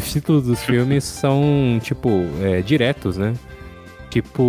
Os 0.00 0.10
títulos 0.10 0.44
dos 0.44 0.62
filmes 0.62 1.04
são, 1.04 1.78
tipo, 1.82 2.08
é, 2.40 2.62
diretos, 2.62 3.18
né? 3.18 3.34
Tipo, 4.12 4.42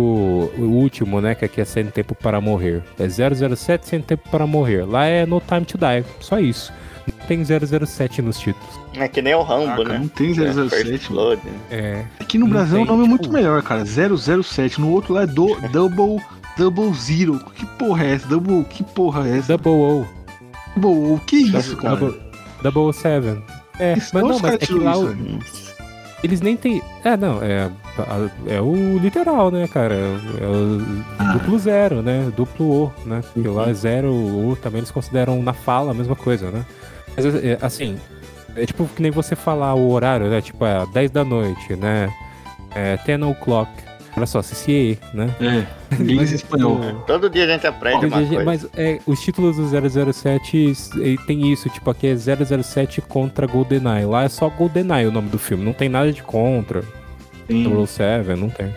o 0.58 0.62
último, 0.62 1.22
né? 1.22 1.34
Que 1.34 1.46
aqui 1.46 1.58
é 1.58 1.64
Sem 1.64 1.86
Tempo 1.86 2.14
para 2.14 2.38
Morrer. 2.38 2.82
É 2.98 3.08
007 3.08 3.88
Sem 3.88 4.00
Tempo 4.02 4.28
para 4.30 4.46
Morrer. 4.46 4.84
Lá 4.84 5.06
é 5.06 5.24
No 5.24 5.40
Time 5.40 5.64
to 5.64 5.78
Die. 5.78 6.04
Só 6.20 6.38
isso. 6.38 6.70
Não 7.18 7.26
tem 7.26 7.42
007 7.42 8.20
nos 8.20 8.38
títulos. 8.38 8.68
É 8.94 9.08
que 9.08 9.22
nem 9.22 9.34
o 9.34 9.40
Rambo, 9.42 9.66
Caraca, 9.68 9.84
né? 9.94 9.98
não 10.00 10.08
tem 10.08 10.30
É, 10.32 10.34
007, 10.52 10.68
First 10.68 11.10
mano. 11.10 11.22
Blood, 11.22 11.42
né? 11.46 11.52
É. 11.70 12.04
Aqui 12.20 12.36
no 12.36 12.44
Não 12.44 12.52
Brasil 12.52 12.74
o 12.76 12.78
tem, 12.78 12.86
nome 12.86 13.04
é 13.06 13.08
muito 13.08 13.22
tipo- 13.22 13.34
melhor, 13.34 13.62
cara. 13.62 13.84
007. 13.86 14.78
No 14.80 14.90
outro 14.90 15.14
lá 15.14 15.22
é 15.22 15.26
do, 15.26 15.46
Double, 15.72 16.22
double 16.58 16.92
Zero. 16.92 17.40
Que 17.54 17.64
porra 17.64 18.04
é 18.04 18.12
essa? 18.16 18.28
Double, 18.28 18.64
que 18.68 18.84
porra 18.84 19.26
é 19.28 19.38
essa? 19.38 19.56
Double 19.56 19.72
O. 19.72 20.06
Double, 20.76 21.12
o 21.14 21.20
que 21.26 21.36
é 21.36 21.58
isso, 21.58 21.74
cara? 21.78 21.96
Double, 21.96 22.20
Double 22.62 22.92
Seven. 22.92 23.42
É, 23.78 23.94
Isso, 23.98 24.10
mas 24.14 24.22
não, 24.22 24.38
mas 24.38 24.52
é 24.54 24.58
que 24.58 24.72
lá 24.74 24.92
isso, 24.92 25.00
o- 25.02 25.06
velho? 25.08 25.38
Eles 26.24 26.40
nem 26.40 26.56
tem. 26.56 26.82
É, 27.04 27.18
não, 27.18 27.42
é. 27.42 27.70
É 28.46 28.58
o 28.58 28.98
literal, 28.98 29.50
né, 29.50 29.68
cara? 29.68 29.94
É 29.94 30.46
o 30.46 31.34
duplo 31.34 31.58
zero, 31.58 32.00
né? 32.00 32.32
Duplo 32.34 32.84
O, 32.84 32.92
né? 33.04 33.20
Porque 33.34 33.46
lá 33.46 33.68
é 33.68 33.74
zero, 33.74 34.10
O 34.10 34.56
também 34.56 34.78
eles 34.78 34.90
consideram 34.90 35.42
na 35.42 35.52
fala 35.52 35.90
a 35.90 35.94
mesma 35.94 36.16
coisa, 36.16 36.50
né? 36.50 36.64
Mas 37.14 37.26
é, 37.26 37.58
assim, 37.60 37.98
é 38.56 38.64
tipo 38.64 38.88
que 38.88 39.02
nem 39.02 39.10
você 39.10 39.36
falar 39.36 39.74
o 39.74 39.90
horário, 39.90 40.30
né? 40.30 40.40
Tipo, 40.40 40.64
é 40.64 40.86
10 40.94 41.10
da 41.10 41.24
noite, 41.24 41.76
né? 41.76 42.10
É 42.74 42.96
10 43.04 43.20
o'clock. 43.24 43.70
Olha 44.16 44.26
só, 44.26 44.40
CCA, 44.40 44.96
né? 45.12 45.34
É, 45.40 45.66
inglês 46.00 46.20
Mas, 46.20 46.32
e 46.32 46.34
espanhol. 46.36 46.80
tipo, 46.80 47.00
Todo 47.06 47.28
dia 47.28 47.44
a 47.44 47.48
gente 47.48 47.66
aprende 47.66 48.06
uma 48.06 48.22
coisa. 48.24 48.44
mas 48.44 48.66
é, 48.76 49.00
os 49.06 49.20
títulos 49.20 49.56
do 49.56 49.66
007 50.12 50.72
eh, 51.00 51.16
tem 51.26 51.52
isso, 51.52 51.68
tipo, 51.68 51.90
aqui 51.90 52.06
é 52.06 52.16
007 52.16 53.00
contra 53.00 53.46
GoldenEye. 53.46 54.04
Lá 54.06 54.24
é 54.24 54.28
só 54.28 54.48
GoldenEye 54.48 55.06
o 55.06 55.12
nome 55.12 55.28
do 55.28 55.38
filme, 55.38 55.64
não 55.64 55.72
tem 55.72 55.88
nada 55.88 56.12
de 56.12 56.22
contra. 56.22 56.82
Tem- 57.48 57.64
007, 57.86 58.28
não 58.40 58.48
tem. 58.48 58.72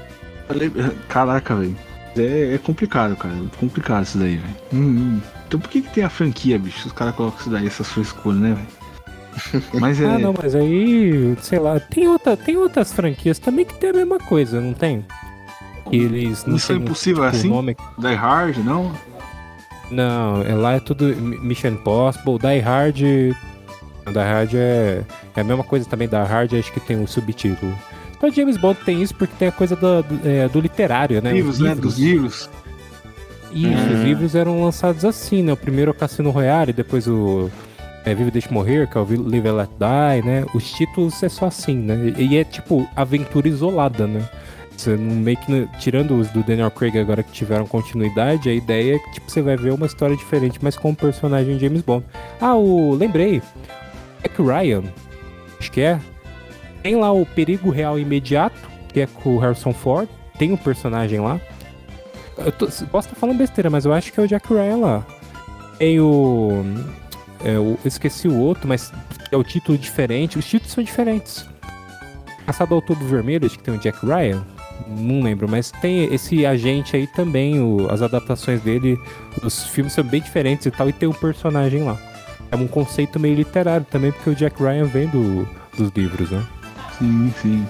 Caraca, 1.08 1.56
velho. 1.56 1.76
É, 2.18 2.56
é 2.56 2.58
complicado, 2.58 3.16
cara. 3.16 3.34
É 3.36 3.58
complicado 3.60 4.04
isso 4.04 4.18
daí, 4.18 4.38
velho. 4.38 4.56
Hum, 4.74 4.80
hum. 5.18 5.22
Então 5.48 5.60
por 5.60 5.70
que, 5.70 5.82
que 5.82 5.94
tem 5.94 6.04
a 6.04 6.10
franquia, 6.10 6.58
bicho? 6.58 6.88
Os 6.88 6.94
caras 6.94 7.16
colocam 7.16 7.40
isso 7.40 7.50
daí, 7.50 7.68
essa 7.68 7.84
sua 7.84 8.02
escolha, 8.04 8.38
né, 8.40 8.56
velho? 8.56 9.64
Mas 9.80 10.02
é. 10.02 10.06
Ah, 10.06 10.18
não, 10.18 10.34
mas 10.34 10.56
aí, 10.56 11.38
sei 11.42 11.60
lá, 11.60 11.80
tem, 11.80 12.08
outra, 12.08 12.36
tem 12.36 12.58
outras 12.58 12.92
franquias 12.92 13.38
também 13.38 13.66
que 13.66 13.76
tem 13.76 13.92
a 13.92 13.94
mesma 13.94 14.18
coisa, 14.18 14.60
não 14.60 14.74
tem? 14.74 15.06
Que 15.90 15.96
eles 15.98 16.46
não 16.46 16.58
é 16.58 16.60
tem, 16.60 16.76
impossível 16.78 17.24
tipo, 17.26 17.36
assim? 17.38 17.50
nome- 17.50 17.78
Die 17.98 18.14
Hard, 18.14 18.58
não? 18.58 18.92
Não, 19.90 20.42
é, 20.42 20.54
lá 20.54 20.74
é 20.74 20.80
tudo 20.80 21.06
Mi- 21.16 21.38
Mission 21.40 21.70
Impossible, 21.70 22.38
Die 22.40 22.60
Hard. 22.60 22.96
Die 22.98 23.34
Hard 24.20 24.54
é, 24.54 25.02
é 25.36 25.42
a 25.42 25.44
mesma 25.44 25.64
coisa 25.64 25.88
também, 25.88 26.08
Die 26.08 26.16
Hard 26.16 26.54
acho 26.54 26.72
que 26.72 26.80
tem 26.80 26.98
um 26.98 27.08
subtítulo. 27.08 27.74
Então 28.18 28.32
James 28.32 28.58
Bond 28.58 28.80
tem 28.86 29.02
isso 29.02 29.14
porque 29.16 29.34
tem 29.38 29.48
a 29.50 29.52
coisa 29.52 29.76
do, 29.76 30.02
do, 30.04 30.28
é, 30.28 30.48
do 30.50 30.60
literário, 30.60 31.22
né? 31.22 31.32
livros, 31.32 31.56
Os 31.56 31.62
né? 31.62 31.76
Dos 31.76 31.98
livros. 32.00 32.50
Isso, 33.52 33.70
os 33.70 34.00
É. 34.02 34.04
livros 34.04 34.36
eram 34.36 34.64
lançados 34.64 35.06
assim, 35.06 35.42
né? 35.44 35.54
O 35.54 35.58
primeiro 35.58 35.92
é 35.92 35.94
o 35.94 35.98
Cassino 35.98 36.32
Royale, 36.32 36.74
depois 36.74 37.08
o 37.08 37.50
é, 38.04 38.14
Vive 38.14 38.32
Deixe 38.32 38.52
Morrer, 38.52 38.88
que 38.90 38.98
é 38.98 39.02
o 39.02 39.06
Live 39.30 39.48
and 39.48 39.54
Let 39.56 39.70
Die, 39.70 40.28
né? 40.28 40.46
Os 40.54 40.70
títulos 40.72 41.22
é 41.24 41.30
só 41.30 41.46
assim, 41.46 41.76
né? 41.78 42.14
E 42.18 42.38
é 42.38 42.44
tipo 42.44 42.88
aventura 42.96 43.48
isolada, 43.48 44.06
né? 44.08 44.28
Você 44.78 44.96
não 44.96 45.16
meio 45.16 45.38
que, 45.38 45.68
tirando 45.80 46.16
os 46.20 46.30
do 46.30 46.44
Daniel 46.44 46.70
Craig 46.70 46.98
agora 47.00 47.24
que 47.24 47.32
tiveram 47.32 47.66
continuidade, 47.66 48.48
a 48.48 48.54
ideia 48.54 48.96
é 48.96 49.00
que 49.00 49.12
tipo, 49.14 49.30
você 49.32 49.42
vai 49.42 49.58
ver 49.58 49.74
uma 49.74 49.88
história 49.88 50.16
diferente, 50.16 50.60
mas 50.62 50.78
com 50.78 50.92
o 50.92 50.96
personagem 50.96 51.58
James 51.60 51.82
Bond. 51.82 52.06
Ah, 52.40 52.56
o. 52.56 52.94
Lembrei. 52.94 53.42
Jack 54.22 54.42
Ryan, 54.42 54.84
acho 55.60 55.72
que 55.72 55.82
é. 55.82 56.00
Tem 56.84 56.96
lá 56.96 57.12
o 57.12 57.26
Perigo 57.26 57.72
Real 57.72 57.98
Imediato, 57.98 58.58
que 58.94 59.02
é 59.02 59.08
com 59.08 59.36
o 59.36 59.40
Harrison 59.40 59.74
Ford. 59.74 60.08
Tem 60.38 60.52
um 60.52 60.58
personagem 60.58 61.20
lá. 61.20 61.42
Eu 62.38 62.52
tô- 62.52 62.68
posso 62.68 63.08
estar 63.08 63.16
falando 63.16 63.38
besteira, 63.40 63.70
mas 63.72 63.84
eu 63.84 63.92
acho 63.92 64.14
que 64.14 64.20
é 64.20 64.24
o 64.24 64.28
Jack 64.28 64.48
Ryan 64.54 64.78
lá. 64.78 65.06
Tem 65.80 66.00
o. 66.00 66.64
é, 67.44 67.58
o- 67.58 67.72
eu 67.74 67.80
esqueci 67.84 68.28
o 68.28 68.38
outro, 68.38 68.68
mas 68.68 68.94
é 69.32 69.36
o 69.36 69.44
título 69.44 69.76
diferente. 69.76 70.38
Os 70.38 70.46
títulos 70.48 70.72
são 70.74 70.84
diferentes. 70.84 71.46
Passado 72.46 72.70
ao 72.74 72.76
Outubro 72.76 73.06
Vermelho, 73.08 73.46
acho 73.48 73.58
que 73.58 73.64
tem 73.64 73.74
o 73.74 73.80
Jack 73.80 74.06
Ryan. 74.06 74.46
Não 74.88 75.22
lembro, 75.22 75.48
mas 75.50 75.72
tem 75.72 76.14
esse 76.14 76.46
agente 76.46 76.96
aí 76.96 77.08
também. 77.08 77.60
o- 77.60 77.88
as 77.90 78.02
adaptações 78.02 78.62
dele, 78.62 79.00
os 79.44 79.66
filmes 79.68 79.94
são 79.94 80.04
bem 80.04 80.22
diferentes 80.22 80.66
e 80.66 80.72
tal, 80.72 80.88
e 80.90 80.94
tem 80.94 81.08
um 81.08 81.14
personagem 81.14 81.84
lá. 81.84 81.98
É 82.52 82.56
um 82.56 82.68
conceito 82.68 83.20
meio 83.20 83.36
literário 83.36 83.86
também, 83.90 84.12
porque 84.12 84.30
o 84.30 84.36
Jack 84.36 84.62
Ryan 84.62 84.86
vem 84.86 85.08
do, 85.08 85.48
dos 85.78 85.90
livros, 85.96 86.32
né? 86.32 86.44
Sim, 86.98 87.34
sim. 87.42 87.66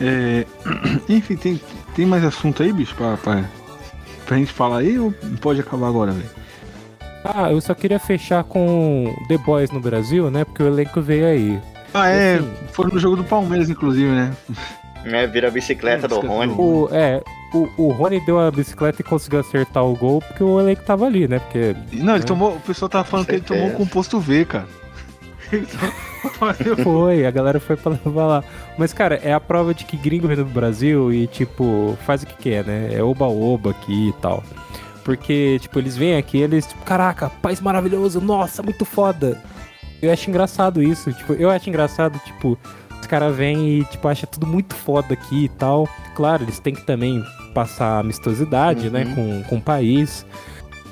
É, 0.00 0.44
Enfim, 1.08 1.36
tem, 1.36 1.60
tem 1.94 2.06
mais 2.06 2.24
assunto 2.24 2.62
aí, 2.62 2.72
bicho, 2.72 2.94
pra, 2.96 3.16
pra, 3.16 3.44
pra 4.26 4.36
gente 4.36 4.52
falar 4.52 4.78
aí 4.78 4.98
ou 4.98 5.12
pode 5.40 5.60
acabar 5.60 5.86
agora, 5.88 6.12
velho? 6.12 6.28
Ah, 7.24 7.50
eu 7.52 7.60
só 7.60 7.74
queria 7.74 7.98
fechar 7.98 8.44
com 8.44 9.14
The 9.28 9.38
Boys 9.38 9.70
no 9.70 9.80
Brasil, 9.80 10.30
né? 10.30 10.44
Porque 10.44 10.62
o 10.62 10.66
elenco 10.66 11.00
veio 11.00 11.26
aí. 11.26 11.60
Ah, 11.94 12.08
é. 12.08 12.36
Assim, 12.36 12.50
Foram 12.72 12.90
no 12.90 12.98
jogo 13.00 13.16
do 13.16 13.24
Palmeiras, 13.24 13.68
inclusive, 13.70 14.08
né? 14.10 14.32
É, 15.06 15.26
vira 15.26 15.48
a 15.48 15.50
bicicleta 15.50 16.08
do 16.08 16.16
Esqueci 16.16 16.32
Rony. 16.34 16.54
o- 16.58 16.88
é, 16.90 17.22
o, 17.54 17.68
o 17.76 17.88
Rony 17.92 18.20
deu 18.26 18.40
a 18.40 18.50
bicicleta 18.50 19.00
e 19.00 19.04
conseguiu 19.04 19.40
acertar 19.40 19.84
o 19.84 19.94
gol 19.94 20.20
porque 20.20 20.42
o 20.42 20.58
elenco 20.60 20.82
tava 20.82 21.06
ali, 21.06 21.28
né? 21.28 21.38
Porque 21.38 21.76
Não, 21.92 22.14
ele 22.14 22.24
É. 22.24 22.26
tomou. 22.26 22.56
O 22.56 22.60
pessoal 22.60 22.88
tava 22.88 23.04
falando 23.04 23.26
que 23.26 23.32
ele 23.32 23.40
tomou 23.42 23.68
o 23.68 23.72
composto 23.74 24.18
V, 24.18 24.44
cara. 24.44 24.66
Então, 25.52 26.76
foi, 26.82 27.24
a 27.24 27.30
galera 27.30 27.60
foi 27.60 27.76
pra 27.76 27.92
levar 28.04 28.26
lá. 28.26 28.44
Mas, 28.76 28.92
cara, 28.92 29.20
é 29.22 29.32
a 29.32 29.40
prova 29.40 29.72
de 29.72 29.84
que 29.84 29.96
gringo 29.96 30.26
vem 30.26 30.36
do 30.36 30.44
Brasil 30.44 31.12
e, 31.12 31.26
tipo, 31.26 31.96
faz 32.04 32.22
o 32.22 32.26
que 32.26 32.34
quer, 32.36 32.64
né? 32.64 32.90
É 32.92 33.02
oba-oba 33.02 33.70
aqui 33.70 34.08
e 34.08 34.12
tal. 34.20 34.42
Porque, 35.04 35.58
tipo, 35.60 35.78
eles 35.78 35.96
vêm 35.96 36.16
aqui, 36.16 36.38
eles, 36.38 36.66
tipo, 36.66 36.82
caraca, 36.82 37.30
país 37.40 37.60
maravilhoso, 37.60 38.20
nossa, 38.20 38.60
muito 38.62 38.84
foda. 38.84 39.40
Eu 40.02 40.12
acho 40.12 40.28
engraçado 40.28 40.82
isso, 40.82 41.12
tipo, 41.12 41.32
eu 41.34 41.48
acho 41.48 41.68
engraçado, 41.70 42.18
tipo, 42.24 42.58
os 43.06 43.10
caras 43.10 43.36
vêm 43.36 43.78
e, 43.78 43.84
tipo, 43.84 44.08
acham 44.08 44.28
tudo 44.30 44.46
muito 44.48 44.74
foda 44.74 45.14
aqui 45.14 45.44
e 45.44 45.48
tal. 45.48 45.88
Claro, 46.16 46.42
eles 46.42 46.58
têm 46.58 46.74
que 46.74 46.82
também 46.84 47.24
passar 47.54 48.00
amistosidade, 48.00 48.90
né, 48.90 49.04
Uhum. 49.04 49.14
com, 49.14 49.42
com 49.44 49.56
o 49.56 49.60
país. 49.62 50.26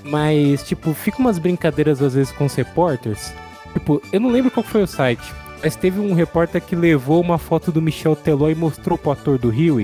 Mas, 0.04 0.62
tipo, 0.62 0.94
fica 0.94 1.18
umas 1.18 1.38
brincadeiras 1.38 2.00
às 2.00 2.14
vezes 2.14 2.32
com 2.32 2.44
os 2.44 2.54
repórteres. 2.54 3.34
Tipo, 3.72 4.00
eu 4.12 4.20
não 4.20 4.30
lembro 4.30 4.50
qual 4.50 4.62
foi 4.62 4.82
o 4.82 4.86
site, 4.86 5.24
mas 5.62 5.74
teve 5.74 5.98
um 5.98 6.14
repórter 6.14 6.60
que 6.62 6.76
levou 6.76 7.20
uma 7.20 7.36
foto 7.38 7.72
do 7.72 7.82
Michel 7.82 8.14
Teló 8.14 8.48
e 8.48 8.54
mostrou 8.54 8.96
pro 8.96 9.10
ator 9.10 9.36
do 9.38 9.48
Rio. 9.50 9.80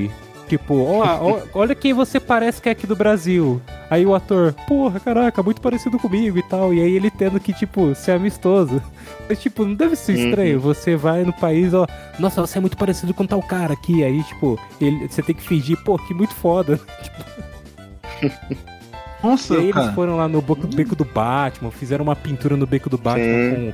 Tipo, 0.50 0.74
ó, 0.82 1.38
olha 1.54 1.76
quem 1.76 1.92
você 1.92 2.18
parece 2.18 2.60
que 2.60 2.68
é 2.68 2.72
aqui 2.72 2.84
do 2.84 2.96
Brasil. 2.96 3.62
Aí 3.88 4.04
o 4.04 4.16
ator, 4.16 4.52
porra, 4.66 4.98
caraca, 4.98 5.40
muito 5.44 5.60
parecido 5.60 5.96
comigo 5.96 6.36
e 6.38 6.42
tal. 6.42 6.74
E 6.74 6.80
aí 6.80 6.90
ele 6.96 7.08
tendo 7.08 7.38
que, 7.38 7.52
tipo, 7.52 7.94
ser 7.94 8.10
amistoso. 8.12 8.82
Mas, 9.28 9.40
tipo, 9.40 9.64
não 9.64 9.74
deve 9.74 9.94
ser 9.94 10.14
estranho. 10.14 10.58
Você 10.58 10.96
vai 10.96 11.22
no 11.22 11.32
país, 11.32 11.72
ó, 11.72 11.86
nossa, 12.18 12.40
você 12.40 12.58
é 12.58 12.60
muito 12.60 12.76
parecido 12.76 13.14
com 13.14 13.24
tal 13.24 13.40
cara 13.40 13.74
aqui. 13.74 14.02
Aí, 14.02 14.24
tipo, 14.24 14.58
ele, 14.80 15.06
você 15.06 15.22
tem 15.22 15.36
que 15.36 15.42
fingir, 15.42 15.76
pô, 15.84 15.96
que 15.96 16.12
muito 16.12 16.34
foda. 16.34 16.80
Nossa, 19.22 19.54
E 19.54 19.58
aí 19.58 19.72
cara. 19.72 19.84
eles 19.86 19.94
foram 19.94 20.16
lá 20.16 20.26
no 20.26 20.40
boco- 20.42 20.66
beco 20.66 20.96
do 20.96 21.04
Batman, 21.04 21.70
fizeram 21.70 22.02
uma 22.02 22.16
pintura 22.16 22.56
no 22.56 22.66
beco 22.66 22.88
do 22.90 22.96
Batman 22.98 23.24
Sim. 23.24 23.54
com, 23.54 23.72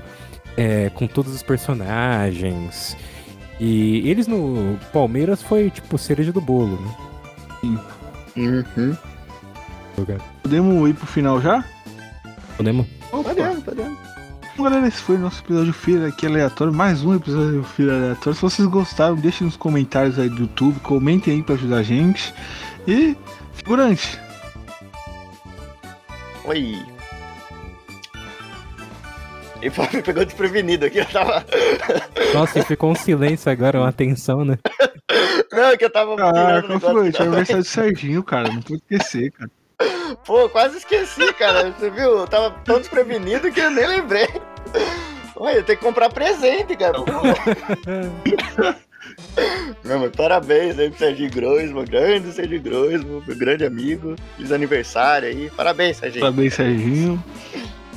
é, 0.60 0.90
com 0.90 1.06
todos 1.06 1.32
os 1.34 1.42
personagens. 1.42 2.96
E 3.58 4.08
eles 4.08 4.26
no 4.26 4.78
Palmeiras 4.92 5.42
foi 5.42 5.70
tipo 5.70 5.96
cereja 5.96 6.32
do 6.32 6.40
bolo, 6.40 6.78
né? 6.80 7.78
Uhum. 8.36 8.96
Podemos 10.42 10.90
ir 10.90 10.94
pro 10.94 11.06
final 11.06 11.40
já? 11.40 11.64
Podemos? 12.56 12.86
Opa. 13.10 13.30
Podemos, 13.30 13.62
podemos. 13.62 13.98
Então, 14.52 14.64
galera, 14.64 14.88
esse 14.88 14.98
foi 14.98 15.18
nosso 15.18 15.42
episódio 15.42 15.72
Feira 15.72 16.08
aqui 16.08 16.26
aleatório. 16.26 16.72
Mais 16.72 17.02
um 17.02 17.14
episódio 17.14 17.62
Feira 17.62 17.94
aleatório. 17.94 18.34
Se 18.34 18.42
vocês 18.42 18.68
gostaram, 18.68 19.16
deixem 19.16 19.46
nos 19.46 19.56
comentários 19.56 20.18
aí 20.18 20.28
do 20.28 20.42
YouTube. 20.42 20.80
Comentem 20.80 21.34
aí 21.34 21.42
pra 21.42 21.54
ajudar 21.54 21.78
a 21.78 21.82
gente. 21.82 22.34
E, 22.86 23.16
figurante, 23.52 24.18
Oi. 26.46 26.95
E 29.66 29.70
pô, 29.70 29.82
me 29.92 30.00
pegou 30.00 30.24
desprevenido 30.24 30.86
aqui, 30.86 30.98
eu 30.98 31.06
tava. 31.06 31.44
Nossa, 32.32 32.62
ficou 32.62 32.92
um 32.92 32.94
silêncio 32.94 33.50
agora, 33.50 33.80
uma 33.80 33.92
tensão, 33.92 34.44
né? 34.44 34.56
Não, 35.50 35.70
é 35.70 35.76
que 35.76 35.84
eu 35.84 35.90
tava 35.90 36.14
ah, 36.20 36.58
aqui 36.58 36.72
É 36.72 37.22
aniversário 37.22 37.62
do 37.62 37.68
Serginho, 37.68 38.22
cara. 38.22 38.48
Não 38.48 38.62
pode 38.62 38.80
esquecer, 38.88 39.32
cara. 39.32 39.50
Pô, 40.24 40.48
quase 40.48 40.78
esqueci, 40.78 41.32
cara. 41.34 41.72
Você 41.72 41.90
viu? 41.90 42.18
Eu 42.18 42.28
tava 42.28 42.50
tão 42.64 42.78
desprevenido 42.78 43.50
que 43.50 43.58
eu 43.58 43.70
nem 43.70 43.86
lembrei. 43.88 44.28
Olha, 45.34 45.62
tem 45.64 45.76
que 45.76 45.82
comprar 45.82 46.10
presente, 46.10 46.76
cara. 46.76 46.98
Não, 49.84 50.00
mas 50.00 50.10
parabéns 50.12 50.78
aí 50.78 50.90
pro 50.90 50.98
Serginho 50.98 51.30
Groisman, 51.30 51.84
grande 51.84 52.32
Serginho 52.32 52.62
Groisman, 52.62 53.22
meu 53.26 53.36
grande 53.36 53.64
amigo. 53.64 54.14
Feliz 54.36 54.52
aniversário 54.52 55.28
aí. 55.28 55.50
Parabéns, 55.50 55.96
Serginho. 55.96 56.20
Parabéns, 56.20 56.54
Serginho. 56.54 57.24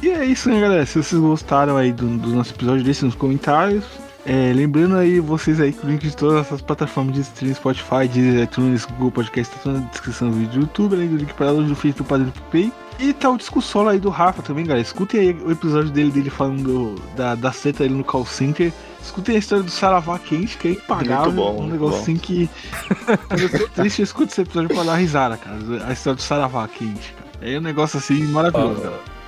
E 0.01 0.09
é 0.09 0.25
isso, 0.25 0.49
né, 0.49 0.59
galera? 0.61 0.85
Se 0.85 1.01
vocês 1.01 1.19
gostaram 1.21 1.75
aí 1.77 1.91
do, 1.91 2.07
do 2.17 2.29
nosso 2.29 2.53
episódio, 2.53 2.83
deixem 2.83 3.05
nos 3.05 3.15
comentários. 3.15 3.83
É, 4.25 4.51
lembrando 4.53 4.95
aí 4.95 5.19
vocês 5.19 5.59
aí 5.59 5.71
que 5.73 5.85
o 5.85 5.89
link 5.89 6.01
de 6.07 6.15
todas 6.15 6.41
essas 6.45 6.61
plataformas 6.61 7.15
de 7.15 7.21
streaming, 7.21 7.55
Spotify, 7.55 8.07
Deezer, 8.07 8.43
iTunes, 8.43 8.85
Google 8.85 9.11
Podcast, 9.11 9.55
tá 9.55 9.61
tudo 9.63 9.79
na 9.79 9.85
descrição 9.87 10.29
do 10.29 10.35
vídeo 10.35 10.51
do 10.53 10.59
YouTube, 10.61 10.95
além 10.95 11.07
do 11.07 11.15
link 11.17 11.33
para 11.33 11.47
download 11.47 11.69
do 11.69 11.75
feed 11.75 11.95
do 11.97 12.03
Padre 12.03 12.25
do 12.25 12.31
PicPay. 12.33 12.71
E 12.99 13.13
tá 13.13 13.29
o 13.29 13.37
discussão 13.37 13.87
aí 13.87 13.97
do 13.97 14.09
Rafa 14.09 14.41
também, 14.41 14.65
galera. 14.65 14.85
Escutem 14.85 15.19
aí 15.21 15.31
o 15.45 15.51
episódio 15.51 15.89
dele, 15.89 16.11
dele 16.11 16.29
falando 16.29 16.63
do- 16.95 17.01
da, 17.15 17.33
da 17.33 17.51
seta 17.51 17.83
dele 17.83 17.95
no 17.95 18.03
call 18.03 18.25
center. 18.25 18.73
Escutem 19.01 19.35
a 19.37 19.39
história 19.39 19.63
do 19.63 19.71
Saravá 19.71 20.19
quente, 20.19 20.57
que 20.57 20.67
é 20.67 20.71
impagável. 20.71 21.31
Muito 21.31 21.35
bom, 21.35 21.63
um 21.63 21.67
negócio 21.67 22.01
assim 22.01 22.17
que. 22.17 22.49
Eu 23.41 23.49
tô 23.59 23.67
triste, 23.69 23.99
eu 23.99 24.03
escuto 24.03 24.31
esse 24.33 24.41
episódio 24.41 24.69
pra 24.69 24.83
dar 24.83 24.95
risada, 24.97 25.37
cara. 25.37 25.57
A 25.87 25.93
história 25.93 26.15
do 26.17 26.21
Saravá 26.21 26.67
quente. 26.67 27.15
É 27.41 27.57
um 27.57 27.61
negócio 27.61 27.97
assim 27.99 28.21
maravilhoso, 28.25 28.81
cara. 28.81 29.18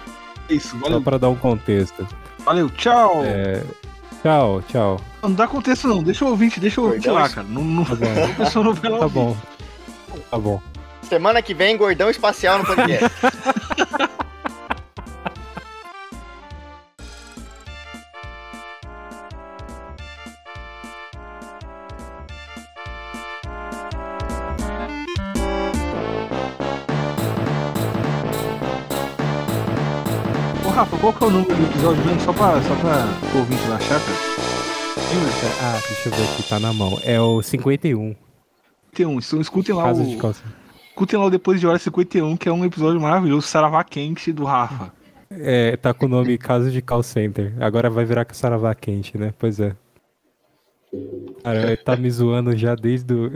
Isso, 0.55 0.69
Só 0.77 0.77
valeu. 0.85 1.01
pra 1.01 1.17
dar 1.17 1.29
um 1.29 1.35
contexto. 1.35 2.07
Valeu, 2.45 2.69
tchau. 2.69 3.21
É, 3.23 3.63
Tchau, 4.21 4.61
tchau. 4.67 5.01
Não 5.23 5.33
dá 5.33 5.47
contexto 5.47 5.87
não, 5.87 6.03
deixa 6.03 6.23
o 6.23 6.29
ouvinte, 6.29 6.59
deixa 6.59 6.79
o 6.79 6.85
ouvinte 6.85 7.09
lá, 7.09 7.27
cara. 7.27 7.47
Não, 7.49 7.63
não, 7.63 7.83
Tá 7.83 7.95
bom. 7.95 8.33
pessoa 8.37 8.65
não 8.65 8.73
vai 8.73 8.91
lá 8.91 8.99
Tá 8.99 9.07
bom. 9.07 9.37
Tá 10.29 10.37
bom. 10.37 10.61
Semana 11.03 11.41
que 11.41 11.53
vem, 11.53 11.75
gordão 11.75 12.09
espacial 12.09 12.59
no 12.59 12.65
podcast. 12.65 13.09
Rafa, 30.81 30.97
qual 30.97 31.13
que 31.13 31.23
é 31.23 31.27
o 31.27 31.29
número 31.29 31.55
do 31.55 31.63
episódio 31.63 32.05
mesmo? 32.05 32.21
Só 32.21 32.33
pra, 32.33 32.59
só 32.59 32.75
pra 32.77 33.35
o 33.35 33.37
ouvinte 33.37 33.67
lá 33.67 33.75
achar, 33.75 33.99
cara. 33.99 34.17
Ah, 35.61 35.79
deixa 35.87 36.09
eu 36.09 36.11
ver 36.11 36.23
aqui, 36.23 36.49
tá 36.49 36.59
na 36.59 36.73
mão. 36.73 36.99
É 37.03 37.21
o 37.21 37.39
51. 37.39 38.15
Tem 38.91 39.05
um, 39.05 39.19
então 39.19 39.39
escutem 39.39 39.75
lá 39.75 39.83
Casa 39.83 40.03
de 40.03 40.15
o, 40.15 40.17
calça. 40.17 40.43
Escutem 40.89 41.19
lá 41.19 41.25
o 41.25 41.29
depois 41.29 41.59
de 41.59 41.67
hora 41.67 41.77
51, 41.77 42.35
que 42.35 42.49
é 42.49 42.51
um 42.51 42.65
episódio 42.65 42.99
maravilhoso, 42.99 43.45
Saravá 43.45 43.83
Quente 43.83 44.33
do 44.33 44.43
Rafa. 44.43 44.91
É, 45.29 45.77
tá 45.77 45.93
com 45.93 46.07
o 46.07 46.09
nome 46.09 46.35
Caso 46.39 46.71
de 46.71 46.81
Call 46.81 47.03
Center. 47.03 47.53
Agora 47.59 47.87
vai 47.87 48.03
virar 48.03 48.25
Saravá 48.31 48.73
Quente, 48.73 49.19
né? 49.19 49.35
Pois 49.37 49.59
é. 49.59 49.75
Cara, 51.43 51.77
tá 51.77 51.95
me 51.95 52.09
zoando 52.09 52.57
já 52.57 52.73
desde 52.73 53.13
o. 53.13 53.31